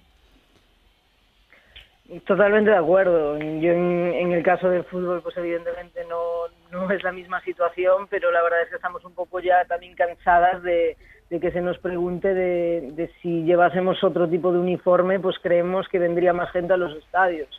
Totalmente 2.25 2.69
de 2.69 2.75
acuerdo. 2.75 3.37
Yo 3.39 3.71
en, 3.71 4.13
en, 4.13 4.33
el 4.33 4.43
caso 4.43 4.69
del 4.69 4.83
fútbol, 4.83 5.21
pues 5.21 5.37
evidentemente 5.37 6.01
no, 6.09 6.49
no 6.69 6.91
es 6.91 7.01
la 7.01 7.13
misma 7.13 7.39
situación, 7.41 8.07
pero 8.09 8.29
la 8.29 8.43
verdad 8.43 8.61
es 8.63 8.69
que 8.69 8.75
estamos 8.75 9.03
un 9.05 9.15
poco 9.15 9.39
ya 9.39 9.63
también 9.63 9.95
cansadas 9.95 10.61
de, 10.63 10.97
de 11.29 11.39
que 11.39 11.51
se 11.51 11.61
nos 11.61 11.77
pregunte 11.77 12.33
de, 12.33 12.91
de 12.91 13.09
si 13.21 13.43
llevásemos 13.43 14.03
otro 14.03 14.27
tipo 14.27 14.51
de 14.51 14.59
uniforme, 14.59 15.17
pues 15.21 15.37
creemos 15.41 15.87
que 15.87 15.97
vendría 15.97 16.33
más 16.33 16.51
gente 16.51 16.73
a 16.73 16.77
los 16.77 16.93
estadios 16.97 17.49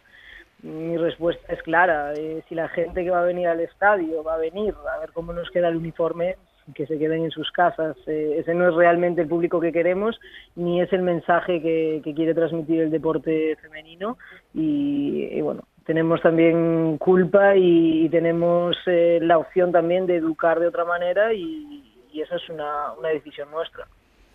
mi 0.65 0.97
respuesta 0.97 1.53
es 1.53 1.63
clara. 1.63 2.15
Eh, 2.15 2.43
si 2.49 2.55
la 2.55 2.69
gente 2.69 3.05
que 3.05 3.11
va 3.11 3.21
a 3.21 3.27
venir 3.27 3.49
al 3.49 3.61
estadio 3.61 4.25
va 4.25 4.35
a 4.35 4.39
venir 4.39 4.75
a 4.93 4.99
ver 4.99 5.13
cómo 5.13 5.33
nos 5.33 5.51
queda 5.51 5.69
el 5.69 5.77
uniforme, 5.77 6.37
que 6.75 6.87
se 6.87 6.99
queden 6.99 7.25
en 7.25 7.31
sus 7.31 7.51
casas. 7.51 7.97
Eh, 8.07 8.37
ese 8.39 8.55
no 8.55 8.69
es 8.69 8.75
realmente 8.75 9.21
el 9.21 9.29
público 9.29 9.61
que 9.61 9.73
queremos, 9.73 10.19
ni 10.57 10.81
es 10.81 10.93
el 10.93 11.03
mensaje 11.03 11.61
que, 11.61 12.01
que 12.03 12.15
quiere 12.15 12.35
transmitir 12.35 12.81
el 12.81 12.91
deporte 12.91 13.57
femenino. 13.61 14.17
Y, 14.55 15.29
y 15.31 15.41
bueno, 15.43 15.65
tenemos 15.85 16.23
también 16.23 16.97
culpa 16.99 17.57
y, 17.57 18.07
y 18.07 18.09
tenemos 18.09 18.77
eh, 18.87 19.19
la 19.21 19.37
opción 19.37 19.73
también 19.73 20.07
de 20.07 20.17
educar 20.17 20.59
de 20.59 20.69
otra 20.69 20.87
manera 20.87 21.35
y, 21.35 21.93
y 22.11 22.23
eso 22.23 22.37
es 22.37 22.49
una, 22.49 22.93
una 22.95 23.11
decisión 23.11 23.51
nuestra. 23.51 23.87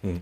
Mm. 0.04 0.18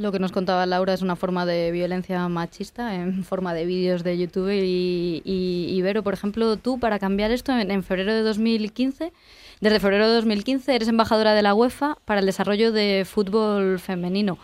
Lo 0.00 0.12
que 0.12 0.18
nos 0.18 0.32
contaba 0.32 0.64
Laura 0.64 0.94
es 0.94 1.02
una 1.02 1.14
forma 1.14 1.44
de 1.44 1.70
violencia 1.72 2.26
machista 2.28 2.94
en 2.94 3.22
forma 3.22 3.52
de 3.52 3.66
vídeos 3.66 4.02
de 4.02 4.16
YouTube 4.16 4.50
y, 4.50 5.20
y, 5.26 5.82
Vero, 5.82 6.02
por 6.02 6.14
ejemplo, 6.14 6.56
tú 6.56 6.80
para 6.80 6.98
cambiar 6.98 7.30
esto 7.32 7.52
en, 7.52 7.70
en, 7.70 7.82
febrero 7.82 8.14
de 8.14 8.22
2015, 8.22 9.12
desde 9.60 9.78
febrero 9.78 10.08
de 10.08 10.14
2015 10.14 10.74
eres 10.74 10.88
embajadora 10.88 11.34
de 11.34 11.42
la 11.42 11.52
UEFA 11.52 11.98
para 12.06 12.20
el 12.20 12.26
desarrollo 12.26 12.72
de 12.72 13.04
fútbol 13.06 13.78
femenino. 13.78 14.38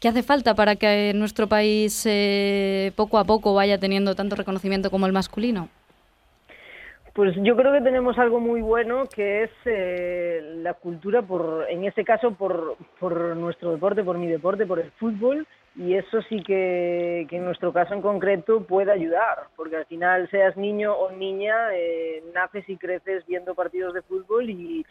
¿Qué 0.00 0.08
hace 0.08 0.24
falta 0.24 0.56
para 0.56 0.74
que 0.74 1.12
nuestro 1.14 1.46
país 1.46 2.02
eh, 2.06 2.90
poco 2.96 3.18
a 3.18 3.24
poco 3.24 3.54
vaya 3.54 3.78
teniendo 3.78 4.16
tanto 4.16 4.34
reconocimiento 4.34 4.90
como 4.90 5.06
el 5.06 5.12
masculino? 5.12 5.68
Pues 7.14 7.34
yo 7.42 7.56
creo 7.56 7.72
que 7.72 7.82
tenemos 7.82 8.18
algo 8.18 8.40
muy 8.40 8.62
bueno 8.62 9.04
que 9.06 9.42
es 9.42 9.50
eh, 9.66 10.40
la 10.62 10.72
cultura, 10.72 11.20
por, 11.20 11.66
en 11.68 11.84
ese 11.84 12.04
caso 12.04 12.32
por, 12.32 12.76
por 12.98 13.36
nuestro 13.36 13.72
deporte, 13.72 14.02
por 14.02 14.16
mi 14.16 14.26
deporte, 14.28 14.64
por 14.64 14.80
el 14.80 14.90
fútbol, 14.92 15.46
y 15.76 15.94
eso 15.94 16.22
sí 16.22 16.42
que, 16.42 17.26
que, 17.28 17.36
en 17.36 17.44
nuestro 17.44 17.72
caso 17.72 17.92
en 17.92 18.00
concreto 18.00 18.64
puede 18.66 18.92
ayudar, 18.92 19.48
porque 19.56 19.76
al 19.76 19.86
final 19.86 20.28
seas 20.30 20.56
niño 20.56 20.94
o 20.94 21.10
niña, 21.12 21.74
eh, 21.74 22.22
naces 22.34 22.66
y 22.68 22.76
creces 22.76 23.26
viendo 23.26 23.54
partidos 23.54 23.92
de 23.92 24.02
fútbol 24.02 24.48
y, 24.48 24.86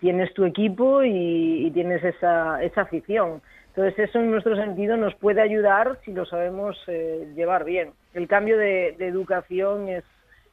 tienes 0.00 0.34
tu 0.34 0.44
equipo 0.44 1.04
y, 1.04 1.70
tienes 1.72 2.02
esa, 2.02 2.60
esa 2.62 2.80
afición. 2.82 3.40
Entonces 3.68 4.08
eso 4.08 4.18
en 4.18 4.32
nuestro 4.32 4.56
sentido 4.56 4.96
nos 4.96 5.14
puede 5.14 5.40
ayudar 5.40 5.98
si 6.04 6.12
lo 6.12 6.26
sabemos 6.26 6.76
eh, 6.88 7.32
llevar 7.36 7.64
bien. 7.64 7.92
El 8.14 8.26
cambio 8.26 8.58
de, 8.58 8.96
educación 8.98 9.88
es, 9.88 10.02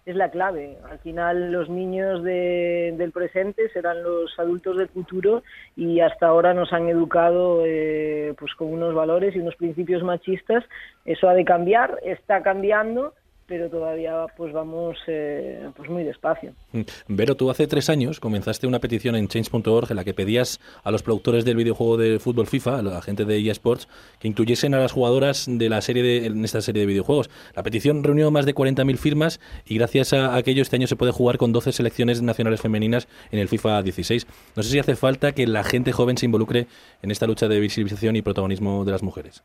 es 0.07 0.15
la 0.15 0.31
clave. 0.31 0.77
Al 0.89 0.99
final 0.99 1.51
los 1.51 1.69
niños 1.69 2.23
de, 2.23 2.95
del 2.97 3.11
presente 3.11 3.69
serán 3.69 4.01
los 4.03 4.31
adultos 4.39 4.77
del 4.77 4.87
futuro 4.87 5.43
y 5.75 5.99
hasta 5.99 6.27
ahora 6.27 6.53
nos 6.53 6.71
han 6.71 6.87
educado 6.87 7.63
eh, 7.65 8.33
pues 8.39 8.55
con 8.55 8.71
unos 8.71 8.95
valores 8.95 9.35
y 9.35 9.39
unos 9.39 9.57
principios 9.57 10.03
machistas. 10.03 10.63
Eso 11.03 11.27
ha 11.27 11.33
de 11.33 11.43
cambiar, 11.43 11.99
está 12.03 12.41
cambiando 12.41 13.13
pero 13.47 13.69
todavía 13.69 14.25
pues 14.35 14.51
vamos 14.53 14.97
eh, 15.07 15.69
pues 15.75 15.89
muy 15.89 16.03
despacio. 16.03 16.53
Mm. 16.73 16.81
Vero, 17.07 17.35
tú 17.35 17.49
hace 17.49 17.65
tres 17.65 17.89
años 17.89 18.19
comenzaste 18.19 18.67
una 18.67 18.79
petición 18.79 19.15
en 19.15 19.27
change.org 19.27 19.89
en 19.89 19.95
la 19.95 20.03
que 20.03 20.13
pedías 20.13 20.59
a 20.83 20.91
los 20.91 21.01
productores 21.01 21.45
del 21.45 21.55
videojuego 21.55 21.97
de 21.97 22.19
fútbol 22.19 22.47
FIFA, 22.47 22.79
a 22.79 22.81
la 22.81 23.01
gente 23.01 23.25
de 23.25 23.49
eSports, 23.49 23.87
que 24.19 24.27
incluyesen 24.27 24.73
a 24.73 24.79
las 24.79 24.91
jugadoras 24.91 25.45
de 25.47 25.69
la 25.69 25.81
serie 25.81 26.03
de, 26.03 26.25
en 26.25 26.43
esta 26.43 26.61
serie 26.61 26.81
de 26.81 26.85
videojuegos. 26.87 27.29
La 27.55 27.63
petición 27.63 28.03
reunió 28.03 28.29
más 28.31 28.45
de 28.45 28.53
40.000 28.53 28.97
firmas 28.97 29.39
y 29.65 29.77
gracias 29.77 30.11
a 30.13 30.35
aquello 30.35 30.61
este 30.61 30.75
año 30.75 30.87
se 30.87 30.97
puede 30.97 31.13
jugar 31.13 31.37
con 31.37 31.53
12 31.53 31.71
selecciones 31.71 32.21
nacionales 32.21 32.61
femeninas 32.61 33.07
en 33.31 33.39
el 33.39 33.47
FIFA 33.47 33.81
16. 33.81 34.27
No 34.55 34.63
sé 34.63 34.69
si 34.69 34.79
hace 34.79 34.95
falta 34.95 35.31
que 35.31 35.47
la 35.47 35.63
gente 35.63 35.93
joven 35.93 36.17
se 36.17 36.25
involucre 36.25 36.67
en 37.01 37.11
esta 37.11 37.27
lucha 37.27 37.47
de 37.47 37.59
visibilización 37.59 38.17
y 38.17 38.21
protagonismo 38.21 38.83
de 38.83 38.91
las 38.91 39.03
mujeres. 39.03 39.43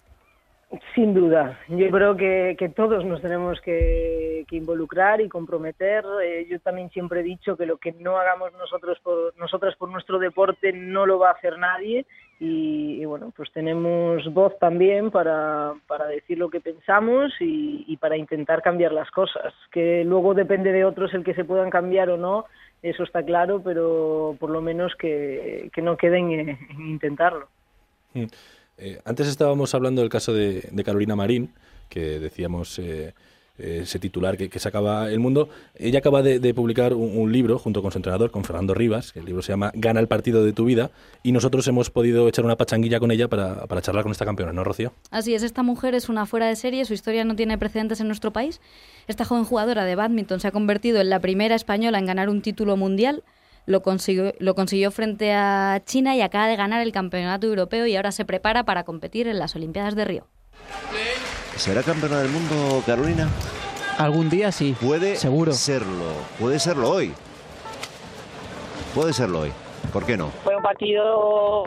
Sin 0.95 1.13
duda, 1.13 1.59
yo 1.69 1.91
creo 1.91 2.17
que, 2.17 2.73
todos 2.75 3.05
nos 3.05 3.21
tenemos 3.21 3.61
que, 3.61 4.47
involucrar 4.51 5.21
y 5.21 5.29
comprometer. 5.29 6.05
Eh, 6.25 6.47
yo 6.51 6.61
también 6.61 6.91
siempre 6.91 7.21
he 7.21 7.23
dicho 7.23 7.57
que 7.57 7.67
lo 7.67 7.77
que 7.77 7.93
no 7.93 8.19
hagamos 8.19 8.53
nosotros 8.55 8.99
por 9.03 9.37
nosotras 9.39 9.77
por 9.77 9.91
nuestro 9.91 10.19
deporte 10.19 10.73
no 10.73 11.07
lo 11.07 11.19
va 11.19 11.29
a 11.29 11.33
hacer 11.33 11.59
nadie 11.59 12.07
y, 12.39 13.01
y 13.01 13.05
bueno, 13.05 13.33
pues 13.37 13.53
tenemos 13.53 14.25
voz 14.33 14.59
también 14.59 15.11
para, 15.11 15.75
para 15.87 16.07
decir 16.07 16.39
lo 16.39 16.51
que 16.51 16.61
pensamos 16.61 17.33
y, 17.39 17.97
para 17.99 18.17
intentar 18.17 18.63
cambiar 18.63 18.93
las 18.93 19.11
cosas. 19.11 19.55
Que 19.71 20.05
luego 20.05 20.35
depende 20.35 20.73
de 20.73 20.85
otros 20.85 21.15
el 21.15 21.23
que 21.23 21.35
se 21.35 21.45
puedan 21.45 21.71
cambiar 21.71 22.11
o 22.11 22.17
no, 22.17 22.47
eso 22.83 23.05
está 23.05 23.23
claro, 23.23 23.63
pero 23.63 24.37
por 24.41 24.51
lo 24.51 24.61
menos 24.61 24.95
que, 24.97 25.71
no 25.83 25.97
queden 25.97 26.33
en, 26.33 26.49
en 26.49 26.87
intentarlo. 26.89 27.47
Eh, 28.79 29.01
antes 29.05 29.29
estábamos 29.29 29.75
hablando 29.75 30.01
del 30.01 30.11
caso 30.11 30.33
de, 30.33 30.71
Carolina 30.85 31.17
Marín, 31.17 31.53
que 31.89 32.19
decíamos 32.19 32.79
eh, 32.79 33.15
ese 33.59 33.99
titular 33.99 34.37
que, 34.37 34.49
que, 34.49 34.59
sacaba 34.59 35.11
el 35.11 35.21
mundo. 35.21 35.49
Ella 35.75 35.99
acaba 35.99 36.23
de, 36.23 36.55
publicar 36.55 36.95
un, 36.95 37.31
libro 37.31 37.59
junto 37.59 37.83
con 37.83 37.93
su 37.93 37.99
entrenador, 37.99 38.31
con 38.31 38.45
Fernando 38.45 38.75
Rivas. 38.75 39.13
El 39.15 39.27
libro 39.27 39.43
se 39.43 39.53
llama 39.53 39.71
Gana 39.75 40.01
el 40.01 40.09
partido 40.09 40.45
de 40.45 40.53
tu 40.53 40.65
vida. 40.65 40.91
Y 41.23 41.33
nosotros 41.33 41.67
hemos 41.69 41.91
podido 41.91 42.29
echar 42.29 42.45
una 42.45 42.57
pachanguilla 42.57 42.99
con 42.99 43.11
ella 43.11 43.29
para, 43.29 43.67
para 43.67 43.83
charlar 43.83 44.03
con 44.05 44.13
esta 44.13 44.25
campeona, 44.25 44.53
¿no, 44.53 44.65
Rocío? 44.65 44.93
Así 45.11 45.35
es, 45.35 45.43
esta 45.43 45.63
mujer 45.63 45.95
es 45.95 46.09
una 46.09 46.27
fuera 46.27 46.47
de 46.47 46.57
serie. 46.57 46.85
Su 46.85 46.95
historia 46.95 47.25
no 47.25 47.37
tiene 47.37 47.59
precedentes 47.59 48.01
en 48.01 48.07
nuestro 48.07 48.33
país. 48.33 48.61
Esta 49.07 49.25
joven 49.25 49.45
jugadora 49.45 49.85
de 49.85 49.95
badminton 49.95 50.41
se 50.41 50.49
ha 50.49 50.53
convertido 50.53 51.01
en 51.01 51.11
la 51.11 51.21
primera 51.21 51.55
española 51.55 51.99
en 51.99 52.07
ganar 52.07 52.29
un 52.31 52.43
título 52.43 52.77
mundial 52.77 53.23
lo 53.67 53.83
consiguió, 53.83 54.33
lo 54.39 54.55
consiguió 54.55 54.91
frente 54.91 55.33
a 55.33 55.83
China 55.85 56.17
y 56.17 56.23
acaba 56.23 56.47
de 56.47 56.57
ganar 56.57 56.83
el 56.83 56.93
campeonato 56.93 57.47
europeo 57.47 57.87
y 57.87 57.97
ahora 57.97 58.13
se 58.13 58.25
prepara 58.25 58.65
para 58.65 58.85
competir 58.85 59.29
en 59.29 59.39
las 59.39 59.55
Olimpiadas 59.55 59.95
de 59.95 60.05
Río. 60.05 60.27
¿Será 61.57 61.83
campeona 61.83 62.21
del 62.21 62.31
mundo 62.31 62.83
Carolina? 62.87 63.29
Algún 63.99 64.31
día 64.31 64.51
sí. 64.53 64.75
Puede 64.81 65.17
seguro. 65.17 65.53
serlo. 65.53 66.13
Puede 66.39 66.59
serlo 66.59 66.91
hoy. 66.91 67.13
Puede 68.95 69.13
serlo 69.13 69.41
hoy. 69.41 69.53
¿Por 69.93 70.05
qué 70.05 70.17
no? 70.17 70.31
Fue 70.45 70.57
un 70.57 70.63
partido 70.63 71.65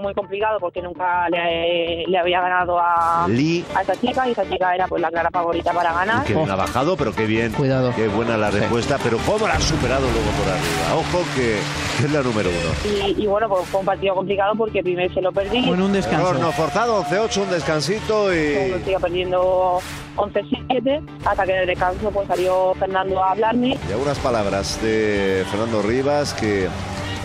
muy 0.00 0.14
complicado 0.14 0.58
porque 0.60 0.80
nunca 0.82 1.28
le, 1.28 2.04
le 2.06 2.18
había 2.18 2.40
ganado 2.40 2.78
a, 2.78 3.26
Lee. 3.28 3.64
a 3.74 3.80
esta 3.82 3.94
chica 3.96 4.26
y 4.26 4.30
esta 4.30 4.48
chica 4.48 4.74
era 4.74 4.86
pues 4.88 5.02
la 5.02 5.10
clara 5.10 5.30
favorita 5.30 5.72
para 5.72 5.92
ganar. 5.92 6.22
Y 6.24 6.28
que 6.28 6.34
bien 6.34 6.50
ha 6.50 6.56
bajado, 6.56 6.96
pero 6.96 7.12
qué 7.12 7.26
bien. 7.26 7.52
Cuidado. 7.52 7.92
Qué 7.94 8.08
buena 8.08 8.36
la 8.36 8.50
respuesta, 8.50 8.96
sí. 8.96 9.02
pero 9.04 9.18
cómo 9.26 9.46
la 9.46 9.54
ha 9.54 9.60
superado 9.60 10.02
luego 10.02 10.30
por 10.30 10.48
arriba. 10.48 10.94
Ojo 10.94 11.24
que, 11.34 11.58
que 11.98 12.06
es 12.06 12.12
la 12.12 12.22
número 12.22 12.50
uno. 12.50 12.96
Y, 12.96 13.22
y, 13.22 13.26
bueno, 13.26 13.48
pues 13.48 13.66
fue 13.66 13.80
un 13.80 13.86
partido 13.86 14.14
complicado 14.14 14.54
porque 14.56 14.82
primero 14.82 15.12
se 15.12 15.20
lo 15.20 15.32
perdí. 15.32 15.66
Bueno, 15.66 15.86
un 15.86 15.92
descanso. 15.92 16.30
Error 16.30 16.40
no 16.40 16.52
forzado, 16.52 17.02
11-8, 17.04 17.42
un 17.42 17.50
descansito 17.50 18.34
y... 18.34 18.74
Sigo 18.84 19.00
perdiendo 19.00 19.80
11-7 20.16 21.02
hasta 21.24 21.44
que 21.44 21.52
en 21.52 21.60
el 21.60 21.66
descanso 21.66 22.10
pues 22.10 22.26
salió 22.28 22.74
Fernando 22.74 23.22
a 23.22 23.32
hablarme. 23.32 23.78
Y 23.88 23.92
algunas 23.92 24.18
palabras 24.18 24.80
de 24.82 25.44
Fernando 25.50 25.82
Rivas 25.82 26.34
que 26.34 26.68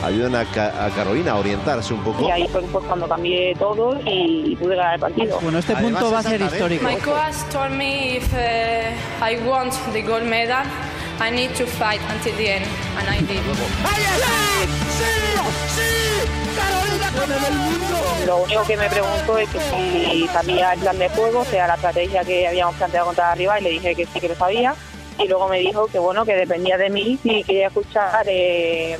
ayudan 0.04 0.36
a, 0.36 0.46
Ca 0.46 0.86
a, 0.86 0.90
Carolina 0.90 1.32
a 1.32 1.36
orientarse 1.36 1.94
un 1.94 2.04
poco. 2.04 2.28
Y 2.28 2.32
ahí 2.32 2.48
fue 2.48 2.62
pues, 2.64 2.86
cuando 2.86 3.08
cambié 3.08 3.56
todo 3.56 4.00
y 4.06 4.56
pude 4.56 4.76
ganar 4.76 4.96
el 4.96 5.00
partido. 5.00 5.40
Bueno, 5.42 5.60
este 5.60 5.74
Además, 5.74 6.02
punto 6.02 6.14
va 6.14 6.20
a 6.20 6.24
ser 6.24 6.42
histórico. 6.42 6.86
My 6.86 6.96
coach 6.98 7.36
told 7.52 7.72
me 7.72 8.18
if 8.18 8.34
uh, 8.34 9.24
I 9.26 9.38
want 9.48 9.74
the 9.94 10.02
gold 10.02 10.24
medal, 10.24 10.66
I 11.20 11.32
need 11.32 11.54
to 11.56 11.66
fight 11.66 12.02
until 12.10 12.36
the 12.36 12.56
end, 12.56 12.66
and 12.98 13.10
I 13.10 13.20
did. 13.22 13.42
¡Sí! 14.98 15.04
¡Sí! 15.76 15.82
¡Carolina 16.58 17.06
campeona 17.06 17.36
del 17.46 17.54
mundo! 17.54 17.98
Lo 18.26 18.38
único 18.44 18.64
que 18.66 18.78
me 18.78 18.90
preguntó 18.90 19.38
es 19.38 19.50
que 19.50 19.60
si 19.60 20.28
sabía 20.28 20.74
el 20.74 20.80
plan 20.80 20.98
de 20.98 21.10
juego, 21.10 21.40
o 21.40 21.46
sea, 21.46 21.68
la 21.68 21.76
estrategia 21.76 22.24
que 22.24 22.48
habíamos 22.48 22.76
planteado 22.76 23.08
contra 23.08 23.32
arriba, 23.32 23.60
y 23.60 23.64
le 23.64 23.70
dije 23.72 23.96
que 23.96 24.06
sí 24.06 24.20
que 24.20 24.30
lo 24.30 24.36
sabía. 24.36 24.76
Y 25.20 25.28
luego 25.28 25.50
me 25.50 25.60
dijo 25.60 25.88
que 25.88 26.00
bueno, 26.00 26.26
que 26.26 26.34
dependía 26.34 26.78
de 26.78 26.90
mí 26.90 27.20
si 27.22 27.44
quería 27.44 27.68
escuchar 27.68 28.26
eh, 28.28 28.98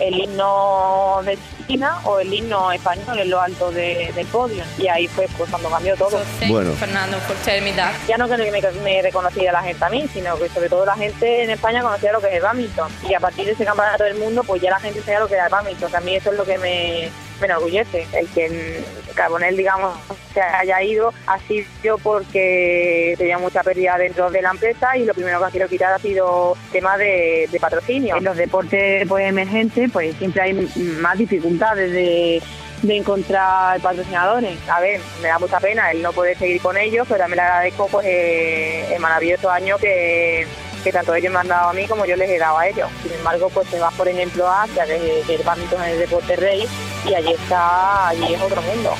el 0.00 0.18
himno 0.18 1.20
de 1.24 1.38
China 1.66 2.00
o 2.04 2.18
el 2.18 2.32
himno 2.32 2.72
español 2.72 3.18
en 3.18 3.30
lo 3.30 3.40
alto 3.40 3.70
de, 3.70 4.12
del 4.14 4.26
podio. 4.26 4.64
Y 4.78 4.88
ahí 4.88 5.08
fue 5.08 5.28
pues, 5.36 5.50
cuando 5.50 5.70
cambió 5.70 5.96
todo. 5.96 6.20
Bueno. 6.48 6.72
Fernando, 6.74 7.18
por 7.18 7.36
that. 7.36 7.92
Ya 8.06 8.16
no 8.16 8.28
que 8.28 8.36
me, 8.36 8.50
me, 8.82 9.02
reconocía 9.02 9.52
la 9.52 9.62
gente 9.62 9.84
a 9.84 9.88
mí, 9.88 10.06
sino 10.12 10.36
que 10.38 10.48
sobre 10.48 10.68
todo 10.68 10.84
la 10.84 10.96
gente 10.96 11.44
en 11.44 11.50
España 11.50 11.82
conocía 11.82 12.12
lo 12.12 12.20
que 12.20 12.28
es 12.28 12.34
el 12.34 12.42
badminton. 12.42 12.90
Y 13.08 13.14
a 13.14 13.20
partir 13.20 13.46
de 13.46 13.52
ese 13.52 13.64
campeonato 13.64 14.04
del 14.04 14.16
mundo, 14.16 14.42
pues 14.44 14.60
ya 14.60 14.70
la 14.70 14.80
gente 14.80 15.00
sabía 15.00 15.20
lo 15.20 15.28
que 15.28 15.34
era 15.34 15.46
el 15.46 15.50
badminton. 15.50 15.90
Que 15.90 15.96
a 15.96 16.00
mí 16.00 16.14
eso 16.14 16.30
es 16.30 16.36
lo 16.36 16.44
que 16.44 16.58
me, 16.58 17.10
me 17.40 17.46
enorgullece. 17.46 18.06
El 18.12 18.28
que 18.28 18.82
Carbonell, 19.14 19.56
digamos, 19.56 19.96
se 20.32 20.40
haya 20.40 20.82
ido 20.82 21.12
ha 21.26 21.38
sido 21.40 21.98
porque 21.98 23.14
tenía 23.18 23.38
mucha 23.38 23.62
pérdida 23.62 23.96
dentro 23.98 24.30
de 24.30 24.42
la 24.42 24.50
empresa 24.50 24.96
y 24.96 25.04
lo 25.04 25.14
primero 25.14 25.38
que 25.38 25.44
ha 25.44 25.50
querido 25.50 25.68
quitar 25.68 25.92
ha 25.92 25.98
sido 25.98 26.56
tema 26.72 26.96
de, 26.96 27.48
de 27.50 27.60
patrocinio. 27.60 28.16
En 28.16 28.24
los 28.24 28.36
deportes 28.36 29.06
pues, 29.08 29.28
emergentes 29.28 29.90
pues 29.92 30.16
siempre 30.16 30.42
hay 30.42 30.52
más 31.00 31.18
dificultades 31.18 31.92
de 31.92 32.42
de 32.82 32.96
encontrar 32.98 33.80
patrocinadores. 33.80 34.58
A 34.68 34.80
ver, 34.80 35.00
me 35.22 35.28
da 35.28 35.38
mucha 35.38 35.58
pena 35.58 35.90
el 35.90 36.02
no 36.02 36.12
poder 36.12 36.36
seguir 36.36 36.60
con 36.60 36.76
ellos, 36.76 37.06
pero 37.08 37.20
también 37.20 37.36
le 37.36 37.42
agradezco 37.42 37.88
pues 37.88 38.06
eh, 38.06 38.94
el 38.94 39.00
maravilloso 39.00 39.50
año 39.50 39.78
que, 39.78 40.46
que 40.84 40.92
tanto 40.92 41.14
ellos 41.14 41.32
me 41.32 41.40
han 41.40 41.48
dado 41.48 41.70
a 41.70 41.72
mí 41.72 41.88
como 41.88 42.04
yo 42.04 42.14
les 42.14 42.28
he 42.28 42.38
dado 42.38 42.58
a 42.58 42.68
ellos. 42.68 42.90
Sin 43.02 43.12
embargo, 43.12 43.48
pues 43.48 43.66
se 43.68 43.80
va 43.80 43.90
por 43.90 44.06
ejemplo 44.06 44.46
a 44.46 44.64
Asia, 44.64 44.84
que 44.84 45.20
es 45.20 45.28
el 45.28 45.42
badminton 45.42 45.82
en 45.82 45.90
el 45.90 45.98
deporte 45.98 46.36
rey, 46.36 46.68
y 47.08 47.14
allí 47.14 47.32
está, 47.32 48.08
allí 48.08 48.34
es 48.34 48.42
otro 48.42 48.60
mundo. 48.62 48.92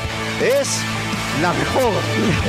Es 0.43 0.83
la 1.43 1.53
mejor, 1.53 1.93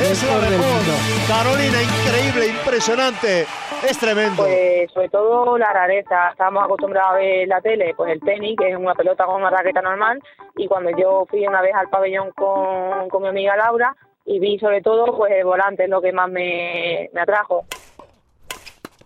es 0.01 0.23
la 0.23 0.49
mejor. 0.49 0.81
Carolina, 1.27 1.77
increíble, 1.83 2.47
impresionante, 2.47 3.45
es 3.87 3.97
tremendo. 3.99 4.43
Pues 4.43 4.89
sobre 4.93 5.09
todo 5.09 5.57
la 5.57 5.73
rareza, 5.73 6.29
estábamos 6.31 6.63
acostumbrados 6.63 7.11
a 7.11 7.15
ver 7.17 7.47
la 7.47 7.59
tele, 7.59 7.93
pues 7.95 8.13
el 8.13 8.21
tenis, 8.21 8.55
que 8.57 8.71
es 8.71 8.77
una 8.77 8.95
pelota 8.95 9.25
con 9.25 9.35
una 9.41 9.49
raqueta 9.49 9.81
normal, 9.81 10.21
y 10.55 10.67
cuando 10.67 10.91
yo 10.97 11.25
fui 11.29 11.45
una 11.45 11.61
vez 11.61 11.75
al 11.75 11.89
pabellón 11.89 12.31
con, 12.31 13.09
con 13.09 13.21
mi 13.21 13.27
amiga 13.27 13.57
Laura, 13.57 13.95
y 14.27 14.39
vi 14.39 14.57
sobre 14.59 14.81
todo 14.81 15.15
pues 15.17 15.33
el 15.33 15.43
volante, 15.43 15.83
es 15.83 15.89
lo 15.89 16.01
que 16.01 16.13
más 16.13 16.29
me, 16.29 17.09
me 17.13 17.21
atrajo. 17.21 17.65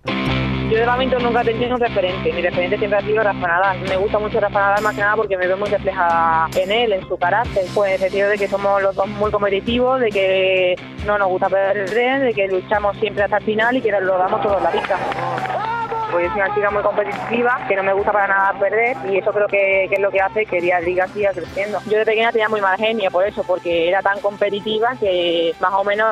Yo 0.05 0.77
de 0.77 0.85
badminton 0.85 1.23
nunca 1.23 1.41
he 1.41 1.45
tenido 1.45 1.75
un 1.75 1.81
referente. 1.81 2.31
Mi 2.31 2.41
referente 2.41 2.77
siempre 2.77 2.99
ha 2.99 3.01
sido 3.01 3.23
Rafa 3.23 3.47
Nadal. 3.47 3.79
Me 3.89 3.97
gusta 3.97 4.19
mucho 4.19 4.39
Rafa 4.39 4.59
Nadal 4.59 4.83
más 4.83 4.95
que 4.95 5.01
nada 5.01 5.15
porque 5.15 5.35
me 5.35 5.47
veo 5.47 5.57
muy 5.57 5.69
reflejada 5.69 6.47
en 6.55 6.71
él, 6.71 6.93
en 6.93 7.07
su 7.07 7.17
carácter. 7.17 7.65
Pues 7.73 7.89
en 7.89 7.93
el 7.95 7.99
sentido 8.01 8.29
de 8.29 8.37
que 8.37 8.47
somos 8.47 8.81
los 8.81 8.95
dos 8.95 9.07
muy 9.07 9.31
competitivos, 9.31 9.99
de 9.99 10.09
que 10.09 10.75
no 11.07 11.17
nos 11.17 11.27
gusta 11.27 11.49
perder, 11.49 12.21
de 12.21 12.33
que 12.33 12.47
luchamos 12.47 12.95
siempre 12.97 13.23
hasta 13.23 13.37
el 13.37 13.43
final 13.43 13.77
y 13.77 13.81
que 13.81 13.91
lo 13.91 14.17
damos 14.17 14.41
todo 14.41 14.59
la 14.59 14.69
pista 14.69 15.68
pues 16.11 16.31
soy 16.31 16.41
una 16.41 16.55
chica 16.55 16.71
muy 16.71 16.81
competitiva, 16.83 17.65
que 17.67 17.75
no 17.75 17.83
me 17.83 17.93
gusta 17.93 18.11
para 18.11 18.27
nada 18.27 18.59
perder 18.59 18.97
y 19.09 19.17
eso 19.17 19.31
creo 19.31 19.47
que, 19.47 19.85
es 19.85 19.99
lo 19.99 20.11
que 20.11 20.21
hace 20.21 20.45
que 20.45 20.61
Día 20.61 20.79
Liga 20.79 21.07
siga 21.07 21.31
creciendo. 21.31 21.79
Yo 21.85 21.97
de 21.97 22.05
pequeña 22.05 22.31
tenía 22.31 22.49
muy 22.49 22.61
mal 22.61 22.77
genio 22.77 23.11
por 23.11 23.25
eso, 23.25 23.43
porque 23.43 23.87
era 23.89 24.01
tan 24.01 24.19
competitiva 24.19 24.95
que 24.99 25.53
más 25.59 25.73
o 25.73 25.83
menos, 25.83 26.07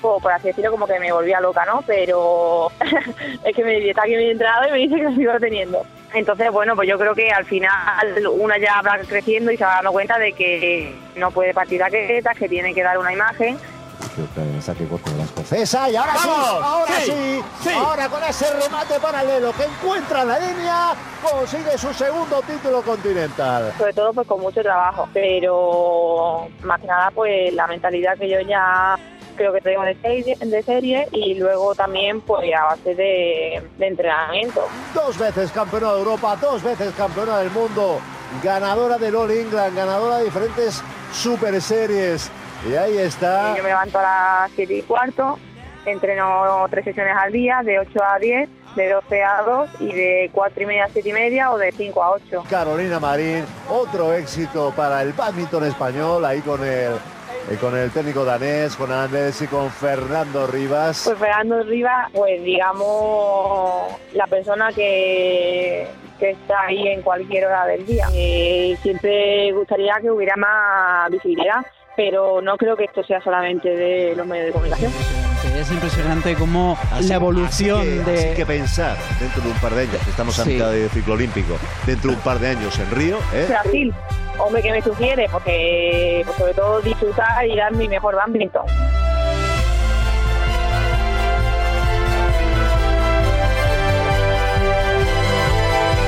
por 0.00 0.32
así 0.32 0.48
decirlo, 0.48 0.72
como 0.72 0.86
que 0.86 0.98
me 0.98 1.12
volvía 1.12 1.40
loca, 1.40 1.64
¿no? 1.64 1.82
Pero 1.86 2.70
es 3.44 3.56
que 3.56 3.64
me 3.64 3.88
está 3.88 4.02
aquí 4.02 4.16
mi 4.16 4.30
entrada 4.30 4.68
y 4.68 4.72
me 4.72 4.78
dice 4.78 4.96
que 4.96 5.02
lo 5.02 5.12
sigo 5.12 5.32
teniendo. 5.40 5.82
Entonces, 6.14 6.50
bueno, 6.50 6.74
pues 6.74 6.88
yo 6.88 6.98
creo 6.98 7.14
que 7.14 7.30
al 7.30 7.44
final 7.44 8.26
una 8.32 8.56
ya 8.58 8.80
va 8.80 8.98
creciendo 9.06 9.52
y 9.52 9.56
se 9.56 9.64
va 9.64 9.74
dando 9.74 9.92
cuenta 9.92 10.18
de 10.18 10.32
que 10.32 10.94
no 11.16 11.30
puede 11.30 11.52
partir 11.52 11.82
a 11.82 11.90
que 11.90 12.22
tiene 12.48 12.72
que 12.72 12.82
dar 12.82 12.98
una 12.98 13.12
imagen 13.12 13.58
saque 14.60 14.86
corto 14.86 15.10
de 15.10 15.16
la 15.18 15.24
escocesa 15.24 15.90
y 15.90 15.96
ahora 15.96 16.14
sí, 16.16 16.28
ahora 16.28 17.00
sí, 17.00 17.70
ahora 17.70 18.08
con 18.08 18.22
ese 18.24 18.46
remate 18.52 18.98
paralelo 19.00 19.52
que 19.52 19.64
encuentra 19.64 20.24
la 20.24 20.38
línea, 20.38 20.94
consigue 21.22 21.76
su 21.78 21.92
segundo 21.94 22.42
título 22.42 22.82
continental. 22.82 23.72
Sobre 23.78 23.92
todo 23.92 24.12
pues 24.12 24.26
con 24.26 24.40
mucho 24.40 24.62
trabajo, 24.62 25.08
pero 25.12 26.48
más 26.62 26.80
que 26.80 26.86
nada 26.86 27.10
pues 27.14 27.52
la 27.54 27.66
mentalidad 27.66 28.16
que 28.18 28.28
yo 28.28 28.40
ya 28.40 28.98
creo 29.36 29.52
que 29.52 29.60
tengo 29.60 29.82
de 29.82 29.94
serie, 30.00 30.36
de 30.40 30.62
serie 30.62 31.08
y 31.12 31.34
luego 31.34 31.74
también 31.74 32.20
pues 32.20 32.52
a 32.54 32.64
base 32.64 32.94
de, 32.94 33.62
de 33.78 33.86
entrenamiento. 33.86 34.66
Dos 34.94 35.16
veces 35.16 35.50
campeona 35.52 35.92
de 35.92 35.98
Europa, 36.00 36.36
dos 36.40 36.62
veces 36.62 36.92
campeona 36.96 37.38
del 37.38 37.50
mundo, 37.52 38.00
ganadora 38.42 38.98
del 38.98 39.14
All 39.14 39.30
England, 39.30 39.76
ganadora 39.76 40.18
de 40.18 40.24
diferentes 40.24 40.82
super 41.12 41.60
series 41.62 42.30
y 42.66 42.74
ahí 42.74 42.98
está. 42.98 43.56
Yo 43.56 43.62
me 43.62 43.68
levanto 43.68 43.98
a 43.98 44.02
las 44.02 44.50
7 44.52 44.74
y 44.74 44.82
cuarto, 44.82 45.38
entreno 45.86 46.66
tres 46.70 46.84
sesiones 46.84 47.14
al 47.16 47.32
día, 47.32 47.62
de 47.64 47.78
8 47.78 48.04
a 48.04 48.18
10, 48.18 48.48
de 48.76 48.90
12 48.90 49.22
a 49.22 49.42
2 49.42 49.70
y 49.80 49.92
de 49.92 50.30
4 50.32 50.62
y 50.62 50.66
media 50.66 50.84
a 50.84 50.88
7 50.88 51.08
y 51.08 51.12
media 51.12 51.50
o 51.50 51.58
de 51.58 51.72
5 51.72 52.02
a 52.02 52.10
8. 52.12 52.44
Carolina 52.50 53.00
Marín, 53.00 53.44
otro 53.68 54.12
éxito 54.12 54.72
para 54.76 55.02
el 55.02 55.12
badminton 55.12 55.64
español, 55.64 56.24
ahí 56.24 56.40
con 56.40 56.62
el 56.64 56.94
eh, 57.50 57.56
con 57.56 57.74
el 57.74 57.90
técnico 57.90 58.26
danés, 58.26 58.76
con 58.76 58.92
Andrés 58.92 59.40
y 59.40 59.46
con 59.46 59.70
Fernando 59.70 60.46
Rivas. 60.46 61.02
Pues 61.04 61.18
Fernando 61.18 61.62
Rivas, 61.62 62.10
pues 62.12 62.42
digamos, 62.42 63.90
la 64.12 64.26
persona 64.26 64.70
que, 64.70 65.88
que 66.18 66.30
está 66.30 66.64
ahí 66.64 66.88
en 66.88 67.00
cualquier 67.00 67.46
hora 67.46 67.64
del 67.64 67.86
día. 67.86 68.06
Eh, 68.12 68.76
siempre 68.82 69.50
gustaría 69.52 69.98
que 70.02 70.10
hubiera 70.10 70.36
más 70.36 71.10
visibilidad 71.10 71.64
pero 71.98 72.40
no 72.40 72.56
creo 72.56 72.76
que 72.76 72.84
esto 72.84 73.02
sea 73.02 73.20
solamente 73.20 73.68
de 73.68 74.14
los 74.14 74.24
medios 74.24 74.46
de 74.46 74.52
comunicación. 74.52 74.92
Es 75.56 75.72
impresionante 75.72 76.36
cómo 76.36 76.78
la 77.00 77.14
evolución 77.16 78.04
de... 78.04 78.14
Así 78.14 78.34
que 78.36 78.46
pensar 78.46 78.96
dentro 79.18 79.42
de 79.42 79.48
un 79.48 79.56
par 79.56 79.74
de 79.74 79.82
años, 79.82 80.06
estamos 80.06 80.38
a 80.38 80.44
mitad 80.44 80.70
de 80.70 80.88
ciclo 80.90 81.14
olímpico, 81.14 81.58
dentro 81.86 82.12
de 82.12 82.16
un 82.16 82.22
par 82.22 82.38
de 82.38 82.50
años 82.50 82.78
en 82.78 82.88
Río... 82.92 83.18
¿eh? 83.34 83.46
Brasil, 83.48 83.92
hombre, 84.38 84.62
que 84.62 84.70
me 84.70 84.80
sugiere? 84.80 85.26
Porque 85.28 86.22
pues, 86.24 86.38
sobre 86.38 86.54
todo 86.54 86.80
disfrutar 86.82 87.44
y 87.44 87.56
dar 87.56 87.74
mi 87.74 87.88
mejor 87.88 88.14
badminton. 88.14 88.66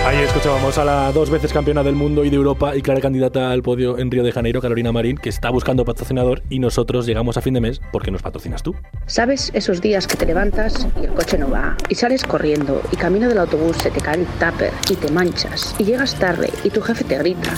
Ahí 0.06 0.16
escuchábamos 0.16 0.78
a 0.78 0.84
la 0.84 1.12
dos 1.12 1.28
veces 1.28 1.52
campeona 1.52 1.82
del 1.82 1.94
mundo 1.94 2.24
y 2.24 2.30
de 2.30 2.36
Europa 2.36 2.74
y 2.74 2.80
clara 2.80 3.00
candidata 3.00 3.52
al 3.52 3.62
podio 3.62 3.98
en 3.98 4.10
Río 4.10 4.22
de 4.24 4.32
Janeiro, 4.32 4.60
Carolina 4.62 4.92
Marín, 4.92 5.18
que 5.18 5.28
está 5.28 5.50
buscando 5.50 5.84
patrocinador 5.84 6.42
y 6.48 6.58
nosotros 6.58 7.06
llegamos 7.06 7.36
a 7.36 7.42
fin 7.42 7.52
de 7.52 7.60
mes 7.60 7.80
porque 7.92 8.10
nos 8.10 8.22
patrocinas 8.22 8.62
tú. 8.62 8.74
¿Sabes 9.06 9.50
esos 9.52 9.82
días 9.82 10.06
que 10.06 10.16
te 10.16 10.24
levantas 10.24 10.88
y 11.00 11.04
el 11.04 11.12
coche 11.12 11.36
no 11.36 11.50
va? 11.50 11.76
Y 11.90 11.96
sales 11.96 12.24
corriendo 12.24 12.80
y 12.90 12.96
camino 12.96 13.28
del 13.28 13.38
autobús 13.38 13.76
se 13.76 13.90
te 13.90 14.00
cae 14.00 14.20
el 14.20 14.26
tupper 14.26 14.72
y 14.88 14.94
te 14.94 15.12
manchas 15.12 15.74
y 15.78 15.84
llegas 15.84 16.14
tarde 16.18 16.50
y 16.64 16.70
tu 16.70 16.80
jefe 16.80 17.04
te 17.04 17.18
grita. 17.18 17.50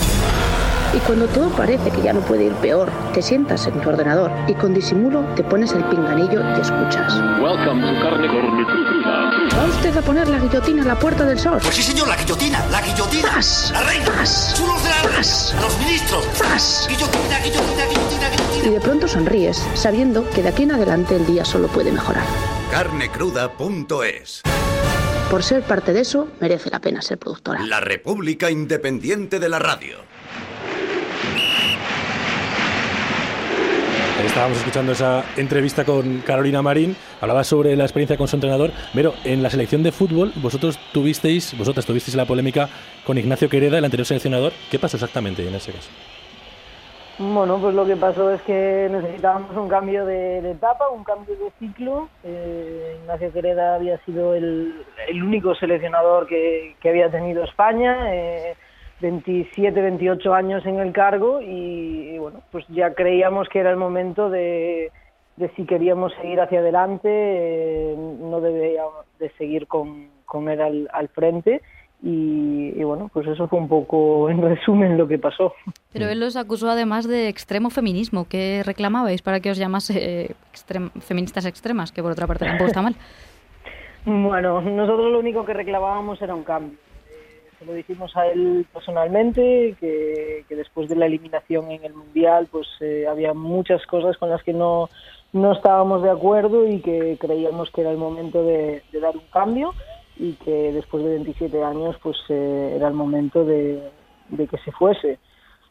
Y 0.95 0.99
cuando 0.99 1.27
todo 1.27 1.49
parece 1.49 1.89
que 1.89 2.03
ya 2.03 2.13
no 2.13 2.21
puede 2.21 2.45
ir 2.45 2.53
peor, 2.53 2.91
te 3.13 3.21
sientas 3.23 3.65
en 3.65 3.81
tu 3.81 3.89
ordenador 3.89 4.31
y 4.47 4.53
con 4.53 4.75
disimulo 4.75 5.25
te 5.35 5.43
pones 5.43 5.71
el 5.73 5.83
pinganillo 5.85 6.39
y 6.55 6.61
escuchas. 6.61 7.15
Welcome 7.41 7.81
to 7.81 8.01
Carne 8.01 8.27
¿Va 9.57 9.65
usted 9.65 9.97
a 9.97 10.01
poner 10.01 10.27
la 10.29 10.37
guillotina 10.37 10.83
en 10.83 10.87
la 10.87 10.99
puerta 10.99 11.25
del 11.25 11.39
sol? 11.39 11.57
Pues 11.63 11.75
sí, 11.75 11.81
señor, 11.81 12.07
la 12.07 12.15
guillotina, 12.15 12.63
la 12.69 12.81
guillotina. 12.81 13.27
¡Paz! 13.27 13.71
La 13.73 13.81
reina. 13.81 14.05
¡Paz! 14.05 14.53
Chulos 14.55 14.83
de 14.83 14.89
la 14.89 15.15
¡Paz! 15.17 15.55
Los 15.59 15.79
ministros. 15.79 16.25
¡Paz! 16.39 16.87
Guillotina, 16.87 17.39
guillotina, 17.39 17.85
guillotina, 17.85 18.29
guillotina. 18.29 18.67
Y 18.67 18.69
de 18.69 18.79
pronto 18.79 19.07
sonríes, 19.07 19.65
sabiendo 19.73 20.29
que 20.29 20.43
de 20.43 20.49
aquí 20.49 20.63
en 20.63 20.73
adelante 20.73 21.15
el 21.15 21.25
día 21.25 21.43
solo 21.43 21.69
puede 21.69 21.91
mejorar. 21.91 22.23
Carnecruda.es 22.69 24.43
Por 25.31 25.43
ser 25.43 25.63
parte 25.63 25.91
de 25.91 26.01
eso, 26.01 26.27
merece 26.39 26.69
la 26.69 26.79
pena 26.79 27.01
ser 27.01 27.17
productora. 27.17 27.61
La 27.65 27.79
República 27.79 28.51
Independiente 28.51 29.39
de 29.39 29.49
la 29.49 29.57
Radio. 29.57 30.13
Estábamos 34.25 34.57
escuchando 34.57 34.93
esa 34.93 35.23
entrevista 35.37 35.83
con 35.83 36.19
Carolina 36.19 36.61
Marín, 36.61 36.95
hablaba 37.21 37.43
sobre 37.43 37.75
la 37.75 37.83
experiencia 37.83 38.17
con 38.17 38.27
su 38.27 38.37
entrenador, 38.37 38.71
pero 38.93 39.13
en 39.25 39.43
la 39.43 39.49
selección 39.49 39.83
de 39.83 39.91
fútbol 39.91 40.31
vosotros 40.37 40.79
tuvisteis, 40.91 41.55
vosotras 41.57 41.85
tuvisteis 41.85 42.15
la 42.15 42.25
polémica 42.25 42.69
con 43.05 43.17
Ignacio 43.17 43.49
Quereda, 43.49 43.77
el 43.77 43.85
anterior 43.85 44.07
seleccionador. 44.07 44.53
¿Qué 44.71 44.79
pasó 44.79 44.97
exactamente 44.97 45.47
en 45.47 45.53
ese 45.53 45.73
caso? 45.73 45.89
Bueno, 47.19 47.59
pues 47.59 47.75
lo 47.75 47.85
que 47.85 47.95
pasó 47.95 48.31
es 48.31 48.41
que 48.41 48.87
necesitábamos 48.91 49.55
un 49.55 49.69
cambio 49.69 50.05
de, 50.05 50.39
etapa, 50.49 50.89
un 50.89 51.03
cambio 51.03 51.35
de 51.35 51.51
ciclo. 51.59 52.09
Eh, 52.23 52.97
Ignacio 53.01 53.31
Quereda 53.31 53.75
había 53.75 53.97
sido 54.05 54.33
el, 54.33 54.73
único 55.13 55.53
seleccionador 55.53 56.25
que, 56.25 56.75
había 56.83 57.11
tenido 57.11 57.43
España. 57.43 58.11
Eh, 58.15 58.55
27, 59.03 59.81
28 59.81 60.33
años 60.33 60.65
en 60.65 60.79
el 60.79 60.93
cargo 60.93 61.41
y, 61.41 62.17
bueno, 62.17 62.41
pues 62.51 62.65
ya 62.69 62.93
creíamos 62.93 63.49
que 63.49 63.59
era 63.59 63.69
el 63.69 63.75
momento 63.75 64.29
de, 64.29 64.91
de 65.35 65.49
si 65.55 65.65
queríamos 65.65 66.13
seguir 66.21 66.39
hacia 66.39 66.59
adelante, 66.59 67.09
eh, 67.11 67.95
no 67.97 68.39
debíamos 68.39 69.05
de 69.19 69.29
seguir 69.31 69.67
con, 69.67 70.07
con 70.25 70.47
él 70.47 70.61
al, 70.61 70.89
al 70.93 71.09
frente. 71.09 71.61
Y, 72.01 72.81
bueno, 72.83 73.09
pues 73.13 73.27
eso 73.27 73.47
fue 73.47 73.59
un 73.59 73.67
poco 73.67 74.29
en 74.31 74.41
resumen 74.41 74.97
lo 74.97 75.05
que 75.07 75.19
pasó. 75.19 75.53
Pero 75.91 76.07
él 76.07 76.21
los 76.21 76.37
acusó 76.37 76.69
además 76.69 77.05
de 77.05 77.27
extremo 77.27 77.69
feminismo. 77.69 78.25
¿Qué 78.29 78.61
reclamabais 78.65 79.21
para 79.21 79.41
que 79.41 79.51
os 79.51 79.57
llamase 79.57 80.33
feministas 81.01 81.45
extremas? 81.45 81.91
Que 81.91 82.01
por 82.01 82.11
otra 82.13 82.27
parte 82.27 82.45
tampoco 82.45 82.67
está 82.67 82.81
mal. 82.81 82.95
bueno, 84.05 84.61
nosotros 84.61 85.11
lo 85.11 85.19
único 85.19 85.43
que 85.43 85.53
reclamábamos 85.53 86.21
era 86.21 86.33
un 86.33 86.43
cambio 86.43 86.77
lo 87.65 87.73
dijimos 87.73 88.15
a 88.15 88.27
él 88.27 88.65
personalmente, 88.71 89.75
que, 89.79 90.45
después 90.49 90.87
de 90.89 90.95
la 90.95 91.07
eliminación 91.07 91.71
en 91.71 91.83
el 91.83 91.93
Mundial 91.93 92.47
pues 92.51 92.67
eh, 92.79 93.05
había 93.09 93.33
muchas 93.33 93.85
cosas 93.85 94.17
con 94.17 94.29
las 94.29 94.43
que 94.43 94.53
no, 94.53 94.89
no 95.33 95.51
estábamos 95.51 96.03
de 96.03 96.11
acuerdo 96.11 96.67
y 96.67 96.79
que 96.79 97.17
creíamos 97.19 97.69
que 97.71 97.81
era 97.81 97.91
el 97.91 97.97
momento 97.97 98.43
de, 98.43 98.83
dar 99.01 99.15
un 99.17 99.27
cambio 99.31 99.73
y 100.17 100.33
que 100.33 100.71
después 100.71 101.03
de 101.03 101.09
27 101.11 101.63
años 101.63 101.95
pues 102.01 102.17
eh, 102.29 102.73
era 102.75 102.87
el 102.87 102.93
momento 102.93 103.43
de, 103.43 103.81
que 104.37 104.57
se 104.63 104.71
fuese. 104.71 105.19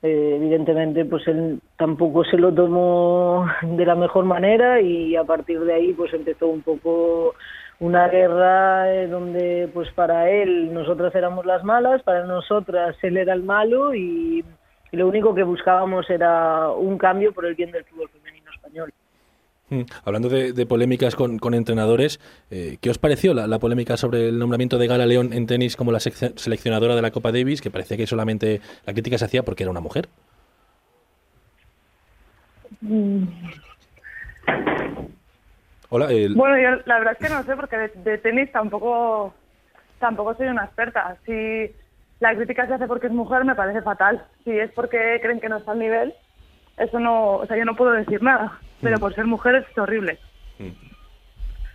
Eh, 0.02 0.34
evidentemente 0.36 1.04
pues 1.04 1.26
él 1.28 1.60
tampoco 1.76 2.24
se 2.24 2.36
lo 2.36 2.52
tomó 2.52 3.46
de 3.62 3.86
la 3.86 3.94
mejor 3.94 4.24
manera 4.24 4.80
y 4.80 5.14
a 5.14 5.22
partir 5.22 5.60
de 5.60 5.74
ahí 5.74 5.92
pues 5.92 6.12
empezó 6.12 6.48
un 6.48 6.62
poco 6.62 7.34
una 7.82 8.06
guerra 8.06 8.94
eh, 8.94 9.08
donde 9.08 9.68
pues 9.74 9.90
para 9.90 10.30
él 10.30 10.72
nosotras 10.72 11.12
éramos 11.16 11.44
las 11.44 11.64
malas, 11.64 12.00
para 12.04 12.24
nosotras 12.24 12.96
él 13.02 13.16
era 13.16 13.34
el 13.34 13.42
malo 13.42 13.94
y, 13.94 14.44
lo 14.92 15.08
único 15.08 15.34
que 15.34 15.42
buscábamos 15.42 16.08
era 16.10 16.68
un 16.68 16.98
cambio 16.98 17.32
por 17.32 17.46
el 17.46 17.54
bien 17.54 17.70
del 17.72 17.82
fútbol 17.84 18.10
femenino 18.10 18.50
español. 18.54 18.92
Mm, 19.70 19.80
hablando 20.04 20.28
de, 20.28 20.66
polémicas 20.66 21.16
con, 21.16 21.54
entrenadores, 21.54 22.20
eh, 22.50 22.76
¿qué 22.78 22.90
os 22.90 22.98
pareció 22.98 23.32
la, 23.32 23.58
polémica 23.58 23.96
sobre 23.96 24.28
el 24.28 24.38
nombramiento 24.38 24.76
de 24.76 24.86
Gala 24.88 25.06
León 25.06 25.32
en 25.32 25.46
tenis 25.46 25.76
como 25.76 25.92
la 25.92 26.00
seleccionadora 26.00 26.94
de 26.94 27.00
la 27.00 27.10
Copa 27.10 27.32
Davis, 27.32 27.62
que 27.62 27.70
parecía 27.70 27.96
que 27.96 28.06
solamente 28.06 28.60
la 28.84 28.92
crítica 28.92 29.16
se 29.16 29.24
hacía 29.24 29.44
porque 29.44 29.62
era 29.62 29.70
una 29.70 29.80
mujer? 29.80 30.10
Mm. 35.98 36.34
Bueno, 36.34 36.58
yo 36.58 36.82
la 36.86 36.98
verdad 36.98 37.16
es 37.18 37.26
que 37.26 37.34
no 37.34 37.42
sé, 37.42 37.54
porque 37.54 37.76
de, 37.76 38.18
tenis 38.18 38.50
tampoco, 38.50 39.34
tampoco 39.98 40.34
soy 40.34 40.48
una 40.48 40.64
experta. 40.64 41.16
Si 41.26 41.70
la 42.20 42.34
crítica 42.34 42.66
se 42.66 42.74
hace 42.74 42.86
porque 42.86 43.08
es 43.08 43.12
mujer, 43.12 43.44
me 43.44 43.54
parece 43.54 43.82
fatal. 43.82 44.24
Si 44.44 44.50
es 44.50 44.70
porque 44.72 45.20
creen 45.22 45.40
que 45.40 45.48
no 45.48 45.58
está 45.58 45.72
al 45.72 45.78
nivel, 45.78 46.14
eso 46.78 46.98
no, 46.98 47.34
o 47.34 47.46
sea, 47.46 47.56
yo 47.58 47.64
no 47.64 47.76
puedo 47.76 47.92
decir 47.92 48.22
nada. 48.22 48.58
Pero 48.80 48.96
mm. 48.96 49.00
por 49.00 49.14
ser 49.14 49.26
mujer 49.26 49.56
es 49.56 49.78
horrible. 49.78 50.18
Mm. 50.58 50.91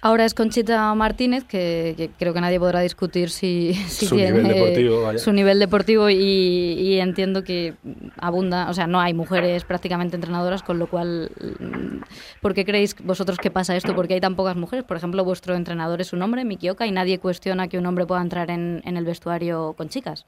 Ahora 0.07 0.23
es 0.23 0.33
Conchita 0.33 0.95
Martínez, 0.95 1.43
que, 1.43 2.11
creo 2.17 2.33
que 2.33 2.39
nadie 2.39 2.61
podrá 2.61 2.79
discutir 2.79 3.29
si, 3.29 3.73
su 3.89 4.15
tiene 4.15 4.31
nivel 4.31 4.47
deportivo, 4.47 5.17
su 5.17 5.33
nivel 5.33 5.59
deportivo 5.59 6.09
y, 6.09 6.97
entiendo 7.01 7.43
que 7.43 7.73
abunda, 8.17 8.69
o 8.69 8.73
sea, 8.73 8.87
no 8.87 9.01
hay 9.01 9.13
mujeres 9.13 9.65
prácticamente 9.65 10.15
entrenadoras, 10.15 10.63
con 10.63 10.79
lo 10.79 10.87
cual, 10.87 11.29
mm, 11.59 12.03
¿por 12.41 12.53
qué 12.53 12.63
creéis 12.63 12.95
vosotros 13.03 13.37
que 13.37 13.51
pasa 13.51 13.75
esto? 13.75 13.95
¿Por 13.95 14.07
qué 14.07 14.13
hay 14.13 14.21
tan 14.21 14.37
pocas 14.37 14.55
mujeres? 14.55 14.85
Por 14.85 14.95
ejemplo, 14.95 15.25
vuestro 15.25 15.55
entrenador 15.55 15.99
es 15.99 16.13
un 16.13 16.21
hombre, 16.21 16.45
Mikioka, 16.45 16.85
y 16.85 16.91
nadie 16.91 17.19
cuestiona 17.19 17.67
que 17.67 17.77
un 17.77 17.85
hombre 17.85 18.05
pueda 18.05 18.21
entrar 18.21 18.49
en, 18.49 18.81
el 18.85 19.03
vestuario 19.03 19.73
con 19.73 19.89
chicas. 19.89 20.25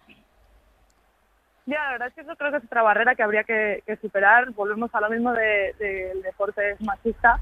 Ya, 1.67 1.81
la 1.85 1.91
verdad 1.91 2.07
es 2.09 2.15
que 2.15 2.21
eso 2.21 2.35
creo 2.35 2.51
que 2.51 2.57
es 2.57 2.65
otra 2.65 2.83
barrera 2.83 3.15
que 3.15 3.23
habría 3.23 3.45
que, 3.45 3.81
superar. 4.01 4.51
Volvemos 4.51 4.93
a 4.93 4.99
lo 4.99 5.09
mismo 5.09 5.31
del 5.31 5.77
de, 5.79 6.21
deporte 6.21 6.75
machista 6.81 7.39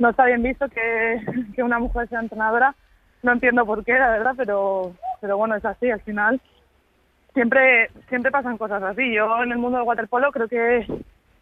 no 0.00 0.10
está 0.10 0.24
bien 0.24 0.42
visto 0.42 0.66
que, 1.54 1.62
una 1.62 1.78
mujer 1.78 2.08
sea 2.08 2.20
entrenadora. 2.20 2.74
No 3.22 3.32
entiendo 3.32 3.66
por 3.66 3.84
qué, 3.84 3.92
la 3.92 4.08
verdad, 4.08 4.32
pero, 4.36 4.94
pero 5.20 5.36
bueno, 5.36 5.54
es 5.54 5.64
así. 5.64 5.90
Al 5.90 6.00
final 6.00 6.40
siempre, 7.34 7.90
siempre 8.08 8.32
pasan 8.32 8.58
cosas 8.58 8.82
así. 8.82 9.14
Yo 9.14 9.42
en 9.42 9.52
el 9.52 9.58
mundo 9.58 9.78
del 9.78 9.86
waterpolo 9.86 10.32
creo 10.32 10.48
que 10.48 10.86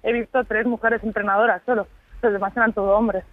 he 0.03 0.13
visto 0.13 0.45
tres 0.45 0.67
mujeres 0.67 1.03
entrenadoras 1.05 1.63
solo. 1.65 1.87
Los 2.21 2.33
demás 2.33 2.55
eran 2.57 2.73
todo 2.73 2.99
hombres. 2.99 3.25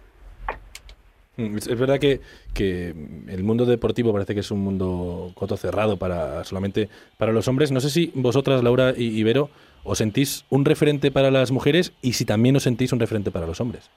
Mm, 1.36 1.56
es 1.56 1.78
verdad 1.78 1.98
que, 1.98 2.20
que, 2.54 2.94
el 3.26 3.42
mundo 3.42 3.66
deportivo 3.66 4.12
parece 4.12 4.32
que 4.32 4.40
es 4.40 4.50
un 4.52 4.60
mundo 4.60 5.32
coto 5.34 5.56
cerrado 5.56 5.98
para 5.98 6.44
solamente 6.44 6.88
para 7.18 7.32
los 7.32 7.48
hombres. 7.48 7.72
No 7.72 7.80
sé 7.80 7.90
si 7.90 8.12
vosotras, 8.14 8.62
Laura 8.62 8.94
y 8.96 9.08
Ibero, 9.18 9.50
os 9.82 9.98
sentís 9.98 10.44
un 10.50 10.64
referente 10.64 11.10
para 11.10 11.32
las 11.32 11.50
mujeres 11.50 11.92
y 12.00 12.12
si 12.12 12.24
también 12.24 12.54
os 12.54 12.62
sentís 12.62 12.92
un 12.92 13.00
referente 13.00 13.32
para 13.32 13.46
los 13.46 13.60
hombres. 13.60 13.90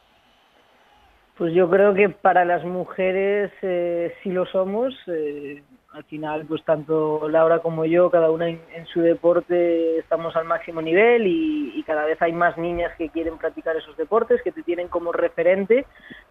Pues 1.39 1.53
yo 1.53 1.69
creo 1.69 1.93
que 1.93 2.09
para 2.09 2.43
las 2.43 2.65
mujeres 2.65 3.49
eh, 3.61 4.13
sí 4.21 4.29
lo 4.29 4.45
somos. 4.47 4.93
Eh, 5.07 5.63
al 5.93 6.03
final, 6.03 6.45
pues 6.45 6.61
tanto 6.65 7.29
Laura 7.29 7.59
como 7.59 7.85
yo, 7.85 8.11
cada 8.11 8.29
una 8.29 8.49
en, 8.49 8.85
su 8.93 8.99
deporte 8.99 9.99
estamos 9.99 10.35
al 10.35 10.43
máximo 10.43 10.81
nivel 10.81 11.25
y, 11.25 11.81
cada 11.87 12.05
vez 12.05 12.21
hay 12.21 12.33
más 12.33 12.55
niñas 12.57 12.91
que 12.97 13.09
quieren 13.09 13.37
practicar 13.37 13.75
esos 13.75 13.95
deportes, 13.97 14.41
que 14.43 14.51
te 14.51 14.63
tienen 14.63 14.89
como 14.89 15.13
referente. 15.13 15.85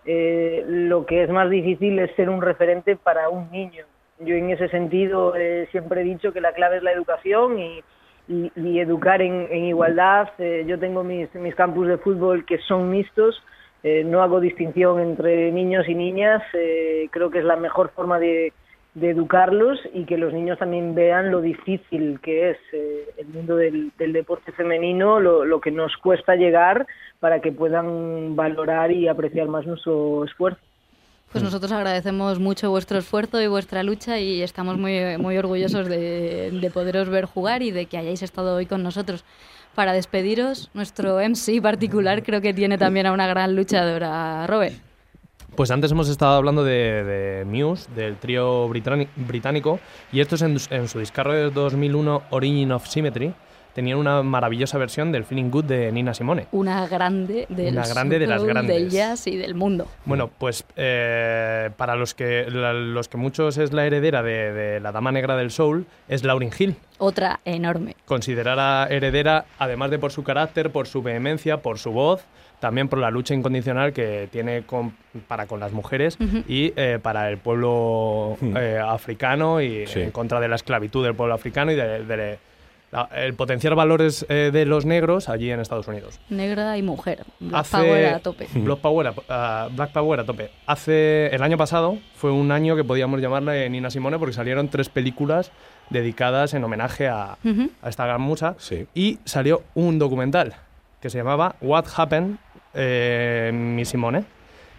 Eh, 0.05 0.63
lo 0.69 1.07
que 1.07 1.25
es 1.25 1.31
más 1.31 1.49
difícil 1.49 1.99
es 1.99 2.15
ser 2.15 2.29
un 2.29 2.43
referente 2.43 2.95
para 2.95 3.31
un 3.31 3.51
niño. 3.51 3.87
Yo 4.21 4.35
en 4.35 4.51
ese 4.51 4.69
sentido 4.69 5.33
siempre 5.71 6.03
he 6.03 6.05
dicho 6.05 6.35
que 6.35 6.43
la 6.43 6.53
clave 6.53 6.77
es 6.77 6.83
la 6.83 6.93
educación 6.93 7.59
y, 7.59 7.83
educar 8.79 9.23
en, 9.23 9.65
igualdad. 9.65 10.29
yo 10.67 10.79
tengo 10.79 11.03
mis, 11.03 11.35
mis 11.35 11.55
campus 11.55 11.89
de 11.89 11.97
fútbol 11.97 12.45
que 12.45 12.59
son 12.59 12.91
mixtos 12.91 13.43
eh, 13.85 14.03
no 14.05 14.23
hago 14.23 14.41
distinción 14.41 15.01
entre 15.01 15.53
niños 15.53 15.89
y 15.89 15.95
niñas, 15.95 16.43
eh, 16.53 17.09
creo 17.13 17.31
que 17.31 17.39
es 17.39 17.45
la 17.45 17.57
mejor 17.57 17.91
forma 17.95 18.19
de, 18.19 18.53
educarlos 19.01 19.79
y 19.95 20.07
que 20.07 20.19
los 20.19 20.33
niños 20.33 20.59
también 20.59 20.93
vean 20.93 21.31
lo 21.31 21.41
difícil 21.41 22.19
que 22.21 22.51
es 22.51 22.57
eh, 22.73 23.09
el 23.17 23.29
mundo 23.29 23.55
del, 23.55 23.93
deporte 23.97 24.51
femenino, 24.51 25.21
lo, 25.21 25.61
que 25.61 25.71
nos 25.71 25.97
cuesta 25.99 26.35
llegar 26.35 26.85
para 27.21 27.41
que 27.41 27.53
puedan 27.53 28.35
valorar 28.35 28.91
y 28.91 29.07
apreciar 29.07 29.47
más 29.47 29.65
nuestro 29.67 30.25
esfuerzo. 30.25 30.59
Pues 31.31 31.45
nosotros 31.45 31.71
agradecemos 31.71 32.41
mucho 32.41 32.71
vuestro 32.71 32.99
esfuerzo 32.99 33.41
y 33.41 33.47
vuestra 33.47 33.85
lucha 33.85 34.19
y 34.19 34.43
estamos 34.43 34.77
muy, 34.79 35.17
muy 35.17 35.39
orgullosos 35.39 35.87
de, 35.87 36.51
de 36.51 36.71
poderos 36.71 37.09
ver 37.09 37.27
jugar 37.27 37.63
y 37.63 37.71
de 37.71 37.87
que 37.87 37.99
hayáis 37.99 38.25
estado 38.25 38.57
hoy 38.57 38.67
con 38.67 38.83
nosotros 38.83 39.25
para 39.75 39.93
despediros, 39.93 40.71
nuestro 40.75 41.19
MC 41.21 41.61
particular 41.63 42.23
creo 42.23 42.41
que 42.41 42.53
tiene 42.53 42.79
también 42.79 43.07
a 43.07 43.13
una 43.13 43.27
gran 43.27 43.55
luchadora, 43.55 44.47
Robert. 44.47 44.75
Pues 45.55 45.71
antes 45.71 45.91
hemos 45.91 46.09
estado 46.09 46.37
hablando 46.37 46.63
de, 46.63 47.45
Muse, 47.47 47.89
del 47.95 48.17
trío 48.17 48.69
británico, 48.69 49.81
y 50.13 50.21
esto 50.21 50.37
es 50.37 50.43
en, 50.43 50.89
su 50.89 50.99
discarro 51.01 51.33
de 51.33 51.51
2001, 51.51 52.23
Origin 52.31 52.71
of 52.73 52.87
Symmetry, 52.87 53.35
tenían 53.79 53.99
una 53.99 54.25
maravillosa 54.25 54.77
versión 54.77 55.13
del 55.13 55.25
Feeling 55.25 55.51
Good 55.51 55.67
de 55.67 55.93
Nina 55.93 56.13
Simone. 56.13 56.49
Una 56.51 56.89
grande, 56.89 57.47
del 57.49 57.75
una 57.75 57.87
grande 57.87 58.19
de 58.19 58.27
las 58.27 58.43
grandes. 58.43 58.75
del 58.75 58.91
jazz 58.91 59.29
y 59.29 59.37
del 59.37 59.55
mundo. 59.55 59.87
Bueno, 60.05 60.29
pues 60.37 60.65
eh, 60.75 61.71
para 61.77 61.95
los 61.95 62.13
que, 62.13 62.47
los 62.51 63.09
que 63.09 63.17
muchos 63.19 63.57
es 63.57 63.73
la 63.73 63.87
heredera 63.87 64.25
de, 64.25 64.81
la 64.83 64.91
Dama 64.91 65.13
Negra 65.13 65.37
del 65.37 65.53
Soul, 65.53 65.87
es 66.09 66.25
Lauryn 66.25 66.51
Hill. 66.59 66.75
Otra 66.99 67.39
enorme. 67.45 67.95
Considerada 68.05 68.89
heredera, 68.89 69.45
además 69.61 69.93
de 69.93 70.01
por 70.01 70.11
su 70.11 70.25
carácter, 70.25 70.73
por 70.73 70.89
su 70.89 71.01
vehemencia, 71.01 71.59
por 71.59 71.79
su 71.79 71.93
voz, 71.93 72.25
también 72.59 72.89
por 72.89 72.99
la 72.99 73.13
lucha 73.13 73.33
incondicional 73.35 73.93
que 73.93 74.29
tiene 74.33 74.65
para 75.29 75.47
con 75.47 75.61
las 75.61 75.71
mujeres 75.71 76.19
y 76.49 76.73
eh, 76.75 76.99
para 77.01 77.31
el 77.31 77.39
pueblo 77.39 78.37
hmm. 78.41 78.57
eh, 78.57 78.79
africano 78.81 79.61
y 79.61 79.85
en 79.95 80.11
contra 80.11 80.41
de 80.41 80.49
la 80.49 80.57
esclavitud 80.57 81.05
del 81.05 81.15
pueblo 81.15 81.35
africano 81.35 81.71
y 81.71 81.77
de, 81.77 82.05
de, 82.05 82.39
el 83.15 83.35
potenciar 83.35 83.75
valores 83.75 84.25
eh, 84.29 84.51
de 84.53 84.65
los 84.65 84.87
negros 84.87 85.29
allí 85.29 85.51
en 85.51 85.61
Estados 85.61 85.89
Unidos. 85.89 86.21
Negra 86.31 86.77
y 86.79 86.83
mujer. 86.83 87.25
Black 87.39 87.67
Power 87.67 88.15
a 88.15 88.19
tope. 88.21 88.49
Black 88.55 88.79
Power 88.79 89.15
a, 89.29 89.69
Black 89.71 89.93
Power 89.93 90.21
a 90.21 90.25
tope. 90.25 90.51
Hace 90.67 91.27
el 91.35 91.43
año 91.43 91.57
pasado 91.57 91.99
fue 92.15 92.31
un 92.31 92.51
año 92.51 92.77
que 92.77 92.85
podíamos 92.85 93.21
llamarle 93.21 93.69
Nina 93.69 93.91
Simone 93.91 94.19
porque 94.19 94.33
salieron 94.33 94.69
tres 94.69 94.89
películas 94.89 95.53
dedicadas 95.91 96.55
en 96.55 96.65
homenaje 96.65 97.09
a, 97.09 97.39
esta 97.85 98.07
gran 98.07 98.21
musa 98.21 98.57
y 98.95 99.19
salió 99.25 99.63
un 99.75 99.99
documental 99.99 100.55
que 101.01 101.11
se 101.11 101.19
llamaba 101.19 101.57
What 101.61 101.87
Happened 101.97 102.39
eh, 102.75 103.51
Miss 103.53 103.91
Simone. 103.91 104.25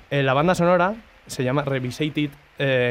Eh, 0.09 0.23
la 0.23 0.33
banda 0.33 0.55
sonora 0.55 0.95
se 1.27 1.43
llama 1.43 1.63
Revisited 1.63 2.31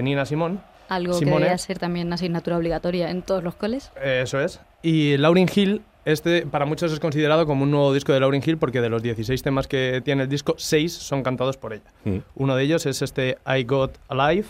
Nina 0.02 0.24
Simone 0.24 0.58
algo 0.88 1.18
que 1.18 1.24
debería 1.24 1.58
ser 1.58 1.78
también 1.78 2.12
asignatura 2.12 2.56
obligatoria 2.56 3.10
en 3.10 3.22
todos 3.22 3.42
los 3.42 3.54
coles. 3.54 3.90
Eso 4.02 4.40
es. 4.40 4.60
Y 4.82 5.16
Lauryn 5.16 5.48
Hill, 5.52 5.82
este 6.04 6.46
para 6.46 6.64
muchos 6.64 6.92
es 6.92 7.00
considerado 7.00 7.46
como 7.46 7.64
un 7.64 7.70
nuevo 7.70 7.92
disco 7.92 8.12
de 8.12 8.20
Lauryn 8.20 8.42
Hill 8.44 8.58
porque 8.58 8.80
de 8.80 8.88
los 8.88 9.02
16 9.02 9.42
temas 9.42 9.68
que 9.68 10.00
tiene 10.04 10.24
el 10.24 10.28
disco, 10.28 10.54
6 10.56 10.92
son 10.92 11.22
cantados 11.22 11.56
por 11.56 11.72
ella. 11.72 11.90
Mm. 12.04 12.18
Uno 12.36 12.56
de 12.56 12.64
ellos 12.64 12.86
es 12.86 13.02
este 13.02 13.38
I 13.46 13.64
Got 13.64 13.98
Alive, 14.08 14.46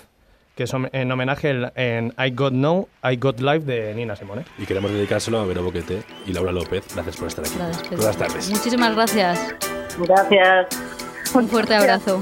que 0.55 0.64
es 0.64 0.72
en 0.74 1.12
homenaje 1.12 1.55
en 1.76 2.14
I 2.18 2.30
Got 2.30 2.53
No, 2.53 2.89
I 3.03 3.16
Got 3.16 3.41
Life 3.41 3.61
de 3.61 3.95
Nina 3.95 4.16
Simone. 4.16 4.45
Y 4.59 4.66
queremos 4.66 4.91
dedicárselo 4.91 5.39
a 5.39 5.47
Vero 5.47 5.62
Boquete 5.62 6.03
y 6.26 6.32
Laura 6.32 6.53
López. 6.53 6.84
Gracias 6.95 7.16
por 7.16 7.28
estar 7.28 7.45
aquí. 7.45 7.95
Buenas 7.95 8.16
tardes. 8.16 8.51
Muchísimas 8.51 8.95
gracias. 8.95 9.55
Gracias. 9.99 10.66
Un 11.34 11.49
fuerte 11.49 11.74
abrazo. 11.74 12.20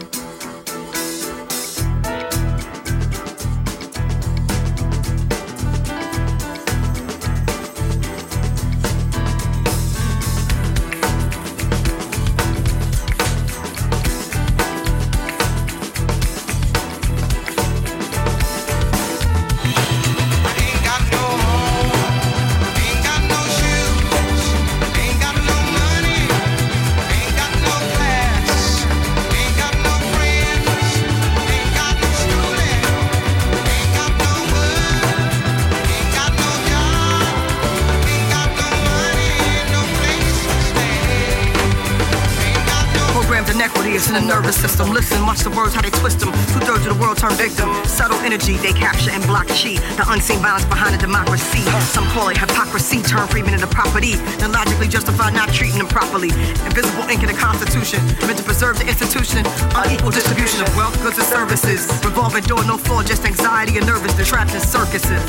Energy 48.21 48.57
they 48.59 48.73
capture 48.73 49.11
and 49.11 49.25
block 49.25 49.49
cheat. 49.57 49.81
The 49.97 50.05
unseen 50.09 50.41
violence 50.41 50.67
behind 50.67 50.95
the 50.95 50.99
democracy. 50.99 51.65
Some 51.97 52.05
call 52.13 52.29
it 52.29 52.37
hypocrisy, 52.37 53.01
turn 53.01 53.27
freedom 53.29 53.55
into 53.55 53.67
property. 53.67 54.17
Then 54.37 54.53
logically 54.53 54.89
justify 54.89 55.31
not 55.31 55.49
treating 55.49 55.79
them 55.79 55.89
properly. 55.89 56.29
Invisible 56.69 57.09
ink 57.09 57.23
in 57.23 57.29
the 57.33 57.39
Constitution, 57.39 58.05
meant 58.29 58.37
to 58.39 58.45
preserve 58.45 58.79
the 58.79 58.87
institution. 58.87 59.47
Unequal 59.75 60.11
distribution 60.11 60.61
of 60.61 60.77
wealth, 60.77 61.01
goods, 61.03 61.17
and 61.17 61.27
services. 61.27 61.89
Revolving 62.05 62.45
door, 62.45 62.65
no 62.65 62.77
flaw, 62.77 63.03
just 63.03 63.25
anxiety 63.25 63.79
and 63.79 63.87
nervous. 63.87 64.13
They're 64.15 64.27
trapped 64.27 64.53
in 64.53 64.61
circuses. 64.61 65.25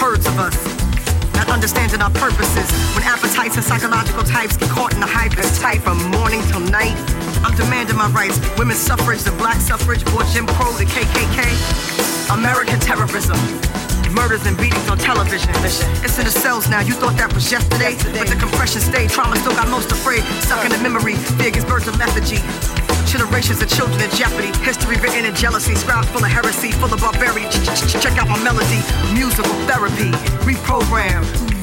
Herds 0.00 0.26
of 0.26 0.38
us 0.38 0.87
not 1.38 1.50
understanding 1.50 2.02
our 2.02 2.10
purposes. 2.10 2.66
When 2.94 3.04
appetites 3.06 3.54
and 3.54 3.64
psychological 3.64 4.24
types 4.24 4.56
get 4.56 4.70
caught 4.70 4.92
in 4.92 5.00
the 5.00 5.06
hype, 5.06 5.38
it's 5.38 5.58
tight 5.60 5.82
from 5.82 6.02
morning 6.10 6.42
till 6.50 6.60
night. 6.60 6.98
I'm 7.46 7.54
demanding 7.54 7.94
my 7.94 8.10
rights. 8.10 8.42
Women's 8.58 8.80
suffrage, 8.82 9.22
the 9.22 9.30
black 9.38 9.60
suffrage, 9.60 10.02
or 10.10 10.26
Jim 10.34 10.46
Crow, 10.58 10.72
the 10.74 10.84
KKK. 10.84 12.34
American 12.34 12.80
terrorism. 12.80 13.38
Murders 14.10 14.44
and 14.46 14.56
beatings 14.56 14.88
on 14.88 14.98
television. 14.98 15.50
It's 15.62 16.18
in 16.18 16.24
the 16.24 16.30
cells 16.30 16.68
now. 16.68 16.80
You 16.80 16.94
thought 16.94 17.16
that 17.18 17.32
was 17.32 17.52
yesterday, 17.52 17.94
but 18.18 18.26
the 18.26 18.36
compression 18.36 18.80
stayed. 18.80 19.10
Trauma 19.10 19.36
still 19.36 19.54
got 19.54 19.68
most 19.68 19.92
afraid. 19.92 20.24
Stuck 20.42 20.64
in 20.64 20.72
the 20.72 20.78
memory. 20.78 21.14
Big 21.38 21.56
as 21.56 21.64
birds 21.64 21.86
of 21.86 21.96
lethargy. 21.98 22.42
Generations 23.08 23.62
of 23.62 23.68
children 23.70 24.00
in 24.02 24.10
jeopardy. 24.10 24.48
History 24.62 24.96
written 24.98 25.24
in 25.24 25.34
jealousy. 25.34 25.74
Scribes 25.74 26.08
full 26.08 26.22
of 26.22 26.30
heresy, 26.30 26.72
full 26.72 26.92
of 26.92 27.00
barbarian. 27.00 27.50
Check 27.50 28.18
out 28.18 28.28
my 28.28 28.42
melody. 28.44 28.80
Musical 29.14 29.54
therapy. 29.66 30.10
Reprogram. 30.44 31.57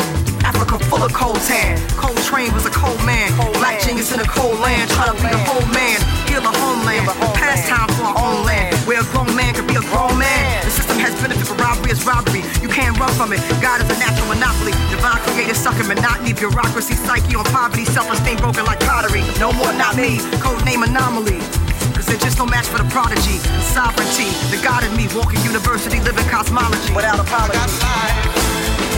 Africa 0.56 0.80
full 0.88 1.04
of 1.04 1.12
cold 1.12 1.36
tan. 1.44 1.76
Cold 2.00 2.16
train 2.24 2.54
was 2.54 2.66
a 2.66 2.72
cold 2.72 2.98
man. 3.04 3.28
Black 3.60 3.82
genius 3.84 4.14
in 4.16 4.20
a 4.20 4.28
cold 4.28 4.58
land. 4.64 4.90
Trying 4.92 5.12
to 5.12 5.20
be 5.20 5.28
a 5.28 5.42
whole 5.44 5.68
man. 5.76 6.00
Heal 6.32 6.40
a 6.40 6.54
homeland. 6.56 7.12
Pastime 7.36 7.92
for 8.00 8.08
our 8.08 8.16
own 8.16 8.46
land. 8.46 8.72
Where 8.88 9.02
a 9.02 9.08
grown 9.12 9.28
man 9.36 9.54
could 9.54 9.68
be 9.68 9.76
a 9.76 9.84
grown 9.92 10.16
man. 10.18 10.64
The 10.64 10.72
system 10.72 10.98
has 11.00 11.12
benefit 11.20 11.44
for 11.44 11.60
robbery 11.60 11.92
is 11.92 12.06
robbery. 12.08 12.40
You 12.64 12.70
can't 12.72 12.96
run 12.96 13.12
from 13.20 13.34
it. 13.34 13.44
God 13.60 13.84
is 13.84 13.90
a 13.92 14.00
natural 14.00 14.32
monopoly. 14.32 14.72
Divine 14.88 15.20
creator 15.28 15.56
sucking 15.56 15.92
monotony. 15.92 16.32
Bureaucracy, 16.32 16.96
psyche 16.96 17.36
on 17.36 17.44
poverty. 17.52 17.84
Self-esteem 17.84 18.40
broken 18.40 18.64
like 18.64 18.80
pottery. 18.80 19.28
No 19.44 19.52
more, 19.52 19.74
not 19.76 20.00
me. 20.00 20.24
Code 20.40 20.64
name 20.64 20.84
anomaly. 20.84 21.44
Cause 21.92 22.08
they're 22.08 22.24
just 22.24 22.40
no 22.40 22.46
match 22.48 22.68
for 22.72 22.80
the 22.80 22.88
prodigy. 22.96 23.44
Sovereignty, 23.60 24.32
the 24.56 24.60
God 24.64 24.88
in 24.88 24.96
me, 24.96 25.12
walking 25.12 25.44
university, 25.44 26.00
living 26.00 26.28
cosmology. 26.32 26.96
Without 26.96 27.20
apology. 27.20 28.95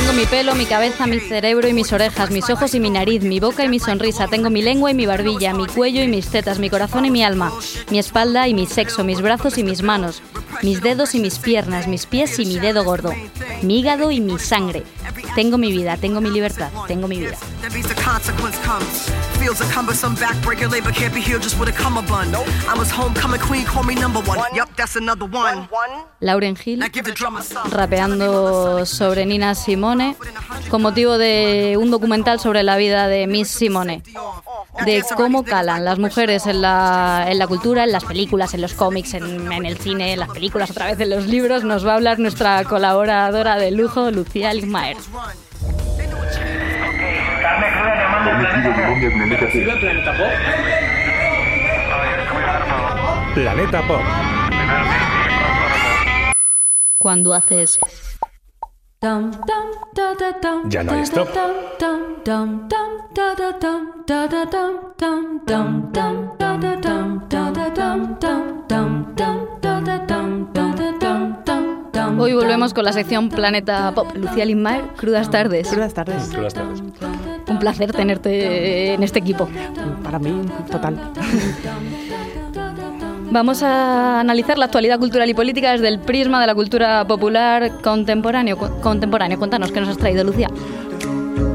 Tengo 0.00 0.14
mi 0.14 0.24
pelo, 0.24 0.54
mi 0.54 0.64
cabeza, 0.64 1.06
mi 1.06 1.20
cerebro 1.20 1.68
y 1.68 1.74
mis 1.74 1.92
orejas, 1.92 2.30
mis 2.30 2.48
ojos 2.48 2.74
y 2.74 2.80
mi 2.80 2.88
nariz, 2.88 3.22
mi 3.22 3.38
boca 3.38 3.66
y 3.66 3.68
mi 3.68 3.78
sonrisa. 3.78 4.28
Tengo 4.28 4.48
mi 4.48 4.62
lengua 4.62 4.90
y 4.90 4.94
mi 4.94 5.04
barbilla, 5.04 5.52
mi 5.52 5.66
cuello 5.66 6.02
y 6.02 6.08
mis 6.08 6.30
tetas, 6.30 6.58
mi 6.58 6.70
corazón 6.70 7.04
y 7.04 7.10
mi 7.10 7.22
alma, 7.22 7.52
mi 7.90 7.98
espalda 7.98 8.48
y 8.48 8.54
mi 8.54 8.66
sexo, 8.66 9.04
mis 9.04 9.20
brazos 9.20 9.58
y 9.58 9.62
mis 9.62 9.82
manos, 9.82 10.22
mis 10.62 10.80
dedos 10.80 11.14
y 11.14 11.20
mis 11.20 11.38
piernas, 11.38 11.86
mis 11.86 12.06
pies 12.06 12.38
y 12.38 12.46
mi 12.46 12.58
dedo 12.58 12.82
gordo, 12.82 13.12
mi 13.60 13.80
hígado 13.80 14.10
y 14.10 14.20
mi 14.20 14.38
sangre. 14.38 14.84
Tengo 15.34 15.58
mi 15.58 15.70
vida, 15.70 15.98
tengo 15.98 16.22
mi 16.22 16.30
libertad, 16.30 16.70
tengo 16.88 17.06
mi 17.06 17.20
vida. 17.20 17.36
That 17.60 17.74
means 17.74 17.88
the 17.88 17.94
consequence 17.94 18.58
comes. 18.64 19.10
Feels 19.38 19.60
a 19.60 19.64
cumbersome 19.72 20.16
backbreaker, 20.16 20.70
labor 20.70 20.92
can't 20.92 21.12
be 21.12 21.20
healed 21.20 21.42
just 21.42 21.58
with 21.58 21.68
a 21.68 21.72
cummerbund. 21.72 22.34
I 22.34 22.74
was 22.74 22.90
homecoming 22.90 23.40
queen, 23.40 23.66
call 23.66 23.82
me 23.82 23.94
number 23.94 24.20
one. 24.20 24.38
Yup, 24.54 24.74
that's 24.76 24.96
another 24.96 25.26
one. 25.26 25.68
Lauren 26.20 26.56
Hill 26.56 26.80
rapeando 27.70 28.86
sobre 28.86 29.26
Nina 29.26 29.54
Simone 29.54 30.16
con 30.70 30.80
motivo 30.80 31.18
de 31.18 31.76
un 31.78 31.90
documental 31.90 32.40
sobre 32.40 32.62
la 32.62 32.76
vida 32.76 33.08
de 33.08 33.26
Miss 33.26 33.48
Simone. 33.48 34.02
De 34.86 35.04
cómo 35.14 35.44
calan 35.44 35.84
las 35.84 35.98
mujeres 35.98 36.46
en 36.46 36.62
la, 36.62 37.26
en 37.28 37.38
la 37.38 37.46
cultura, 37.46 37.84
en 37.84 37.92
las 37.92 38.04
películas, 38.04 38.54
en 38.54 38.62
los 38.62 38.72
cómics, 38.72 39.14
en, 39.14 39.52
en 39.52 39.66
el 39.66 39.76
cine, 39.76 40.14
en 40.14 40.20
las 40.20 40.30
películas, 40.30 40.70
otra 40.70 40.86
vez 40.86 41.00
en 41.00 41.10
los 41.10 41.26
libros, 41.26 41.64
nos 41.64 41.86
va 41.86 41.92
a 41.92 41.96
hablar 41.96 42.18
nuestra 42.18 42.64
colaboradora 42.64 43.56
de 43.56 43.70
lujo, 43.70 44.10
Lucía 44.10 44.54
Ligmaer. 44.54 44.96
Planeta 53.34 53.82
Pop. 53.86 54.00
Cuando 56.98 57.32
haces... 57.32 57.78
Ya 60.68 60.82
no 60.82 60.92
hay 60.92 61.00
stop. 61.02 61.28
Hoy 72.18 72.34
volvemos 72.34 72.74
con 72.74 72.84
la 72.84 72.92
sección 72.92 73.30
Planeta 73.30 73.92
Pop. 73.94 74.14
Lucía 74.14 74.44
Ligmaer, 74.44 74.88
crudas 74.96 75.30
tardes. 75.30 75.68
Crudas 75.68 75.94
tardes. 75.94 76.28
Crudas 76.28 76.52
tardes. 76.52 76.82
Un 77.50 77.58
placer 77.58 77.92
tenerte 77.92 78.94
en 78.94 79.02
este 79.02 79.18
equipo. 79.18 79.48
Para 80.02 80.18
mí, 80.18 80.40
total. 80.70 81.12
Vamos 83.32 83.62
a 83.62 84.20
analizar 84.20 84.58
la 84.58 84.64
actualidad 84.64 84.98
cultural 84.98 85.28
y 85.28 85.34
política 85.34 85.72
desde 85.72 85.88
el 85.88 86.00
prisma 86.00 86.40
de 86.40 86.46
la 86.46 86.54
cultura 86.54 87.04
popular 87.06 87.80
contemporáneo. 87.82 88.56
contemporáneo. 88.80 89.38
Cuéntanos 89.38 89.70
qué 89.70 89.80
nos 89.80 89.88
has 89.90 89.98
traído, 89.98 90.24
Lucía. 90.24 90.48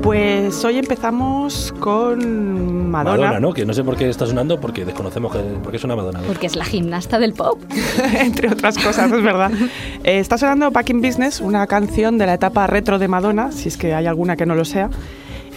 Pues 0.01 0.63
hoy 0.63 0.77
empezamos 0.77 1.73
con 1.79 2.91
Madonna. 2.91 3.17
Madonna, 3.17 3.39
¿no? 3.39 3.53
Que 3.53 3.65
no 3.65 3.73
sé 3.73 3.83
por 3.83 3.97
qué 3.97 4.07
está 4.07 4.25
sonando, 4.25 4.59
porque 4.59 4.85
desconocemos 4.85 5.31
que, 5.33 5.39
por 5.39 5.71
qué 5.71 5.79
suena 5.79 5.95
Madonna. 5.95 6.21
Porque 6.27 6.45
es 6.45 6.55
la 6.55 6.63
gimnasta 6.63 7.17
del 7.17 7.33
pop. 7.33 7.59
entre 8.19 8.49
otras 8.49 8.77
cosas, 8.77 9.11
es 9.11 9.23
verdad. 9.23 9.51
Eh, 10.03 10.19
está 10.19 10.37
sonando 10.37 10.69
Back 10.69 10.91
in 10.91 11.01
Business, 11.01 11.41
una 11.41 11.65
canción 11.65 12.19
de 12.19 12.27
la 12.27 12.35
etapa 12.35 12.67
retro 12.67 12.99
de 12.99 13.07
Madonna, 13.07 13.51
si 13.51 13.69
es 13.69 13.75
que 13.75 13.95
hay 13.95 14.05
alguna 14.05 14.35
que 14.35 14.45
no 14.45 14.53
lo 14.53 14.63
sea, 14.63 14.91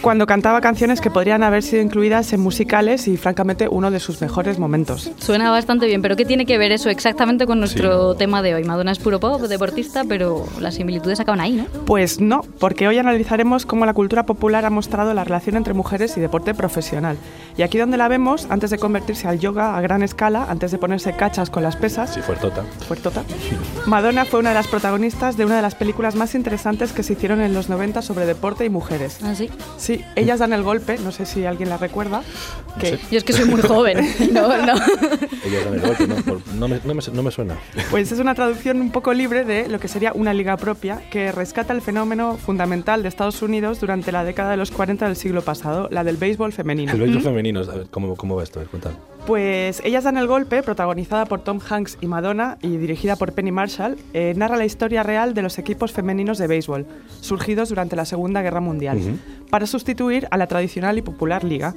cuando 0.01 0.25
cantaba 0.25 0.61
canciones 0.61 1.01
que 1.01 1.11
podrían 1.11 1.43
haber 1.43 1.63
sido 1.63 1.81
incluidas 1.81 2.31
en 2.33 2.39
musicales 2.39 3.07
y 3.07 3.17
francamente 3.17 3.67
uno 3.69 3.91
de 3.91 3.99
sus 3.99 4.21
mejores 4.21 4.57
momentos. 4.59 5.11
Suena 5.19 5.51
bastante 5.51 5.85
bien, 5.87 6.01
pero 6.01 6.15
¿qué 6.15 6.25
tiene 6.25 6.45
que 6.45 6.57
ver 6.57 6.71
eso 6.71 6.89
exactamente 6.89 7.45
con 7.45 7.59
nuestro 7.59 8.15
tema 8.15 8.41
de 8.41 8.55
hoy? 8.55 8.63
Madonna 8.63 8.91
es 8.91 8.99
puro 8.99 9.19
pop, 9.19 9.41
deportista, 9.41 10.03
pero 10.07 10.45
las 10.59 10.75
similitudes 10.75 11.19
acaban 11.19 11.41
ahí, 11.41 11.53
¿no? 11.53 11.65
Pues 11.85 12.21
no, 12.21 12.41
porque 12.59 12.87
hoy 12.87 12.97
analizaremos 12.97 13.65
cómo 13.65 13.85
la 13.85 13.93
cultura 13.93 14.25
popular 14.25 14.65
ha 14.65 14.69
mostrado 14.69 15.13
la 15.13 15.23
relación 15.23 15.55
entre 15.57 15.73
mujeres 15.73 16.15
y 16.17 16.21
deporte 16.21 16.53
profesional. 16.53 17.17
Y 17.57 17.61
aquí 17.63 17.77
donde 17.77 17.97
la 17.97 18.07
vemos, 18.07 18.47
antes 18.49 18.69
de 18.69 18.77
convertirse 18.77 19.27
al 19.27 19.39
yoga 19.39 19.75
a 19.77 19.81
gran 19.81 20.01
escala, 20.03 20.45
antes 20.49 20.71
de 20.71 20.77
ponerse 20.77 21.13
cachas 21.13 21.49
con 21.49 21.63
las 21.63 21.75
pesas, 21.75 22.13
Sí, 22.13 22.21
fuertota. 22.21 22.63
fuertota, 22.87 23.23
Madonna 23.85 24.25
fue 24.25 24.39
una 24.39 24.49
de 24.49 24.55
las 24.55 24.67
protagonistas 24.67 25.35
de 25.37 25.45
una 25.45 25.57
de 25.57 25.61
las 25.61 25.75
películas 25.75 26.15
más 26.15 26.35
interesantes 26.35 26.93
que 26.93 27.03
se 27.03 27.13
hicieron 27.13 27.41
en 27.41 27.53
los 27.53 27.69
90 27.69 28.01
sobre 28.01 28.25
deporte 28.25 28.65
y 28.65 28.69
mujeres. 28.69 29.19
¿Ah, 29.23 29.35
sí? 29.35 29.49
Sí, 29.89 30.05
ellas 30.15 30.37
dan 30.37 30.53
el 30.53 30.61
golpe, 30.61 30.99
no 30.99 31.11
sé 31.11 31.25
si 31.25 31.47
alguien 31.47 31.67
la 31.67 31.77
recuerda. 31.77 32.21
Que, 32.79 32.99
Yo 33.09 33.17
es 33.17 33.23
que 33.23 33.33
soy 33.33 33.45
muy 33.45 33.59
joven. 33.59 34.07
No, 34.31 34.47
no. 34.47 34.73
Ellos 34.75 35.65
dan 35.65 35.73
el 35.73 35.79
golpe, 35.81 36.07
¿no? 36.07 36.15
Por- 36.17 36.47
no, 36.53 36.67
me, 36.67 36.79
no, 36.85 36.93
me, 36.93 37.01
no 37.11 37.23
me 37.23 37.31
suena. 37.31 37.55
Pues 37.89 38.11
es 38.11 38.19
una 38.19 38.35
traducción 38.35 38.81
un 38.81 38.91
poco 38.91 39.13
libre 39.13 39.45
de 39.45 39.67
lo 39.67 39.79
que 39.79 39.87
sería 39.87 40.13
una 40.13 40.31
liga 40.31 40.57
propia 40.57 41.01
que 41.09 41.31
rescata 41.31 41.73
el 41.73 41.81
fenómeno 41.81 42.37
fundamental 42.37 43.01
de 43.01 43.09
Estados 43.09 43.41
Unidos 43.41 43.79
durante 43.79 44.11
la 44.11 44.23
década 44.23 44.51
de 44.51 44.57
los 44.57 44.69
40 44.69 45.07
del 45.07 45.15
siglo 45.15 45.41
pasado, 45.41 45.87
la 45.89 46.03
del 46.03 46.17
béisbol 46.17 46.53
femenino. 46.53 46.91
El 46.91 46.99
béisbol 46.99 47.23
femenino, 47.23 47.61
a 47.61 47.75
ver, 47.75 47.87
¿cómo, 47.89 48.15
¿cómo 48.15 48.35
va 48.35 48.43
esto? 48.43 48.59
A 48.59 48.61
ver, 48.61 48.69
cuéntame. 48.69 48.95
Pues 49.27 49.81
Ellas 49.85 50.05
dan 50.05 50.17
el 50.17 50.25
golpe, 50.27 50.63
protagonizada 50.63 51.25
por 51.25 51.41
Tom 51.41 51.59
Hanks 51.67 51.97
y 52.01 52.07
Madonna 52.07 52.57
y 52.61 52.77
dirigida 52.77 53.15
por 53.15 53.33
Penny 53.33 53.51
Marshall, 53.51 53.95
eh, 54.13 54.33
narra 54.35 54.57
la 54.57 54.65
historia 54.65 55.03
real 55.03 55.33
de 55.35 55.43
los 55.43 55.59
equipos 55.59 55.91
femeninos 55.91 56.39
de 56.39 56.47
béisbol, 56.47 56.87
surgidos 57.21 57.69
durante 57.69 57.95
la 57.95 58.05
Segunda 58.05 58.41
Guerra 58.41 58.59
Mundial, 58.59 58.97
para 59.51 59.67
sustituir 59.67 60.27
a 60.31 60.37
la 60.37 60.47
tradicional 60.47 60.97
y 60.97 61.03
popular 61.03 61.43
liga, 61.43 61.75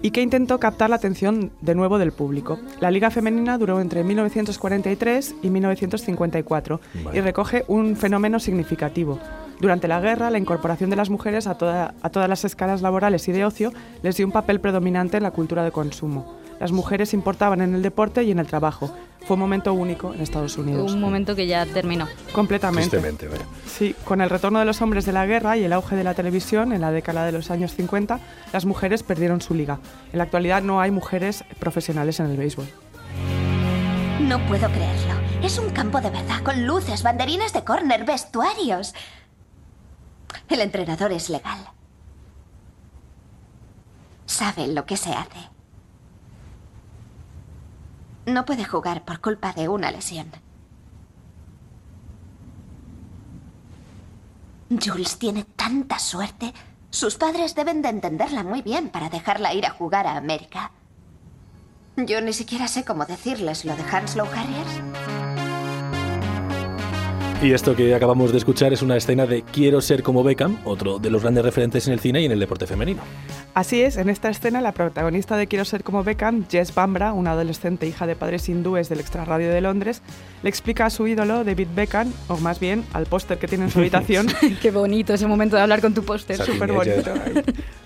y 0.00 0.10
que 0.12 0.20
intentó 0.22 0.58
captar 0.58 0.90
la 0.90 0.96
atención 0.96 1.50
de 1.60 1.74
nuevo 1.74 1.98
del 1.98 2.12
público. 2.12 2.58
La 2.80 2.90
liga 2.90 3.10
femenina 3.10 3.58
duró 3.58 3.80
entre 3.80 4.04
1943 4.04 5.34
y 5.42 5.50
1954 5.50 6.80
y 7.14 7.20
recoge 7.20 7.64
un 7.68 7.96
fenómeno 7.96 8.38
significativo. 8.40 9.18
Durante 9.60 9.86
la 9.88 10.00
guerra, 10.00 10.30
la 10.30 10.38
incorporación 10.38 10.90
de 10.90 10.96
las 10.96 11.08
mujeres 11.10 11.46
a, 11.46 11.56
toda- 11.56 11.94
a 12.02 12.10
todas 12.10 12.28
las 12.28 12.44
escalas 12.44 12.82
laborales 12.82 13.26
y 13.28 13.32
de 13.32 13.44
ocio 13.44 13.72
les 14.02 14.16
dio 14.16 14.26
un 14.26 14.32
papel 14.32 14.60
predominante 14.60 15.16
en 15.18 15.22
la 15.22 15.30
cultura 15.30 15.62
de 15.64 15.70
consumo. 15.70 16.41
Las 16.62 16.70
mujeres 16.70 17.12
importaban 17.12 17.60
en 17.60 17.74
el 17.74 17.82
deporte 17.82 18.22
y 18.22 18.30
en 18.30 18.38
el 18.38 18.46
trabajo. 18.46 18.88
Fue 19.26 19.34
un 19.34 19.40
momento 19.40 19.72
único 19.72 20.14
en 20.14 20.20
Estados 20.20 20.56
Unidos. 20.56 20.92
Un 20.92 21.00
momento 21.00 21.34
que 21.34 21.48
ya 21.48 21.66
terminó. 21.66 22.06
Completamente. 22.32 22.88
Tristemente, 22.88 23.26
vaya. 23.26 23.44
Sí, 23.66 23.96
con 24.04 24.20
el 24.20 24.30
retorno 24.30 24.60
de 24.60 24.64
los 24.64 24.80
hombres 24.80 25.04
de 25.04 25.10
la 25.10 25.26
guerra 25.26 25.56
y 25.56 25.64
el 25.64 25.72
auge 25.72 25.96
de 25.96 26.04
la 26.04 26.14
televisión 26.14 26.72
en 26.72 26.80
la 26.80 26.92
década 26.92 27.26
de 27.26 27.32
los 27.32 27.50
años 27.50 27.74
50, 27.74 28.20
las 28.52 28.64
mujeres 28.64 29.02
perdieron 29.02 29.40
su 29.40 29.54
liga. 29.54 29.80
En 30.12 30.18
la 30.18 30.22
actualidad 30.22 30.62
no 30.62 30.80
hay 30.80 30.92
mujeres 30.92 31.42
profesionales 31.58 32.20
en 32.20 32.26
el 32.26 32.36
béisbol. 32.36 32.68
No 34.20 34.38
puedo 34.46 34.68
creerlo. 34.68 35.14
Es 35.42 35.58
un 35.58 35.70
campo 35.70 36.00
de 36.00 36.10
verdad, 36.10 36.44
con 36.44 36.64
luces, 36.64 37.02
banderines 37.02 37.52
de 37.52 37.64
córner, 37.64 38.04
vestuarios. 38.04 38.94
El 40.48 40.60
entrenador 40.60 41.10
es 41.10 41.28
legal. 41.28 41.58
Sabe 44.26 44.68
lo 44.68 44.86
que 44.86 44.96
se 44.96 45.10
hace. 45.10 45.50
No 48.26 48.44
puede 48.44 48.64
jugar 48.64 49.04
por 49.04 49.20
culpa 49.20 49.52
de 49.52 49.68
una 49.68 49.90
lesión. 49.90 50.30
Jules 54.70 55.18
tiene 55.18 55.44
tanta 55.56 55.98
suerte. 55.98 56.52
Sus 56.90 57.16
padres 57.16 57.54
deben 57.54 57.82
de 57.82 57.88
entenderla 57.88 58.42
muy 58.42 58.62
bien 58.62 58.88
para 58.88 59.10
dejarla 59.10 59.54
ir 59.54 59.66
a 59.66 59.70
jugar 59.70 60.06
a 60.06 60.16
América. 60.16 60.70
Yo 61.96 62.20
ni 62.20 62.32
siquiera 62.32 62.68
sé 62.68 62.84
cómo 62.84 63.04
decirles 63.04 63.64
lo 63.64 63.76
de 63.76 63.82
Hanslow 63.82 64.26
Harriers. 64.26 64.80
Y 67.42 67.52
esto 67.52 67.74
que 67.74 67.92
acabamos 67.92 68.30
de 68.30 68.38
escuchar 68.38 68.72
es 68.72 68.82
una 68.82 68.96
escena 68.96 69.26
de 69.26 69.42
Quiero 69.42 69.80
ser 69.80 70.04
como 70.04 70.22
Beckham, 70.22 70.58
otro 70.64 71.00
de 71.00 71.10
los 71.10 71.22
grandes 71.22 71.44
referentes 71.44 71.86
en 71.88 71.94
el 71.94 72.00
cine 72.00 72.22
y 72.22 72.26
en 72.26 72.32
el 72.32 72.38
deporte 72.38 72.68
femenino. 72.68 73.02
Así 73.54 73.82
es, 73.82 73.98
en 73.98 74.08
esta 74.08 74.30
escena 74.30 74.62
la 74.62 74.72
protagonista 74.72 75.36
de 75.36 75.46
Quiero 75.46 75.66
ser 75.66 75.84
como 75.84 76.02
Beckham, 76.02 76.46
Jess 76.48 76.74
Bambra, 76.74 77.12
una 77.12 77.32
adolescente 77.32 77.86
hija 77.86 78.06
de 78.06 78.16
padres 78.16 78.48
hindúes 78.48 78.88
del 78.88 78.98
extrarradio 78.98 79.50
de 79.50 79.60
Londres, 79.60 80.00
le 80.42 80.48
explica 80.48 80.86
a 80.86 80.90
su 80.90 81.06
ídolo 81.06 81.44
David 81.44 81.68
Beckham, 81.74 82.10
o 82.28 82.38
más 82.38 82.60
bien 82.60 82.82
al 82.94 83.04
póster 83.04 83.38
que 83.38 83.48
tiene 83.48 83.64
en 83.64 83.70
su 83.70 83.80
habitación. 83.80 84.28
Qué 84.62 84.70
bonito 84.70 85.12
ese 85.12 85.26
momento 85.26 85.56
de 85.56 85.62
hablar 85.62 85.82
con 85.82 85.92
tu 85.92 86.02
póster. 86.02 86.38
Súper 86.42 86.72
bonito. 86.72 87.12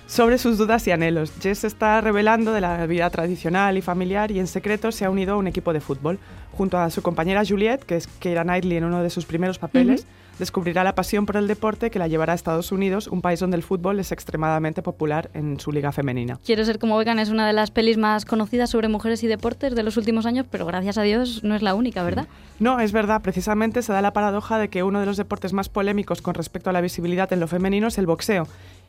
sobre 0.06 0.38
sus 0.38 0.56
dudas 0.56 0.86
y 0.86 0.92
anhelos. 0.92 1.32
Jess 1.40 1.64
está 1.64 2.00
revelando 2.00 2.52
de 2.52 2.60
la 2.60 2.86
vida 2.86 3.10
tradicional 3.10 3.76
y 3.76 3.82
familiar 3.82 4.30
y 4.30 4.38
en 4.38 4.46
secreto 4.46 4.92
se 4.92 5.04
ha 5.04 5.10
unido 5.10 5.34
a 5.34 5.36
un 5.36 5.48
equipo 5.48 5.72
de 5.72 5.80
fútbol. 5.80 6.20
Junto 6.52 6.78
a 6.78 6.90
su 6.90 7.02
compañera 7.02 7.42
Juliette, 7.46 7.84
que 7.84 7.96
es 7.96 8.06
Keira 8.06 8.44
Knightley 8.44 8.78
en 8.78 8.84
uno 8.84 9.02
de 9.02 9.10
sus 9.10 9.26
primeros 9.26 9.58
papeles, 9.58 10.06
descubrirá 10.39 10.84
la 10.84 10.95
pasión 10.95 11.26
por 11.26 11.37
el 11.37 11.49
deporte 11.49 11.91
que 11.91 11.99
la 11.99 12.09
llevará 12.09 12.32
a 12.32 12.37
Estados 12.37 12.72
Unidos, 12.72 13.07
un 13.07 13.22
país 13.22 13.41
donde 13.41 13.57
el 13.57 13.62
fútbol 13.62 13.99
es 14.01 14.12
extremadamente 14.12 14.82
popular 14.82 15.30
en 15.34 15.59
su 15.61 15.72
liga 15.72 15.93
femenina. 15.93 16.39
Quiero 16.45 16.64
ser 16.64 16.78
como 16.78 16.99
Vegan 16.99 17.18
es 17.18 17.30
una 17.30 17.47
de 17.47 17.53
las 17.53 17.70
pelis 17.70 17.97
más 17.97 18.24
conocidas 18.24 18.70
sobre 18.70 18.89
mujeres 18.89 19.22
y 19.22 19.26
deportes 19.26 19.74
de 19.74 19.82
los 19.82 19.97
últimos 19.97 20.26
años, 20.26 20.47
pero 20.51 20.66
gracias 20.66 20.99
a 20.99 21.03
Dios 21.03 21.43
no 21.43 21.55
es 21.55 21.62
la 21.62 21.74
única, 21.74 22.03
¿verdad? 22.03 22.26
No, 22.59 22.80
es 22.80 22.93
verdad. 22.93 23.22
Precisamente 23.22 23.82
se 23.82 23.93
da 23.93 24.03
la 24.03 24.12
paradoja 24.12 24.59
de 24.59 24.68
que 24.68 24.82
uno 24.82 25.01
de 25.01 25.07
los 25.07 25.16
deportes 25.16 25.53
más 25.53 25.68
polémicos 25.68 26.22
con 26.22 26.34
respecto 26.34 26.70
a 26.70 26.72
la 26.72 26.80
visibilidad 26.80 27.32
en 27.32 27.41
lo 27.41 27.49
femenino 27.49 27.89
es 27.89 27.99
el 27.99 28.07
boxeo. 28.07 28.47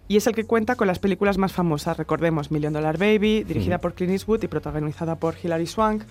Y 0.10 0.16
es 0.16 0.26
el 0.28 0.36
que 0.36 0.46
cuenta 0.46 0.76
con 0.76 0.88
las 0.88 1.00
películas 1.00 1.38
más 1.38 1.52
famosas. 1.52 1.98
Recordemos 1.98 2.50
Million 2.50 2.72
Dollar 2.72 2.98
Baby, 2.98 3.44
dirigida 3.44 3.80
por 3.80 3.94
Clint 3.94 4.14
Eastwood 4.14 4.44
y 4.44 4.48
protagonizada 4.48 5.16
por 5.16 5.36
Hilary 5.42 5.68
Swank, 5.68 6.04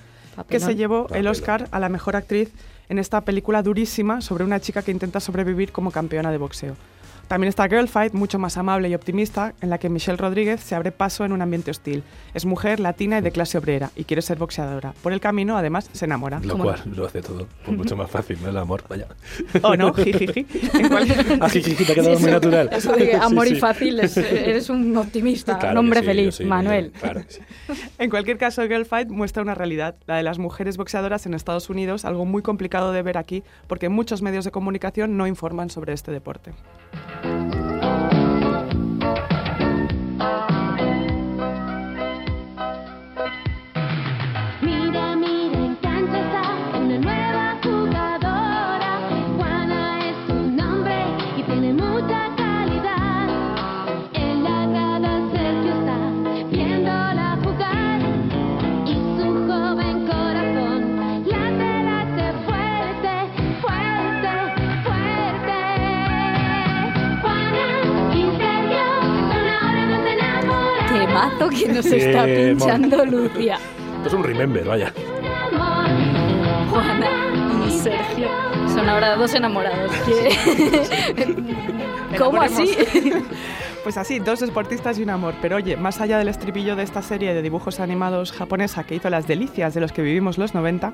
que 0.49 0.61
se 0.61 0.77
llevó 0.77 1.07
el 1.15 1.27
Oscar 1.29 1.69
a 1.71 1.81
la 1.81 1.89
mejor 1.89 2.15
actriz 2.15 2.53
en 2.89 2.99
esta 2.99 3.21
película 3.21 3.63
durísima 3.63 4.21
sobre 4.21 4.45
una 4.45 4.61
chica 4.61 4.83
que 4.83 4.91
intenta 4.91 5.21
sobrevivir 5.21 5.73
como 5.73 5.91
campeona 5.91 6.31
de 6.31 6.39
boxeo. 6.39 6.77
También 7.29 7.49
está 7.49 7.69
Girl 7.69 7.89
Fight, 7.89 8.13
mucho 8.13 8.39
más 8.39 8.57
amable 8.57 8.89
y 8.89 8.95
optimista, 8.95 9.55
en 9.61 9.71
la 9.71 9.79
que 9.79 9.89
Michelle 9.89 10.17
Rodríguez 10.17 10.61
se 10.61 10.77
abre 10.77 10.93
paso 10.93 11.25
en 11.25 11.33
un 11.33 11.43
ambiente 11.43 11.73
hostil. 11.73 12.05
Es 12.35 12.45
mujer, 12.45 12.79
latina 12.79 13.19
y 13.19 13.21
de 13.21 13.33
clase 13.33 13.59
obrera, 13.59 13.91
y 13.97 14.05
quiere 14.05 14.23
ser 14.23 14.39
boxeadora. 14.39 14.95
Por 15.03 15.13
el 15.13 15.21
camino, 15.21 15.57
además, 15.57 15.91
se 15.93 16.05
enamora. 16.05 16.39
Lo 16.41 16.57
cual 16.57 16.81
lo 16.95 17.07
hace 17.07 17.23
todo 17.23 17.49
pues 17.65 17.77
mucho 17.77 17.97
más 17.97 18.09
fácil, 18.11 18.39
¿no? 18.43 18.51
El 18.51 18.57
amor, 18.57 18.85
vaya. 18.89 19.09
¿O 19.63 19.77
no? 19.77 19.93
Jijiji. 19.93 20.47
Ah, 21.41 21.49
jiji, 21.49 21.75
te 21.75 21.93
ha 21.93 21.95
quedado 21.95 22.19
muy 22.19 22.31
natural. 22.31 22.71
Eso 22.73 22.93
de 22.93 23.15
amor 23.21 23.47
y 23.49 23.57
fácil, 23.57 24.01
eres 24.01 24.71
un 24.71 24.97
optimista, 24.97 25.59
un 25.71 25.77
hombre 25.79 26.03
feliz, 26.03 26.41
Manuel. 26.41 26.93
Claro. 26.93 27.23
En 27.99 28.11
cualquier 28.11 28.39
caso, 28.39 28.63
Girl 28.63 28.87
Fight 28.87 29.09
muestra 29.09 29.43
una 29.43 29.55
realidad, 29.55 29.97
la 30.07 30.17
de 30.17 30.23
las 30.23 30.39
mujeres 30.39 30.77
boxeadoras 30.77 31.27
en 31.27 31.35
Estados 31.35 31.69
Unidos, 31.71 32.05
algo 32.05 32.25
muy 32.25 32.43
complicado 32.43 32.93
de 32.93 33.03
ver 33.03 33.19
aquí, 33.19 33.43
porque 33.67 33.89
muchos 33.89 34.23
medios 34.23 34.45
de 34.45 34.51
comunicación 34.51 35.17
no 35.17 35.27
informan 35.27 35.71
sobre 35.71 35.93
este 35.93 36.13
deporte. 36.13 36.53
Mira, 37.25 37.66
Temazo 71.17 71.49
que 71.49 71.69
nos 71.69 71.87
está 71.87 72.27
pinchando 72.27 73.05
Lucia. 73.07 73.59
Esto 73.97 74.09
es 74.09 74.13
un 74.13 74.23
remember, 74.23 74.65
vaya. 74.65 74.93
Juana 76.71 77.09
y 77.67 77.71
Sergio 77.71 78.29
son 78.69 78.87
ahora 78.89 79.17
dos 79.17 79.35
enamorados. 79.35 79.91
¿Cómo 82.19 82.43
así? 82.43 82.77
Pues 83.87 83.99
así, 83.99 84.19
dos 84.19 84.41
deportistas 84.41 84.99
y 84.99 85.05
un 85.05 85.11
amor. 85.11 85.35
Pero 85.41 85.55
oye, 85.55 85.77
más 85.77 86.01
allá 86.01 86.19
del 86.19 86.27
estribillo 86.27 86.75
de 86.75 86.83
esta 86.83 87.03
serie 87.03 87.33
de 87.35 87.41
dibujos 87.41 87.79
animados 87.79 88.33
japonesa 88.33 88.83
que 88.83 88.97
hizo 88.97 89.09
las 89.11 89.29
delicias 89.29 89.75
de 89.75 89.81
los 89.81 89.93
que 89.93 90.03
vivimos 90.03 90.39
los 90.39 90.55
90, 90.55 90.93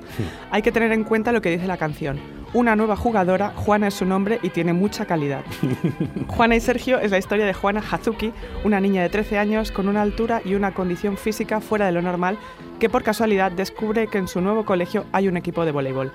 hay 0.51 0.61
que 0.61 0.71
tener 0.71 0.91
en 0.91 1.03
cuenta 1.03 1.31
lo 1.31 1.41
que 1.41 1.49
dice 1.49 1.65
la 1.65 1.77
canción. 1.77 2.19
Una 2.53 2.75
nueva 2.75 2.95
jugadora, 2.95 3.51
Juana 3.55 3.87
es 3.87 3.95
su 3.95 4.05
nombre 4.05 4.37
y 4.43 4.51
tiene 4.51 4.73
mucha 4.73 5.07
calidad. 5.07 5.43
Juana 6.27 6.55
y 6.55 6.59
Sergio 6.59 6.99
es 6.99 7.09
la 7.09 7.17
historia 7.17 7.47
de 7.47 7.55
Juana 7.55 7.81
Hazuki, 7.81 8.31
una 8.63 8.79
niña 8.79 9.01
de 9.01 9.09
13 9.09 9.39
años 9.39 9.71
con 9.71 9.87
una 9.87 10.03
altura 10.03 10.43
y 10.45 10.53
una 10.53 10.75
condición 10.75 11.17
física 11.17 11.61
fuera 11.61 11.87
de 11.87 11.93
lo 11.93 12.03
normal, 12.03 12.37
que 12.79 12.91
por 12.91 13.01
casualidad 13.01 13.51
descubre 13.51 14.05
que 14.05 14.19
en 14.19 14.27
su 14.27 14.39
nuevo 14.39 14.65
colegio 14.65 15.07
hay 15.13 15.27
un 15.27 15.37
equipo 15.37 15.65
de 15.65 15.71
voleibol. 15.71 16.11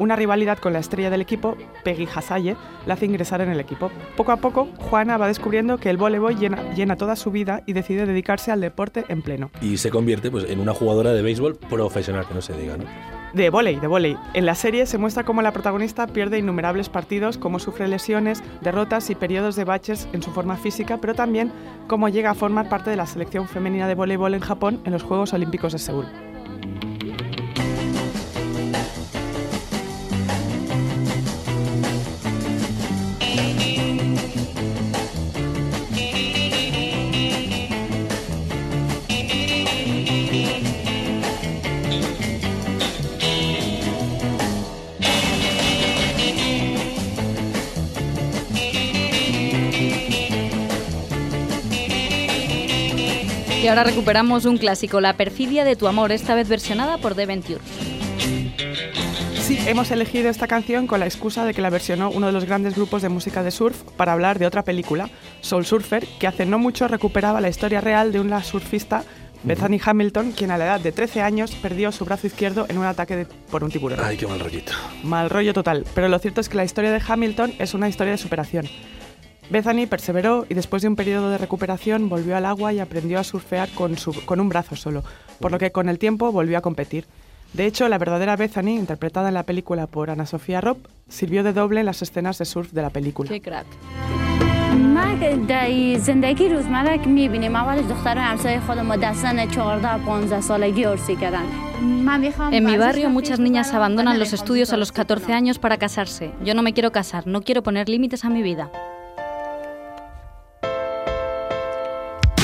Una 0.00 0.16
rivalidad 0.16 0.56
con 0.56 0.72
la 0.72 0.78
estrella 0.78 1.10
del 1.10 1.20
equipo, 1.20 1.58
Peggy 1.84 2.08
Hasaye, 2.12 2.56
la 2.86 2.94
hace 2.94 3.04
ingresar 3.04 3.42
en 3.42 3.50
el 3.50 3.60
equipo. 3.60 3.90
Poco 4.16 4.32
a 4.32 4.38
poco, 4.38 4.66
Juana 4.78 5.18
va 5.18 5.26
descubriendo 5.26 5.76
que 5.76 5.90
el 5.90 5.98
voleibol 5.98 6.38
llena, 6.38 6.72
llena 6.72 6.96
toda 6.96 7.16
su 7.16 7.30
vida 7.30 7.62
y 7.66 7.74
decide 7.74 8.06
dedicarse 8.06 8.50
al 8.50 8.62
deporte 8.62 9.04
en 9.08 9.20
pleno. 9.20 9.50
Y 9.60 9.76
se 9.76 9.90
convierte 9.90 10.30
pues, 10.30 10.48
en 10.48 10.58
una 10.58 10.72
jugadora 10.72 11.12
de 11.12 11.20
béisbol 11.20 11.56
profesional, 11.56 12.26
que 12.26 12.32
no 12.32 12.40
se 12.40 12.54
diga, 12.54 12.78
¿no? 12.78 12.84
De 13.34 13.50
volei, 13.50 13.78
de 13.78 13.86
volei. 13.86 14.16
En 14.32 14.46
la 14.46 14.54
serie 14.54 14.86
se 14.86 14.96
muestra 14.96 15.24
cómo 15.24 15.42
la 15.42 15.52
protagonista 15.52 16.06
pierde 16.06 16.38
innumerables 16.38 16.88
partidos, 16.88 17.36
cómo 17.36 17.58
sufre 17.58 17.86
lesiones, 17.86 18.42
derrotas 18.62 19.10
y 19.10 19.14
periodos 19.14 19.54
de 19.54 19.64
baches 19.64 20.08
en 20.14 20.22
su 20.22 20.30
forma 20.30 20.56
física, 20.56 20.96
pero 20.96 21.14
también 21.14 21.52
cómo 21.88 22.08
llega 22.08 22.30
a 22.30 22.34
formar 22.34 22.70
parte 22.70 22.88
de 22.88 22.96
la 22.96 23.06
selección 23.06 23.46
femenina 23.46 23.86
de 23.86 23.94
voleibol 23.94 24.32
en 24.32 24.40
Japón 24.40 24.80
en 24.86 24.92
los 24.92 25.02
Juegos 25.02 25.34
Olímpicos 25.34 25.74
de 25.74 25.78
Seúl. 25.78 26.06
Ahora 53.70 53.84
recuperamos 53.84 54.44
un 54.44 54.58
clásico, 54.58 55.00
La 55.00 55.16
perfidia 55.16 55.64
de 55.64 55.76
tu 55.76 55.86
amor, 55.88 56.12
esta 56.12 56.34
vez 56.34 56.48
versionada 56.48 56.98
por 56.98 57.14
The 57.14 57.26
Venture. 57.26 57.60
Sí, 59.40 59.58
hemos 59.66 59.90
elegido 59.90 60.28
esta 60.28 60.46
canción 60.46 60.86
con 60.86 61.00
la 61.00 61.06
excusa 61.06 61.44
de 61.44 61.54
que 61.54 61.62
la 61.62 61.70
versionó 61.70 62.10
uno 62.10 62.26
de 62.26 62.32
los 62.32 62.44
grandes 62.44 62.74
grupos 62.76 63.02
de 63.02 63.08
música 63.08 63.42
de 63.42 63.50
surf 63.50 63.82
para 63.96 64.12
hablar 64.12 64.38
de 64.38 64.46
otra 64.46 64.62
película, 64.62 65.08
Soul 65.40 65.64
Surfer, 65.66 66.06
que 66.18 66.26
hace 66.26 66.46
no 66.46 66.58
mucho 66.58 66.86
recuperaba 66.88 67.40
la 67.40 67.48
historia 67.48 67.80
real 67.80 68.12
de 68.12 68.20
una 68.20 68.42
surfista, 68.44 69.02
Bethany 69.42 69.80
Hamilton, 69.84 70.32
quien 70.32 70.50
a 70.50 70.58
la 70.58 70.66
edad 70.66 70.80
de 70.80 70.92
13 70.92 71.22
años 71.22 71.52
perdió 71.52 71.90
su 71.92 72.04
brazo 72.04 72.26
izquierdo 72.26 72.66
en 72.68 72.78
un 72.78 72.84
ataque 72.84 73.16
de- 73.16 73.24
por 73.26 73.64
un 73.64 73.70
tiburón. 73.70 73.98
Ay, 74.02 74.16
qué 74.16 74.26
mal 74.26 74.38
rollito. 74.38 74.72
Mal 75.02 75.30
rollo 75.30 75.52
total, 75.54 75.84
pero 75.94 76.08
lo 76.08 76.18
cierto 76.18 76.40
es 76.40 76.48
que 76.48 76.56
la 76.56 76.64
historia 76.64 76.92
de 76.92 77.00
Hamilton 77.06 77.54
es 77.58 77.72
una 77.74 77.88
historia 77.88 78.12
de 78.12 78.18
superación. 78.18 78.66
Bethany 79.49 79.85
perseveró 79.87 80.45
y 80.49 80.53
después 80.55 80.81
de 80.81 80.87
un 80.87 80.95
periodo 80.95 81.29
de 81.29 81.37
recuperación 81.37 82.09
volvió 82.09 82.35
al 82.35 82.45
agua 82.45 82.73
y 82.73 82.79
aprendió 82.79 83.19
a 83.19 83.23
surfear 83.23 83.69
con, 83.69 83.97
su- 83.97 84.25
con 84.25 84.39
un 84.39 84.49
brazo 84.49 84.75
solo, 84.75 85.03
por 85.39 85.51
lo 85.51 85.59
que 85.59 85.71
con 85.71 85.87
el 85.89 85.99
tiempo 85.99 86.31
volvió 86.31 86.57
a 86.57 86.61
competir. 86.61 87.05
De 87.53 87.65
hecho, 87.67 87.87
la 87.87 87.97
verdadera 87.99 88.35
Bethany, 88.35 88.69
interpretada 88.75 89.27
en 89.29 89.33
la 89.35 89.43
película 89.43 89.87
por 89.87 90.09
Ana 90.09 90.25
Sofía 90.25 90.61
Robb, 90.61 90.79
sirvió 91.09 91.43
de 91.43 91.53
doble 91.53 91.79
en 91.81 91.85
las 91.85 92.01
escenas 92.01 92.37
de 92.39 92.45
surf 92.45 92.71
de 92.71 92.81
la 92.81 92.89
película. 92.89 93.29
Qué 93.29 93.39
crack. 93.41 93.65
ما 94.75 95.15
در 95.47 95.97
زندگی 95.97 96.49
روزمره 96.49 96.97
که 96.97 97.07
میبینیم 97.07 97.55
اولش 97.55 97.85
دخترای 97.89 98.23
همسایه 98.23 98.59
خودم 98.59 98.87
با 98.87 98.95
دستن 98.95 99.47
14 99.49 100.05
15 100.05 100.41
سالگی 100.41 100.83
عرسی 100.83 101.15
کردن 101.15 101.43
من 102.05 102.19
میخوام 102.19 102.51
En 102.53 102.63
mi 102.63 102.77
ورزش 102.77 102.79
barrio 102.83 103.05
کنم 103.05 103.21
muchas 103.21 103.37
که 103.37 103.43
niñas 103.45 103.71
برم 103.71 103.81
abandonan 103.81 104.15
بدن 104.15 104.19
los 104.23 104.35
خودم 104.35 104.37
estudios 104.65 104.69
a 104.73 104.77
los 104.77 104.91
درست 104.91 104.93
14 104.93 105.33
años 105.33 105.59
para 105.59 105.77
casarse. 105.77 106.31
Yo 106.45 106.53
no 106.53 106.61
me 106.61 106.73
quiero 106.73 106.91
casar, 106.91 107.25
no 107.27 107.41
quiero 107.41 107.63
poner 107.63 107.87
límites 107.89 108.25
a 108.25 108.29
mi 108.29 108.41
vida. 108.43 108.69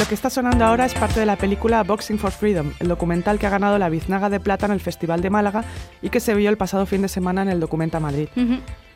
Lo 0.06 0.10
que 0.10 0.14
está 0.14 0.30
sonando 0.30 0.64
ahora 0.64 0.86
es 0.86 0.94
parte 0.94 1.18
de 1.18 1.26
la 1.26 1.34
película 1.34 1.82
Boxing 1.82 2.16
for 2.20 2.30
Freedom, 2.30 2.70
el 2.78 2.86
documental 2.86 3.40
que 3.40 3.48
ha 3.48 3.50
ganado 3.50 3.76
la 3.76 3.88
Biznaga 3.88 4.30
de 4.30 4.38
Plata 4.38 4.66
en 4.66 4.70
el 4.70 4.78
Festival 4.78 5.20
de 5.20 5.30
Málaga 5.30 5.64
y 6.00 6.10
que 6.10 6.20
se 6.20 6.32
vio 6.36 6.48
el 6.48 6.56
pasado 6.56 6.86
fin 6.86 7.02
de 7.02 7.08
semana 7.08 7.42
en 7.42 7.48
el 7.48 7.58
Documenta 7.58 7.98
Madrid. 7.98 8.28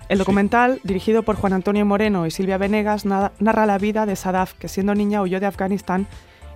El 0.09 0.19
documental, 0.19 0.79
dirigido 0.85 1.25
por 1.25 1.35
Juan 1.35 1.53
Antonio 1.53 1.85
Moreno 1.85 2.27
y 2.27 2.31
Silvia 2.31 2.59
Venegas, 2.59 3.07
na- 3.07 3.33
narra 3.41 3.67
la 3.67 3.77
vida 3.79 4.07
de 4.07 4.15
Sadaf, 4.15 4.53
que 4.55 4.69
siendo 4.69 4.95
niña 4.95 5.21
huyó 5.21 5.41
de 5.41 5.47
Afganistán 5.47 6.07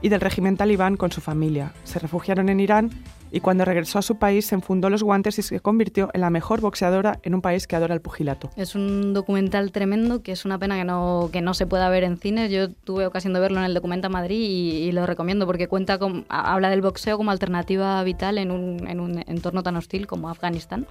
y 0.02 0.08
del 0.08 0.20
régimen 0.20 0.56
talibán 0.56 0.96
con 0.96 1.10
su 1.10 1.20
familia. 1.20 1.72
Se 1.82 1.98
refugiaron 1.98 2.48
en 2.48 2.60
Irán 2.60 2.90
y 3.34 3.40
cuando 3.40 3.64
regresó 3.64 3.98
a 3.98 4.02
su 4.02 4.16
país 4.16 4.46
se 4.46 4.54
enfundó 4.54 4.88
los 4.90 5.02
guantes 5.02 5.38
y 5.38 5.42
se 5.42 5.58
convirtió 5.60 6.08
en 6.14 6.20
la 6.20 6.30
mejor 6.30 6.60
boxeadora 6.60 7.18
en 7.24 7.34
un 7.34 7.42
país 7.42 7.66
que 7.66 7.74
adora 7.76 7.92
el 7.94 8.00
pugilato. 8.00 8.50
Es 8.56 8.74
un 8.74 9.12
documental 9.12 9.72
tremendo 9.72 10.22
que 10.22 10.32
es 10.32 10.44
una 10.44 10.58
pena 10.58 10.76
que 10.76 10.84
no, 10.84 11.30
que 11.32 11.40
no 11.42 11.52
se 11.52 11.66
pueda 11.66 11.88
ver 11.88 12.04
en 12.04 12.16
cines. 12.16 12.50
Yo 12.52 12.70
tuve 12.70 13.06
ocasión 13.06 13.32
de 13.34 13.40
verlo 13.40 13.58
en 13.58 13.64
el 13.64 13.74
Documenta 13.74 14.08
Madrid 14.08 14.38
y, 14.38 14.70
y 14.88 14.92
lo 14.92 15.04
recomiendo 15.06 15.46
porque 15.46 15.66
cuenta 15.66 15.98
con, 15.98 16.24
ha- 16.28 16.52
habla 16.54 16.70
del 16.70 16.80
boxeo 16.80 17.16
como 17.16 17.32
alternativa 17.32 18.02
vital 18.04 18.38
en 18.38 18.50
un, 18.52 18.86
en 18.86 19.00
un 19.00 19.22
entorno 19.26 19.62
tan 19.62 19.76
hostil 19.76 20.06
como 20.06 20.28
Afganistán 20.30 20.86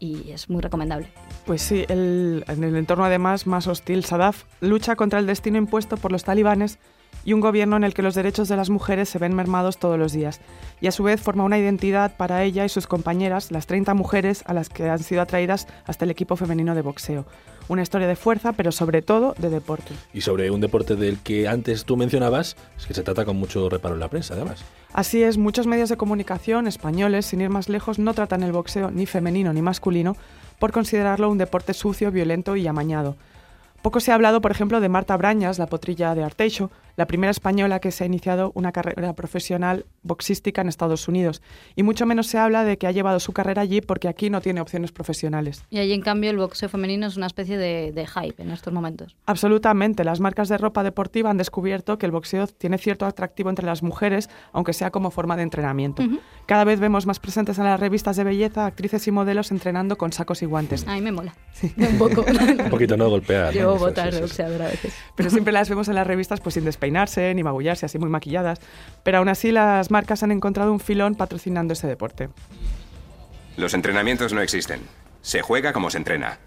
y 0.00 0.30
es 0.30 0.48
muy 0.50 0.60
recomendable. 0.62 1.08
Pues 1.46 1.62
sí, 1.62 1.84
el- 1.88 2.44
en 2.48 2.64
el 2.64 2.76
entorno 2.76 3.04
además 3.04 3.46
más 3.46 3.66
hostil, 3.66 4.04
Sadaf 4.04 4.44
lucha 4.60 4.96
contra 4.96 5.18
el 5.18 5.26
destino 5.26 5.58
impuesto 5.58 5.96
por 5.96 6.12
los 6.12 6.24
talibanes 6.24 6.78
y 7.24 7.34
un 7.34 7.40
gobierno 7.40 7.76
en 7.76 7.84
el 7.84 7.94
que 7.94 8.02
los 8.02 8.14
derechos 8.14 8.48
de 8.48 8.56
las 8.56 8.70
mujeres 8.70 9.08
se 9.08 9.18
ven 9.18 9.34
mermados 9.34 9.78
todos 9.78 9.98
los 9.98 10.12
días. 10.12 10.40
Y 10.80 10.86
a 10.86 10.92
su 10.92 11.02
vez 11.02 11.20
forma 11.20 11.44
una 11.44 11.58
identidad 11.58 12.16
para 12.16 12.42
ella 12.42 12.64
y 12.64 12.68
sus 12.68 12.86
compañeras, 12.86 13.50
las 13.50 13.66
30 13.66 13.92
mujeres 13.94 14.42
a 14.46 14.54
las 14.54 14.68
que 14.68 14.88
han 14.88 15.00
sido 15.00 15.20
atraídas 15.20 15.66
hasta 15.86 16.04
el 16.04 16.10
equipo 16.10 16.36
femenino 16.36 16.74
de 16.74 16.82
boxeo. 16.82 17.26
Una 17.68 17.82
historia 17.82 18.06
de 18.06 18.16
fuerza, 18.16 18.54
pero 18.54 18.72
sobre 18.72 19.02
todo 19.02 19.34
de 19.36 19.50
deporte. 19.50 19.92
Y 20.14 20.22
sobre 20.22 20.50
un 20.50 20.62
deporte 20.62 20.96
del 20.96 21.18
que 21.18 21.48
antes 21.48 21.84
tú 21.84 21.98
mencionabas, 21.98 22.56
es 22.78 22.86
que 22.86 22.94
se 22.94 23.02
trata 23.02 23.26
con 23.26 23.36
mucho 23.36 23.68
reparo 23.68 23.94
en 23.94 24.00
la 24.00 24.08
prensa, 24.08 24.32
además. 24.32 24.64
Así 24.94 25.22
es, 25.22 25.36
muchos 25.36 25.66
medios 25.66 25.90
de 25.90 25.98
comunicación 25.98 26.66
españoles, 26.66 27.26
sin 27.26 27.42
ir 27.42 27.50
más 27.50 27.68
lejos, 27.68 27.98
no 27.98 28.14
tratan 28.14 28.42
el 28.42 28.52
boxeo 28.52 28.90
ni 28.90 29.04
femenino 29.04 29.52
ni 29.52 29.60
masculino 29.60 30.16
por 30.58 30.72
considerarlo 30.72 31.28
un 31.30 31.36
deporte 31.36 31.74
sucio, 31.74 32.10
violento 32.10 32.56
y 32.56 32.66
amañado. 32.66 33.16
Poco 33.82 34.00
se 34.00 34.10
ha 34.10 34.14
hablado, 34.14 34.40
por 34.40 34.50
ejemplo, 34.50 34.80
de 34.80 34.88
Marta 34.88 35.16
Brañas, 35.16 35.58
la 35.58 35.66
potrilla 35.66 36.14
de 36.14 36.24
Arteixo, 36.24 36.70
la 36.96 37.06
primera 37.06 37.30
española 37.30 37.78
que 37.78 37.92
se 37.92 38.02
ha 38.02 38.06
iniciado 38.08 38.50
una 38.56 38.72
carrera 38.72 39.12
profesional 39.12 39.86
boxística 40.02 40.60
en 40.60 40.68
Estados 40.68 41.06
Unidos. 41.06 41.42
Y 41.76 41.84
mucho 41.84 42.06
menos 42.06 42.26
se 42.26 42.38
habla 42.38 42.64
de 42.64 42.76
que 42.76 42.88
ha 42.88 42.90
llevado 42.90 43.20
su 43.20 43.32
carrera 43.32 43.62
allí 43.62 43.80
porque 43.80 44.08
aquí 44.08 44.30
no 44.30 44.40
tiene 44.40 44.60
opciones 44.60 44.90
profesionales. 44.90 45.64
Y 45.70 45.78
allí 45.78 45.92
en 45.92 46.00
cambio 46.00 46.30
el 46.30 46.38
boxeo 46.38 46.68
femenino 46.68 47.06
es 47.06 47.16
una 47.16 47.26
especie 47.28 47.56
de, 47.56 47.92
de 47.92 48.04
hype 48.04 48.42
en 48.42 48.50
estos 48.50 48.72
momentos. 48.72 49.14
Absolutamente. 49.26 50.02
Las 50.02 50.18
marcas 50.18 50.48
de 50.48 50.58
ropa 50.58 50.82
deportiva 50.82 51.30
han 51.30 51.36
descubierto 51.36 51.98
que 51.98 52.06
el 52.06 52.12
boxeo 52.12 52.48
tiene 52.48 52.78
cierto 52.78 53.06
atractivo 53.06 53.48
entre 53.48 53.64
las 53.64 53.84
mujeres, 53.84 54.28
aunque 54.52 54.72
sea 54.72 54.90
como 54.90 55.12
forma 55.12 55.36
de 55.36 55.44
entrenamiento. 55.44 56.02
Cada 56.46 56.64
vez 56.64 56.80
vemos 56.80 57.06
más 57.06 57.20
presentes 57.20 57.58
en 57.58 57.64
las 57.64 57.78
revistas 57.78 58.16
de 58.16 58.24
belleza 58.24 58.66
actrices 58.66 59.06
y 59.06 59.12
modelos 59.12 59.52
entrenando 59.52 59.96
con 59.98 60.12
sacos 60.12 60.42
y 60.42 60.46
guantes. 60.46 60.86
A 60.88 60.94
mí 60.94 61.00
me 61.00 61.12
mola. 61.12 61.34
Un 61.76 61.98
poco. 61.98 62.24
Un 62.64 62.70
poquito 62.70 62.96
no 62.96 63.08
golpear. 63.08 63.54
¿no? 63.54 63.67
Eso, 63.76 63.84
botas 63.84 64.36
de 64.36 64.44
a 64.44 64.68
veces. 64.68 64.94
Pero 65.14 65.30
siempre 65.30 65.52
las 65.52 65.68
vemos 65.68 65.88
en 65.88 65.94
las 65.94 66.06
revistas 66.06 66.40
pues 66.40 66.54
sin 66.54 66.64
despeinarse 66.64 67.34
ni 67.34 67.42
magullarse, 67.42 67.86
así 67.86 67.98
muy 67.98 68.08
maquilladas. 68.08 68.60
Pero 69.02 69.18
aún 69.18 69.28
así 69.28 69.52
las 69.52 69.90
marcas 69.90 70.22
han 70.22 70.32
encontrado 70.32 70.72
un 70.72 70.80
filón 70.80 71.14
patrocinando 71.14 71.72
ese 71.72 71.86
deporte. 71.86 72.28
Los 73.56 73.74
entrenamientos 73.74 74.32
no 74.32 74.40
existen. 74.40 74.80
Se 75.20 75.42
juega 75.42 75.72
como 75.72 75.90
se 75.90 75.98
entrena. 75.98 76.38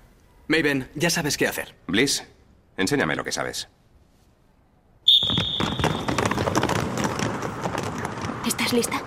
Maven, 0.48 0.90
ya 0.96 1.10
sabes 1.10 1.38
qué 1.38 1.48
hacer. 1.48 1.76
Bliss, 1.88 2.26
enséñame 2.78 3.16
lo 3.16 3.24
que 3.24 3.32
sabes. 3.32 3.70
¿Estás 8.46 8.74
lista? 8.74 9.02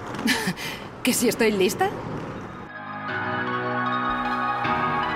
¿Que 1.02 1.12
si 1.12 1.28
estoy 1.28 1.52
lista? 1.52 1.90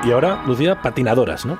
Y 0.04 0.12
ahora, 0.12 0.42
Lucía, 0.46 0.80
patinadoras, 0.80 1.44
¿no? 1.44 1.58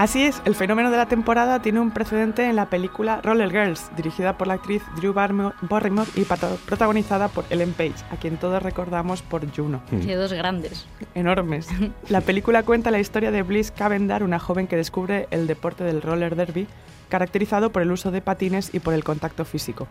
Así 0.00 0.24
es, 0.24 0.40
el 0.46 0.54
fenómeno 0.54 0.90
de 0.90 0.96
la 0.96 1.04
temporada 1.04 1.60
tiene 1.60 1.78
un 1.78 1.90
precedente 1.90 2.48
en 2.48 2.56
la 2.56 2.70
película 2.70 3.20
Roller 3.22 3.50
Girls, 3.50 3.90
dirigida 3.98 4.38
por 4.38 4.46
la 4.46 4.54
actriz 4.54 4.82
Drew 4.96 5.12
Barrymore 5.12 6.08
y 6.14 6.24
protagonizada 6.24 7.28
por 7.28 7.44
Ellen 7.50 7.74
Page, 7.74 8.02
a 8.10 8.16
quien 8.16 8.38
todos 8.38 8.62
recordamos 8.62 9.20
por 9.20 9.46
Juno. 9.54 9.82
Tiene 9.90 10.14
dos 10.14 10.32
grandes. 10.32 10.86
Enormes. 11.14 11.68
La 12.08 12.22
película 12.22 12.62
cuenta 12.62 12.90
la 12.90 12.98
historia 12.98 13.30
de 13.30 13.42
Bliss 13.42 13.72
Cavendar, 13.72 14.22
una 14.22 14.38
joven 14.38 14.68
que 14.68 14.76
descubre 14.76 15.28
el 15.30 15.46
deporte 15.46 15.84
del 15.84 16.00
roller 16.00 16.34
derby, 16.34 16.66
caracterizado 17.10 17.70
por 17.70 17.82
el 17.82 17.92
uso 17.92 18.10
de 18.10 18.22
patines 18.22 18.72
y 18.72 18.78
por 18.78 18.94
el 18.94 19.04
contacto 19.04 19.44
físico. 19.44 19.86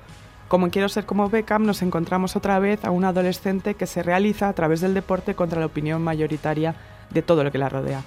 Como 0.48 0.66
en 0.66 0.72
Quiero 0.72 0.90
ser 0.90 1.06
como 1.06 1.30
Beckham, 1.30 1.68
nos 1.68 1.84
encontramos 1.84 2.36
otra 2.36 2.58
vez 2.58 2.84
a 2.84 2.90
una 2.90 3.10
adolescente 3.10 3.76
que 3.76 3.86
se 3.86 4.02
realiza 4.02 4.50
a 4.50 4.54
través 4.54 4.82
del 4.82 4.96
deporte 4.96 5.36
contra 5.36 5.60
la 5.60 5.68
opinión 5.68 6.02
mayoritaria 6.02 6.74
de 7.12 7.22
todo 7.22 7.44
lo 7.44 7.52
que 7.52 7.60
la 7.60 7.70
rodea. 7.70 8.02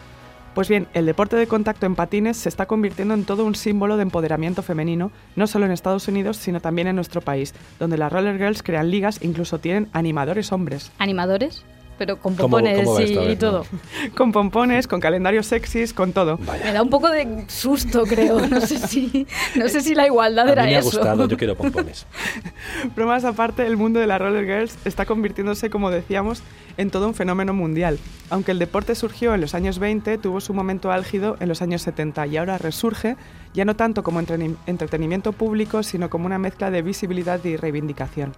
Pues 0.54 0.68
bien, 0.68 0.86
el 0.92 1.06
deporte 1.06 1.36
de 1.36 1.46
contacto 1.46 1.86
en 1.86 1.94
patines 1.94 2.36
se 2.36 2.50
está 2.50 2.66
convirtiendo 2.66 3.14
en 3.14 3.24
todo 3.24 3.46
un 3.46 3.54
símbolo 3.54 3.96
de 3.96 4.02
empoderamiento 4.02 4.62
femenino, 4.62 5.10
no 5.34 5.46
solo 5.46 5.64
en 5.64 5.72
Estados 5.72 6.08
Unidos, 6.08 6.36
sino 6.36 6.60
también 6.60 6.88
en 6.88 6.96
nuestro 6.96 7.22
país, 7.22 7.54
donde 7.78 7.96
las 7.96 8.12
roller 8.12 8.36
girls 8.36 8.62
crean 8.62 8.90
ligas 8.90 9.18
e 9.22 9.26
incluso 9.26 9.58
tienen 9.58 9.88
animadores 9.94 10.52
hombres. 10.52 10.92
¿Animadores? 10.98 11.64
Pero 12.02 12.16
con 12.16 12.34
¿Cómo- 12.34 12.56
pompones 12.56 12.84
cómo 12.84 12.98
y, 13.30 13.36
todo. 13.36 13.64
Con 14.16 14.32
pompones, 14.32 14.88
con 14.88 14.98
calendarios 14.98 15.46
sexys, 15.46 15.92
con 15.94 16.12
todo. 16.12 16.36
Me 16.64 16.72
da 16.72 16.82
un 16.82 16.90
poco 16.90 17.08
de 17.08 17.44
susto, 17.46 18.02
creo. 18.02 18.44
No 18.48 18.60
sé 18.60 18.78
si, 18.88 19.24
no 19.54 19.68
sé 19.68 19.82
si 19.82 19.94
la 19.94 20.04
igualdad 20.06 20.48
era 20.48 20.62
A 20.62 20.64
mí 20.64 20.72
me 20.72 20.76
ha 20.78 20.80
eso. 20.80 20.90
gustado, 20.98 21.28
yo 21.28 21.36
quiero 21.36 21.54
pompones. 21.54 22.08
Bromas 22.96 23.24
aparte, 23.24 23.64
el 23.68 23.76
mundo 23.76 24.00
de 24.00 24.08
las 24.08 24.20
roller 24.20 24.44
girls 24.44 24.76
está 24.84 25.06
convirtiéndose, 25.06 25.70
como 25.70 25.92
decíamos, 25.92 26.42
en 26.76 26.90
todo 26.90 27.06
un 27.06 27.14
fenómeno 27.14 27.54
mundial. 27.54 28.00
Aunque 28.30 28.50
el 28.50 28.58
deporte 28.58 28.96
surgió 28.96 29.32
en 29.32 29.40
los 29.40 29.54
años 29.54 29.78
20, 29.78 30.18
tuvo 30.18 30.40
su 30.40 30.54
momento 30.54 30.90
álgido 30.90 31.36
en 31.38 31.48
los 31.48 31.62
años 31.62 31.82
70 31.82 32.26
y 32.26 32.36
ahora 32.36 32.58
resurge 32.58 33.14
ya 33.54 33.64
no 33.64 33.76
tanto 33.76 34.02
como 34.02 34.18
entretenimiento 34.18 35.30
público, 35.30 35.84
sino 35.84 36.10
como 36.10 36.26
una 36.26 36.38
mezcla 36.40 36.72
de 36.72 36.82
visibilidad 36.82 37.44
y 37.44 37.54
reivindicación. 37.56 38.32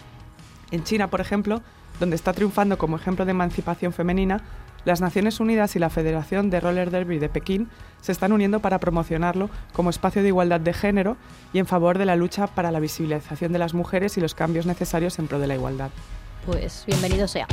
En 0.70 0.84
China, 0.84 1.08
por 1.08 1.22
ejemplo, 1.22 1.62
donde 2.00 2.16
está 2.16 2.32
triunfando 2.32 2.78
como 2.78 2.96
ejemplo 2.96 3.24
de 3.24 3.30
emancipación 3.32 3.92
femenina, 3.92 4.42
las 4.84 5.00
Naciones 5.00 5.40
Unidas 5.40 5.76
y 5.76 5.78
la 5.78 5.90
Federación 5.90 6.50
de 6.50 6.60
Roller 6.60 6.90
Derby 6.90 7.18
de 7.18 7.28
Pekín 7.28 7.68
se 8.02 8.12
están 8.12 8.32
uniendo 8.32 8.60
para 8.60 8.78
promocionarlo 8.78 9.48
como 9.72 9.90
espacio 9.90 10.22
de 10.22 10.28
igualdad 10.28 10.60
de 10.60 10.74
género 10.74 11.16
y 11.52 11.58
en 11.58 11.66
favor 11.66 11.96
de 11.96 12.04
la 12.04 12.16
lucha 12.16 12.46
para 12.46 12.70
la 12.70 12.80
visibilización 12.80 13.52
de 13.52 13.58
las 13.58 13.72
mujeres 13.72 14.18
y 14.18 14.20
los 14.20 14.34
cambios 14.34 14.66
necesarios 14.66 15.18
en 15.18 15.26
pro 15.26 15.38
de 15.38 15.46
la 15.46 15.54
igualdad. 15.54 15.90
Pues 16.44 16.84
bienvenido 16.86 17.26
sea. 17.26 17.46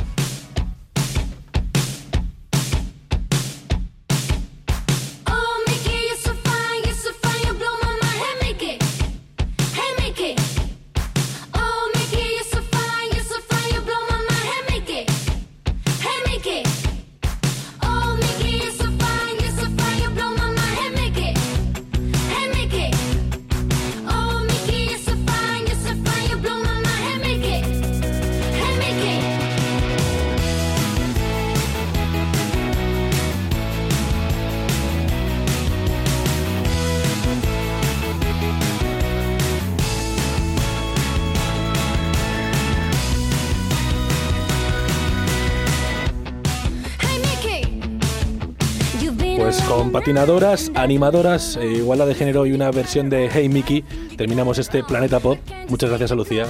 Patinadoras, 50.02 50.72
animadoras, 50.74 51.56
eh, 51.56 51.74
igualdad 51.74 52.08
de 52.08 52.16
género 52.16 52.44
y 52.44 52.52
una 52.52 52.72
versión 52.72 53.08
de 53.08 53.30
Hey 53.32 53.48
Mickey, 53.48 53.82
terminamos 54.16 54.58
este 54.58 54.82
Planeta 54.82 55.20
Pop. 55.20 55.38
Muchas 55.68 55.90
gracias 55.90 56.10
a 56.10 56.16
Lucía. 56.16 56.44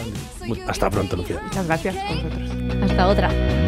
Hasta 0.67 0.89
pronto, 0.89 1.17
Lucía. 1.17 1.39
Muchas 1.45 1.67
gracias 1.67 1.97
a 1.97 2.15
vosotros. 2.15 2.51
Hasta 2.83 3.09
otra. 3.09 3.62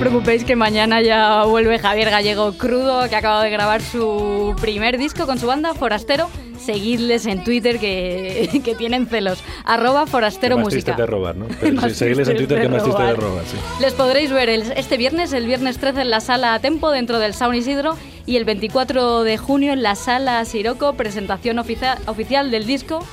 Preocupéis 0.00 0.44
que 0.44 0.56
mañana 0.56 1.02
ya 1.02 1.44
vuelve 1.44 1.78
Javier 1.78 2.10
Gallego 2.10 2.52
Crudo, 2.54 3.08
que 3.08 3.16
acaba 3.16 3.42
de 3.44 3.50
grabar 3.50 3.82
su 3.82 4.54
primer 4.60 4.96
disco 4.98 5.26
con 5.26 5.38
su 5.38 5.46
banda 5.46 5.74
Forastero. 5.74 6.28
Seguidles 6.58 7.26
en 7.26 7.42
Twitter 7.44 7.78
que, 7.78 8.60
que 8.64 8.74
tienen 8.74 9.06
celos. 9.06 9.42
Arroba 9.64 10.06
Forastero 10.06 10.56
Más 10.56 10.64
Música. 10.66 10.84
triste 10.94 11.02
de 11.02 11.06
robar, 11.06 11.36
¿no? 11.36 11.46
Pero 11.60 11.80
sí, 11.82 11.94
seguirles 11.94 12.28
en 12.28 12.36
Twitter 12.36 12.60
que 12.62 12.68
más 12.68 12.82
triste 12.82 13.02
de 13.02 13.12
robar. 13.14 13.30
robar, 13.30 13.44
sí. 13.46 13.56
Les 13.80 13.92
podréis 13.94 14.30
ver 14.32 14.48
el- 14.48 14.72
este 14.72 14.96
viernes, 14.96 15.32
el 15.32 15.46
viernes 15.46 15.78
13 15.78 16.02
en 16.02 16.10
la 16.10 16.20
sala 16.20 16.58
Tempo 16.60 16.90
dentro 16.90 17.18
del 17.18 17.34
Sound 17.34 17.56
Isidro 17.56 17.96
y 18.26 18.36
el 18.36 18.44
24 18.44 19.22
de 19.22 19.36
junio 19.38 19.72
en 19.72 19.82
la 19.82 19.94
sala 19.94 20.44
Siroco, 20.44 20.94
presentación 20.94 21.58
oficia- 21.58 21.98
oficial 22.06 22.50
del 22.50 22.66
disco 22.66 23.04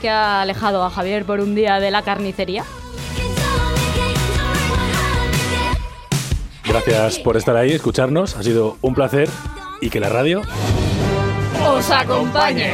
que 0.00 0.08
ha 0.10 0.42
alejado 0.42 0.82
a 0.84 0.90
Javier 0.90 1.24
por 1.24 1.40
un 1.40 1.54
día 1.54 1.80
de 1.80 1.90
la 1.90 2.02
carnicería. 2.02 2.64
Gracias 6.74 7.20
por 7.20 7.36
estar 7.36 7.56
ahí, 7.56 7.70
escucharnos. 7.70 8.34
Ha 8.34 8.42
sido 8.42 8.76
un 8.82 8.94
placer 8.94 9.28
y 9.80 9.90
que 9.90 10.00
la 10.00 10.08
radio 10.08 10.42
¡Os 11.64 11.88
acompañe! 11.88 12.72